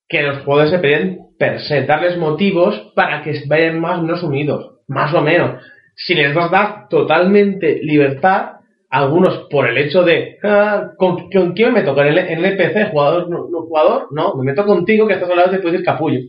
que 0.08 0.22
los 0.22 0.40
jugadores 0.44 0.72
se 0.72 0.80
peleen 0.80 1.20
per 1.38 1.60
se, 1.62 1.86
darles 1.86 2.18
motivos 2.18 2.94
para 2.96 3.24
que 3.24 3.42
vayan 3.48 3.80
más 3.80 4.00
o 4.00 4.04
menos 4.04 4.24
unidos, 4.24 4.80
más 4.88 5.14
o 5.14 5.22
menos. 5.22 5.62
Si 5.96 6.14
les 6.14 6.34
das, 6.34 6.52
das 6.52 6.90
totalmente 6.90 7.80
libertad, 7.82 8.52
algunos 8.90 9.48
por 9.50 9.68
el 9.68 9.78
hecho 9.78 10.04
de, 10.04 10.38
ah, 10.44 10.92
¿con, 10.98 11.30
quién 11.30 11.74
me 11.74 11.82
meto? 11.82 11.96
¿Con 11.96 12.06
el, 12.06 12.18
el 12.18 12.88
jugador, 12.92 13.30
no, 13.30 13.48
no 13.50 13.62
jugador? 13.62 14.08
No, 14.12 14.36
me 14.36 14.44
meto 14.44 14.66
contigo 14.66 15.08
que 15.08 15.16
estás 15.16 15.30
y 15.30 15.50
te 15.50 15.60
puedes 15.60 15.80
ir 15.80 15.86
capullo. 15.86 16.20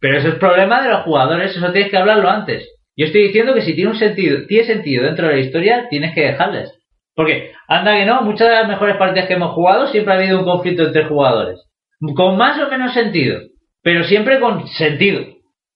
Pero 0.00 0.18
eso 0.18 0.28
es 0.28 0.34
problema 0.36 0.82
de 0.82 0.90
los 0.90 1.02
jugadores, 1.02 1.56
eso 1.56 1.72
tienes 1.72 1.90
que 1.90 1.96
hablarlo 1.96 2.28
antes. 2.28 2.68
Yo 2.96 3.06
estoy 3.06 3.22
diciendo 3.24 3.52
que 3.52 3.62
si 3.62 3.74
tiene 3.74 3.90
un 3.90 3.96
sentido, 3.96 4.46
tiene 4.46 4.64
sentido 4.64 5.04
dentro 5.04 5.26
de 5.26 5.34
la 5.34 5.40
historia, 5.40 5.88
tienes 5.90 6.14
que 6.14 6.22
dejarles. 6.22 6.72
Porque, 7.14 7.52
anda 7.68 7.94
que 7.96 8.04
no, 8.06 8.22
muchas 8.22 8.48
de 8.48 8.54
las 8.54 8.68
mejores 8.68 8.96
partidas 8.96 9.26
que 9.28 9.34
hemos 9.34 9.52
jugado 9.54 9.86
siempre 9.86 10.12
ha 10.14 10.16
habido 10.16 10.38
un 10.40 10.44
conflicto 10.44 10.82
entre 10.84 11.04
jugadores. 11.04 11.60
Con 12.16 12.36
más 12.36 12.58
o 12.60 12.68
menos 12.68 12.92
sentido, 12.92 13.38
pero 13.82 14.04
siempre 14.04 14.40
con 14.40 14.66
sentido. 14.68 15.22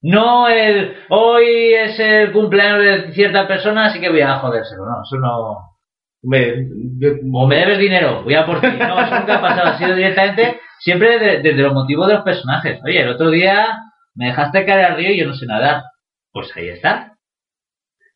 No 0.03 0.49
el 0.49 0.97
hoy 1.09 1.75
es 1.75 1.99
el 1.99 2.33
cumpleaños 2.33 2.81
de 3.07 3.13
cierta 3.13 3.47
persona, 3.49 3.87
así 3.87 4.01
que 4.01 4.11
voy 4.11 4.21
a 4.21 4.39
jodérselo. 4.39 4.85
No, 4.85 5.03
eso 5.03 5.17
no. 5.17 5.59
Me- 6.23 6.67
O 7.33 7.47
me 7.47 7.57
debes 7.57 7.79
dinero, 7.79 8.23
voy 8.25 8.35
a 8.35 8.45
por 8.47 8.61
ti. 8.61 8.67
No, 8.67 9.01
eso 9.01 9.19
nunca 9.19 9.37
ha 9.37 9.41
pasado. 9.41 9.69
Ha 9.69 9.79
sido 9.79 9.95
directamente 9.95 10.61
siempre 10.81 11.19
de- 11.19 11.39
desde 11.43 11.63
los 11.63 11.73
motivos 11.73 12.09
de 12.09 12.15
los 12.15 12.23
personajes. 12.25 12.81
Oye, 12.85 13.01
el 13.01 13.09
otro 13.09 13.31
día 13.31 13.79
me 14.15 14.27
dejaste 14.27 14.65
caer 14.67 14.85
al 14.85 14.97
río 14.97 15.11
y 15.13 15.19
yo 15.19 15.27
no 15.27 15.35
sé 15.35 15.47
nadar. 15.47 15.83
Pues 16.33 16.55
ahí 16.57 16.69
está. 16.69 17.13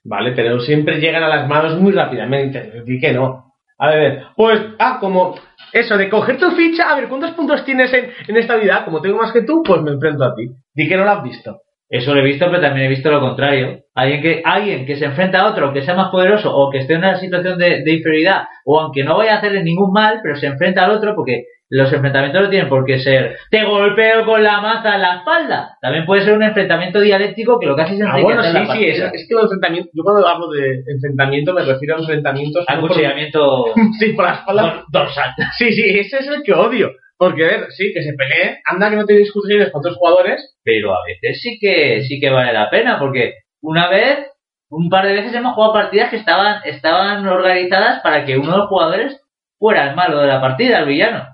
Vale, 0.05 0.33
pero 0.33 0.61
siempre 0.61 0.99
llegan 1.01 1.23
a 1.23 1.29
las 1.29 1.49
manos 1.49 1.79
muy 1.79 1.93
rápidamente. 1.93 2.83
Di 2.85 2.99
que 2.99 3.13
no. 3.13 3.53
A 3.79 3.91
ver, 3.91 4.25
pues, 4.37 4.61
ah, 4.79 4.99
como 5.01 5.35
eso 5.73 5.97
de 5.97 6.09
coger 6.09 6.39
tu 6.39 6.51
ficha, 6.53 6.91
a 6.91 6.97
ver, 6.97 7.09
¿cuántos 7.09 7.33
puntos 7.33 7.65
tienes 7.65 7.93
en, 7.93 8.11
en 8.29 8.37
esta 8.37 8.57
vida? 8.57 8.85
Como 8.85 9.01
tengo 9.01 9.19
más 9.19 9.33
que 9.33 9.43
tú, 9.43 9.63
pues 9.65 9.83
me 9.83 9.93
enfrento 9.93 10.25
a 10.25 10.35
ti. 10.35 10.49
Di 10.75 10.89
que 10.89 10.97
no 10.97 11.05
lo 11.05 11.11
has 11.11 11.23
visto. 11.23 11.61
Eso 11.93 12.15
lo 12.15 12.21
he 12.21 12.25
visto, 12.25 12.47
pero 12.51 12.61
también 12.63 12.87
he 12.87 12.89
visto 12.89 13.11
lo 13.11 13.21
contrario. 13.21 13.81
Alguien 13.95 14.23
que, 14.23 14.43
alguien 14.45 14.87
que 14.87 14.97
se 14.97 15.05
enfrenta 15.05 15.41
a 15.43 15.51
otro, 15.51 15.73
que 15.73 15.83
sea 15.83 15.95
más 15.95 16.11
poderoso, 16.11 16.51
o 16.57 16.71
que 16.71 16.79
esté 16.79 16.95
en 16.95 17.01
una 17.01 17.17
situación 17.21 17.59
de, 17.59 17.83
de 17.85 17.93
inferioridad, 17.93 18.45
o 18.65 18.81
aunque 18.81 19.05
no 19.05 19.17
vaya 19.19 19.35
a 19.35 19.39
hacerle 19.39 19.63
ningún 19.63 19.93
mal, 19.93 20.21
pero 20.23 20.35
se 20.37 20.47
enfrenta 20.47 20.85
al 20.85 20.93
otro 20.93 21.15
porque 21.15 21.45
los 21.75 21.91
enfrentamientos 21.93 22.43
no 22.43 22.51
tienen 22.51 22.69
por 22.69 22.85
qué 22.85 22.99
ser 22.99 23.37
te 23.51 23.65
golpeo 23.65 24.27
con 24.27 24.43
la 24.43 24.61
maza 24.61 24.95
en 24.95 25.01
la 25.03 25.17
espalda. 25.17 25.77
También 25.81 26.05
puede 26.05 26.23
ser 26.23 26.35
un 26.35 26.43
enfrentamiento 26.43 27.01
dialéctico 27.01 27.59
que 27.59 27.67
lo 27.67 27.75
que 27.77 27.83
hace 27.83 27.95
es 27.95 28.03
Ah, 28.03 28.19
bueno, 28.21 28.43
sí, 28.43 28.59
sí, 28.73 28.85
es, 28.89 28.99
es 29.01 29.27
que 29.29 29.35
los 29.35 29.45
enfrentamientos, 29.45 29.91
yo 29.95 30.03
cuando 30.05 30.27
hablo 30.29 30.51
de 30.51 30.83
enfrentamiento 30.87 31.55
me 31.55 31.63
refiero 31.65 31.97
a 31.97 32.01
enfrentamientos... 32.01 32.65
no 32.69 32.81
por- 32.81 32.91
Acuchillamiento 32.91 33.65
Sí, 34.01 34.13
por 34.13 34.25
la 34.27 34.33
espalda. 34.35 34.63
dor- 34.63 34.85
dorsal. 34.91 35.31
Sí, 35.57 35.73
sí, 35.73 35.83
ese 35.99 36.19
es 36.19 36.29
el 36.29 36.43
que 36.43 36.53
odio. 36.53 36.91
Porque, 37.23 37.45
a 37.45 37.49
ver, 37.49 37.67
sí, 37.71 37.93
que 37.95 38.03
se 38.03 38.15
pelee, 38.15 38.59
anda 38.65 38.91
que 38.91 38.97
no 38.97 39.07
te 39.07 39.13
discusiones 39.13 39.71
con 39.71 39.79
otros 39.79 39.97
jugadores, 39.97 40.57
pero 40.65 40.93
a 40.93 40.99
veces 41.07 41.41
sí 41.41 41.57
que 41.61 42.03
sí 42.03 42.19
que 42.19 42.31
vale 42.31 42.53
la 42.53 42.69
pena 42.69 42.99
porque 42.99 43.35
una 43.61 43.89
vez 43.89 44.27
un 44.69 44.89
par 44.91 45.07
de 45.07 45.13
veces 45.13 45.33
hemos 45.33 45.55
jugado 45.55 45.73
partidas 45.73 46.11
que 46.11 46.17
estaban 46.17 46.63
estaban 46.65 47.25
organizadas 47.29 48.01
para 48.03 48.25
que 48.25 48.37
uno 48.39 48.51
de 48.51 48.59
los 48.59 48.67
jugadores 48.67 49.21
fuera 49.57 49.89
el 49.89 49.95
malo 49.95 50.19
de 50.21 50.27
la 50.27 50.41
partida 50.41 50.81
el 50.81 50.87
villano 50.87 51.29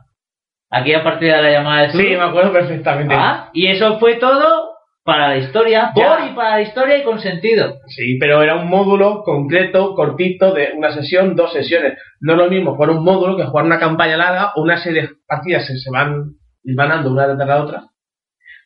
aquella 0.70 1.02
partida 1.02 1.36
de 1.38 1.42
la 1.44 1.50
llamada 1.52 1.82
de 1.86 1.92
Sí, 1.92 1.96
Zulu. 1.96 2.18
me 2.18 2.24
acuerdo 2.24 2.52
perfectamente. 2.52 3.14
Ah, 3.16 3.48
y 3.54 3.68
eso 3.68 3.98
fue 3.98 4.16
todo 4.16 4.67
para 5.08 5.28
la 5.28 5.38
historia 5.38 5.90
Ya. 5.96 6.16
por 6.16 6.26
y 6.26 6.34
para 6.34 6.50
la 6.56 6.60
historia 6.62 6.98
y 6.98 7.02
con 7.02 7.18
sentido 7.18 7.78
Sí, 7.86 8.18
pero 8.20 8.42
era 8.42 8.56
un 8.56 8.68
módulo 8.68 9.22
concreto, 9.24 9.94
cortito, 9.94 10.52
de 10.52 10.72
una 10.76 10.90
sesión, 10.92 11.34
dos 11.34 11.50
sesiones. 11.52 11.94
No 12.20 12.32
es 12.34 12.38
lo 12.38 12.50
mismo 12.50 12.74
jugar 12.74 12.90
un 12.90 13.02
módulo 13.02 13.36
que 13.36 13.44
jugar 13.44 13.64
una 13.64 13.78
campaña 13.78 14.18
larga 14.18 14.52
o 14.54 14.62
una 14.62 14.76
serie 14.76 15.02
de 15.02 15.08
partidas 15.26 15.66
que 15.66 15.78
se 15.78 15.90
van 15.90 16.34
vanando 16.76 17.10
una 17.10 17.22
detrás 17.26 17.38
de 17.38 17.46
la 17.46 17.62
otra. 17.64 17.82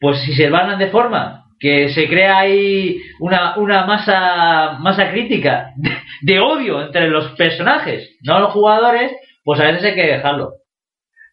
pues 0.01 0.19
si 0.25 0.35
se 0.35 0.51
van 0.51 0.77
de 0.79 0.89
forma 0.89 1.45
que 1.61 1.91
se 1.91 2.09
crea 2.09 2.39
ahí 2.39 3.01
una, 3.21 3.57
una 3.57 3.87
masa 3.87 4.79
masa 4.81 5.11
crítica 5.13 5.71
de, 5.77 5.91
de 6.23 6.41
odio 6.41 6.83
entre 6.87 7.09
los 7.09 7.29
personajes 7.37 8.17
no 8.25 8.41
los 8.41 8.53
jugadores 8.53 9.13
pues 9.45 9.61
a 9.61 9.65
veces 9.71 9.85
hay 9.85 9.95
que 9.95 10.07
dejarlo 10.17 10.55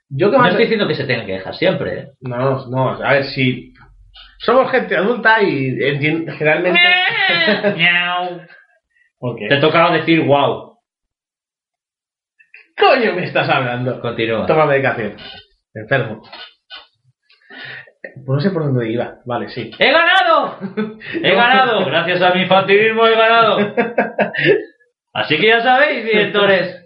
Yo 0.10 0.30
que 0.30 0.38
No 0.38 0.44
más... 0.44 0.52
estoy 0.52 0.66
diciendo 0.66 0.88
que 0.88 0.94
se 0.96 1.06
tenga 1.06 1.26
que 1.26 1.34
dejar 1.40 1.56
siempre. 1.56 1.90
¿eh? 2.00 2.08
No, 2.22 2.68
no, 2.68 2.90
a 3.04 3.14
ver, 3.14 3.26
si 3.34 3.74
somos 4.40 4.72
gente 4.72 4.96
adulta 4.96 5.42
y 5.42 5.76
generalmente... 6.00 6.80
Miau. 7.76 8.42
¿Por 9.20 9.38
qué? 9.38 9.48
Te 9.50 9.58
tocaba 9.58 9.98
decir 9.98 10.22
wow. 10.26 10.78
coño 12.78 13.14
me 13.14 13.26
estás 13.26 13.50
hablando? 13.50 14.00
Continúa. 14.00 14.46
Toma 14.46 14.66
medicación. 14.66 15.18
Enfermo. 15.74 16.22
Pues 18.02 18.26
no 18.26 18.40
sé 18.40 18.52
por 18.52 18.64
dónde 18.64 18.90
iba. 18.92 19.18
Vale, 19.26 19.50
sí. 19.50 19.72
¡He 19.78 19.92
ganado! 19.92 20.58
¡He 21.22 21.36
ganado! 21.36 21.86
Gracias 21.86 22.22
a 22.22 22.34
mi 22.34 22.44
infantilismo 22.44 23.06
he 23.06 23.16
ganado. 23.16 23.58
Así 25.14 25.38
que 25.38 25.48
ya 25.48 25.62
sabéis, 25.62 26.06
directores. 26.06 26.86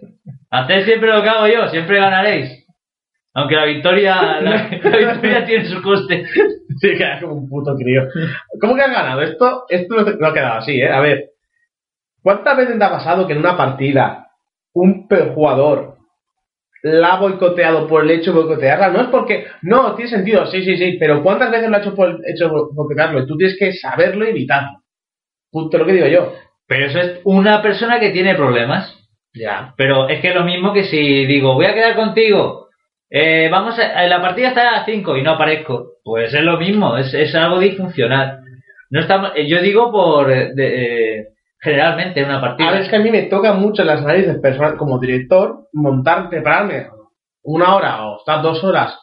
Haced 0.50 0.84
siempre 0.86 1.12
lo 1.12 1.22
que 1.22 1.28
hago 1.28 1.46
yo, 1.46 1.68
siempre 1.68 1.98
ganaréis. 1.98 2.63
Aunque 3.34 3.56
la 3.56 3.64
victoria, 3.64 4.14
la, 4.40 4.68
la 4.82 5.12
victoria 5.12 5.44
tiene 5.44 5.64
su 5.66 5.82
coste. 5.82 6.24
Sí, 6.76 6.88
queda 6.98 7.20
como 7.20 7.34
un 7.34 7.48
puto 7.48 7.76
crío. 7.76 8.02
¿Cómo 8.60 8.74
que 8.74 8.82
has 8.82 8.90
ganado? 8.90 9.22
Esto, 9.22 9.62
esto 9.68 9.94
no, 10.18 10.26
ha 10.26 10.34
quedado 10.34 10.58
así, 10.58 10.72
¿eh? 10.80 10.90
A 10.90 10.98
ver. 11.00 11.26
¿Cuántas 12.20 12.56
veces 12.56 12.76
te 12.78 12.84
ha 12.84 12.90
pasado 12.90 13.26
que 13.28 13.32
en 13.34 13.38
una 13.38 13.56
partida 13.56 14.26
un 14.72 15.06
jugador 15.34 15.98
la 16.82 17.14
ha 17.14 17.20
boicoteado 17.20 17.86
por 17.86 18.02
el 18.02 18.10
hecho 18.10 18.32
de 18.32 18.38
boicotearla? 18.40 18.88
No 18.88 19.02
es 19.02 19.06
porque... 19.08 19.46
No, 19.62 19.94
tiene 19.94 20.10
sentido, 20.10 20.46
sí, 20.46 20.64
sí, 20.64 20.76
sí. 20.76 20.96
Pero 20.98 21.22
¿cuántas 21.22 21.50
veces 21.52 21.70
lo 21.70 21.76
ha 21.76 21.80
hecho 21.80 21.94
por 21.94 22.08
el 22.10 22.16
hecho 22.26 22.46
de 22.46 22.50
bo- 22.50 22.70
boicotearlo? 22.72 23.20
Y 23.22 23.26
tú 23.28 23.36
tienes 23.36 23.56
que 23.56 23.72
saberlo 23.74 24.24
y 24.26 24.30
evitarlo. 24.30 24.80
Punto 25.52 25.78
lo 25.78 25.86
que 25.86 25.92
digo 25.92 26.08
yo. 26.08 26.34
Pero 26.66 26.86
eso 26.86 26.98
es 26.98 27.20
una 27.22 27.62
persona 27.62 28.00
que 28.00 28.10
tiene 28.10 28.34
problemas. 28.34 28.98
Ya. 29.32 29.74
Pero 29.76 30.08
es 30.08 30.20
que 30.20 30.30
es 30.30 30.34
lo 30.34 30.42
mismo 30.44 30.72
que 30.72 30.84
si 30.84 31.24
digo, 31.26 31.54
voy 31.54 31.66
a 31.66 31.74
quedar 31.74 31.94
contigo. 31.94 32.63
Eh, 33.10 33.48
vamos 33.50 33.78
a, 33.78 34.06
la 34.06 34.20
partida 34.20 34.48
está 34.48 34.76
a 34.76 34.84
5 34.84 35.16
y 35.16 35.22
no 35.22 35.32
aparezco. 35.32 35.92
Pues 36.02 36.32
es 36.34 36.42
lo 36.42 36.58
mismo, 36.58 36.96
es, 36.96 37.12
es 37.14 37.34
algo 37.34 37.58
disfuncional. 37.58 38.40
No 38.90 39.00
estamos, 39.00 39.32
eh, 39.34 39.46
yo 39.48 39.60
digo 39.60 39.90
por 39.90 40.30
eh, 40.30 40.52
de- 40.54 41.18
eh, 41.20 41.26
generalmente 41.60 42.20
en 42.20 42.26
una 42.26 42.40
partida. 42.40 42.68
A 42.68 42.72
ver, 42.72 42.82
es 42.82 42.88
que 42.88 42.96
a 42.96 43.00
mí 43.00 43.10
me 43.10 43.22
toca 43.22 43.52
mucho 43.54 43.84
las 43.84 44.02
narices 44.02 44.38
personal, 44.38 44.76
como 44.76 44.98
director 44.98 45.68
montar, 45.72 46.28
prepararme 46.28 46.88
una 47.42 47.74
hora 47.74 48.06
o 48.06 48.18
estar 48.18 48.42
dos 48.42 48.62
horas 48.64 48.98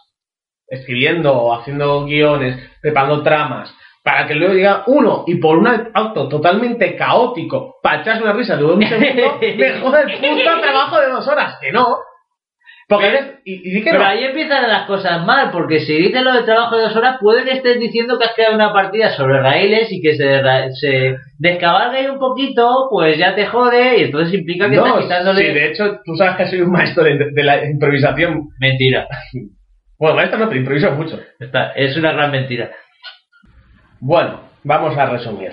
escribiendo 0.68 1.34
o 1.34 1.54
haciendo 1.54 2.06
guiones, 2.06 2.58
preparando 2.82 3.22
tramas, 3.24 3.74
para 4.04 4.26
que 4.26 4.36
luego 4.36 4.54
diga 4.54 4.84
uno 4.88 5.24
y 5.28 5.36
por 5.36 5.58
un 5.58 5.68
acto 5.68 6.28
totalmente 6.30 6.96
caótico, 6.96 7.76
para 7.84 8.02
echarse 8.02 8.24
una 8.24 8.34
risa 8.34 8.56
de 8.56 8.64
un 8.64 8.82
segundo, 8.82 9.38
me 9.42 9.80
jode 9.80 10.02
el 10.04 10.20
puto 10.20 10.62
trabajo 10.62 11.00
de 11.00 11.10
dos 11.10 11.28
horas, 11.28 11.58
que 11.62 11.72
no. 11.72 11.88
Porque 12.92 13.08
eres, 13.08 13.26
y, 13.46 13.70
y 13.70 13.74
di 13.74 13.84
que 13.84 13.90
Pero 13.92 14.04
no. 14.04 14.10
ahí 14.10 14.24
empiezan 14.26 14.68
las 14.68 14.86
cosas 14.86 15.26
mal, 15.26 15.50
porque 15.52 15.80
si 15.80 15.96
dices 15.96 16.22
lo 16.22 16.34
de 16.34 16.44
trabajo 16.44 16.76
de 16.78 16.84
dos 16.84 16.96
horas, 16.96 17.18
puede 17.20 17.44
que 17.46 17.54
estés 17.54 17.80
diciendo 17.80 18.20
que 18.20 18.26
has 18.26 18.36
creado 18.36 18.54
una 18.56 18.74
partida 18.74 19.10
sobre 19.12 19.40
raíles 19.40 19.92
y 19.92 20.02
que 20.02 20.16
se, 20.16 20.42
se 20.80 21.16
descabalga 21.40 21.98
ahí 21.98 22.08
un 22.08 22.20
poquito, 22.20 22.88
pues 22.90 23.18
ya 23.18 23.34
te 23.34 23.46
jode 23.46 23.98
y 23.98 24.04
entonces 24.04 24.34
implica 24.38 24.70
que 24.70 24.76
No, 24.76 24.86
estás 24.86 25.04
quitándole... 25.04 25.42
sí, 25.48 25.54
de 25.54 25.68
hecho, 25.70 26.00
tú 26.06 26.16
sabes 26.18 26.36
que 26.36 26.48
soy 26.48 26.62
un 26.62 26.72
maestro 26.72 27.04
de, 27.04 27.32
de 27.32 27.44
la 27.44 27.66
improvisación. 27.66 28.50
Mentira. 28.60 29.08
Bueno, 29.98 30.16
maestro 30.16 30.40
no, 30.40 30.48
pero 30.48 30.60
improviso 30.60 30.92
mucho. 30.94 31.20
Está- 31.40 31.74
es 31.74 31.96
una 31.96 32.12
gran 32.12 32.32
mentira. 32.32 32.72
Bueno, 34.00 34.42
vamos 34.64 34.98
a 34.98 35.06
resumir. 35.06 35.52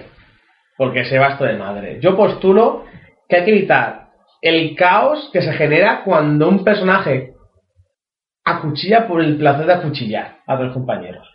Porque 0.77 1.05
se 1.05 1.19
va 1.19 1.29
esto 1.33 1.45
de 1.45 1.55
madre. 1.55 1.99
Yo 2.01 2.17
postulo 2.17 2.85
que 3.29 3.37
hay 3.37 3.45
que 3.45 3.51
evitar 3.51 4.08
el 4.43 4.75
caos 4.77 5.31
que 5.33 5.43
se 5.43 5.53
genera 5.53 6.03
cuando 6.05 6.49
un 6.49 6.65
personaje 6.65 7.35
acuchilla 8.45 9.07
por 9.07 9.21
el 9.21 9.37
placer 9.37 9.67
de 9.67 9.75
acuchillar 9.75 10.39
a 10.47 10.57
dos 10.57 10.73
compañeros. 10.73 11.29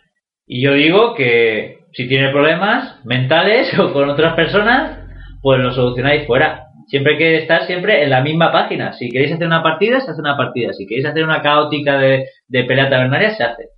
Y 0.46 0.62
yo 0.62 0.72
digo 0.72 1.14
que 1.14 1.78
si 1.92 2.08
tiene 2.08 2.30
problemas 2.30 3.04
mentales 3.04 3.78
o 3.78 3.92
con 3.92 4.08
otras 4.08 4.34
personas, 4.34 4.98
pues 5.42 5.60
lo 5.60 5.72
solucionáis 5.72 6.26
fuera. 6.26 6.66
Siempre 6.86 7.12
hay 7.12 7.18
que 7.18 7.36
estar 7.38 7.66
siempre 7.66 8.02
en 8.02 8.10
la 8.10 8.20
misma 8.20 8.52
página. 8.52 8.92
Si 8.92 9.08
queréis 9.08 9.32
hacer 9.32 9.46
una 9.46 9.62
partida, 9.62 10.00
se 10.00 10.10
hace 10.10 10.20
una 10.20 10.36
partida. 10.36 10.72
Si 10.72 10.86
queréis 10.86 11.06
hacer 11.06 11.24
una 11.24 11.40
caótica 11.40 11.98
de, 11.98 12.28
de 12.48 12.64
pelea 12.64 12.90
tabernaria, 12.90 13.34
se 13.34 13.44
hace. 13.44 13.68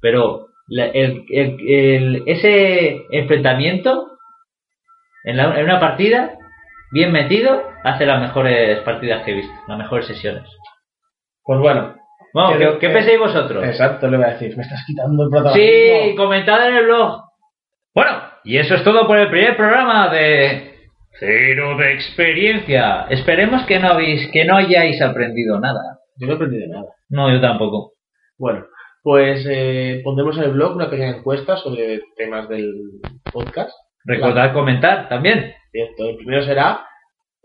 Pero 0.00 0.46
ese 2.26 3.02
enfrentamiento 3.10 4.12
en 5.24 5.38
una 5.38 5.80
partida, 5.80 6.32
bien 6.92 7.10
metido, 7.12 7.62
hace 7.84 8.06
las 8.06 8.20
mejores 8.20 8.78
partidas 8.80 9.24
que 9.24 9.32
he 9.32 9.34
visto, 9.36 9.52
las 9.68 9.78
mejores 9.78 10.06
sesiones. 10.06 10.44
Pues 11.44 11.58
bueno, 11.60 11.96
Bueno, 12.34 12.56
Creo 12.56 12.78
¿qué, 12.78 12.88
pensáis 12.90 13.18
vosotros? 13.18 13.64
exacto, 13.64 14.08
le 14.08 14.16
voy 14.16 14.26
a 14.26 14.30
decir, 14.30 14.56
me 14.56 14.62
estás 14.62 14.84
quitando 14.86 15.24
el 15.24 15.30
protagonismo. 15.30 16.04
Sí, 16.10 16.14
comentad 16.16 16.68
en 16.68 16.76
el 16.76 16.84
blog. 16.86 17.22
Bueno, 17.94 18.10
y 18.44 18.56
eso 18.58 18.74
es 18.74 18.84
todo 18.84 19.06
por 19.06 19.18
el 19.18 19.28
primer 19.30 19.56
programa 19.56 20.08
de 20.08 20.74
Cero 21.18 21.76
de 21.76 21.92
Experiencia. 21.92 23.06
Esperemos 23.10 23.64
que 23.66 23.78
no 23.78 23.88
habéis, 23.88 24.30
que 24.32 24.44
no 24.44 24.56
hayáis 24.56 25.02
aprendido 25.02 25.60
nada. 25.60 25.80
Yo 26.16 26.26
no 26.26 26.32
he 26.32 26.36
aprendido 26.36 26.68
nada. 26.72 26.86
No, 27.10 27.30
yo 27.30 27.40
tampoco. 27.40 27.92
Bueno, 28.38 28.64
pues 29.02 29.44
eh, 29.50 30.00
pondremos 30.04 30.36
en 30.38 30.44
el 30.44 30.52
blog 30.52 30.74
una 30.76 30.88
pequeña 30.88 31.16
encuesta 31.18 31.56
sobre 31.58 32.00
temas 32.16 32.48
del 32.48 32.72
podcast. 33.30 33.72
Recordad 34.04 34.52
comentar 34.52 35.08
también. 35.08 35.54
Cierto, 35.70 36.10
el 36.10 36.16
primero 36.16 36.44
será, 36.44 36.86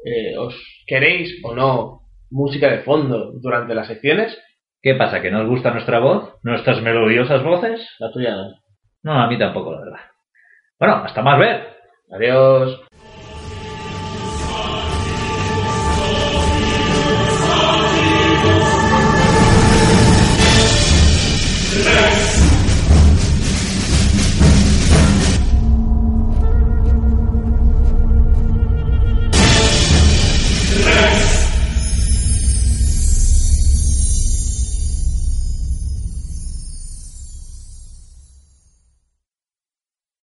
eh, 0.03 0.38
¿os 0.38 0.55
queréis 0.86 1.39
o 1.43 1.55
no 1.55 2.01
música 2.30 2.70
de 2.70 2.80
fondo 2.80 3.32
durante 3.41 3.74
las 3.74 3.88
secciones? 3.88 4.38
¿Qué 4.82 4.95
pasa? 4.95 5.22
¿Que 5.22 5.32
no 5.32 5.41
os 5.41 5.47
gusta 5.47 5.72
nuestra 5.72 5.99
voz? 5.99 6.36
¿Nuestras 6.43 6.82
melodiosas 6.82 7.43
voces? 7.43 7.88
La 7.99 8.12
tuya 8.12 8.32
no. 8.32 8.53
No, 9.03 9.14
a 9.22 9.28
mí 9.28 9.38
tampoco, 9.38 9.74
la 9.74 9.80
verdad. 9.80 9.99
Bueno, 10.80 10.95
hasta 10.95 11.22
más 11.22 11.39
ver. 11.39 11.78
Adiós. 12.12 12.86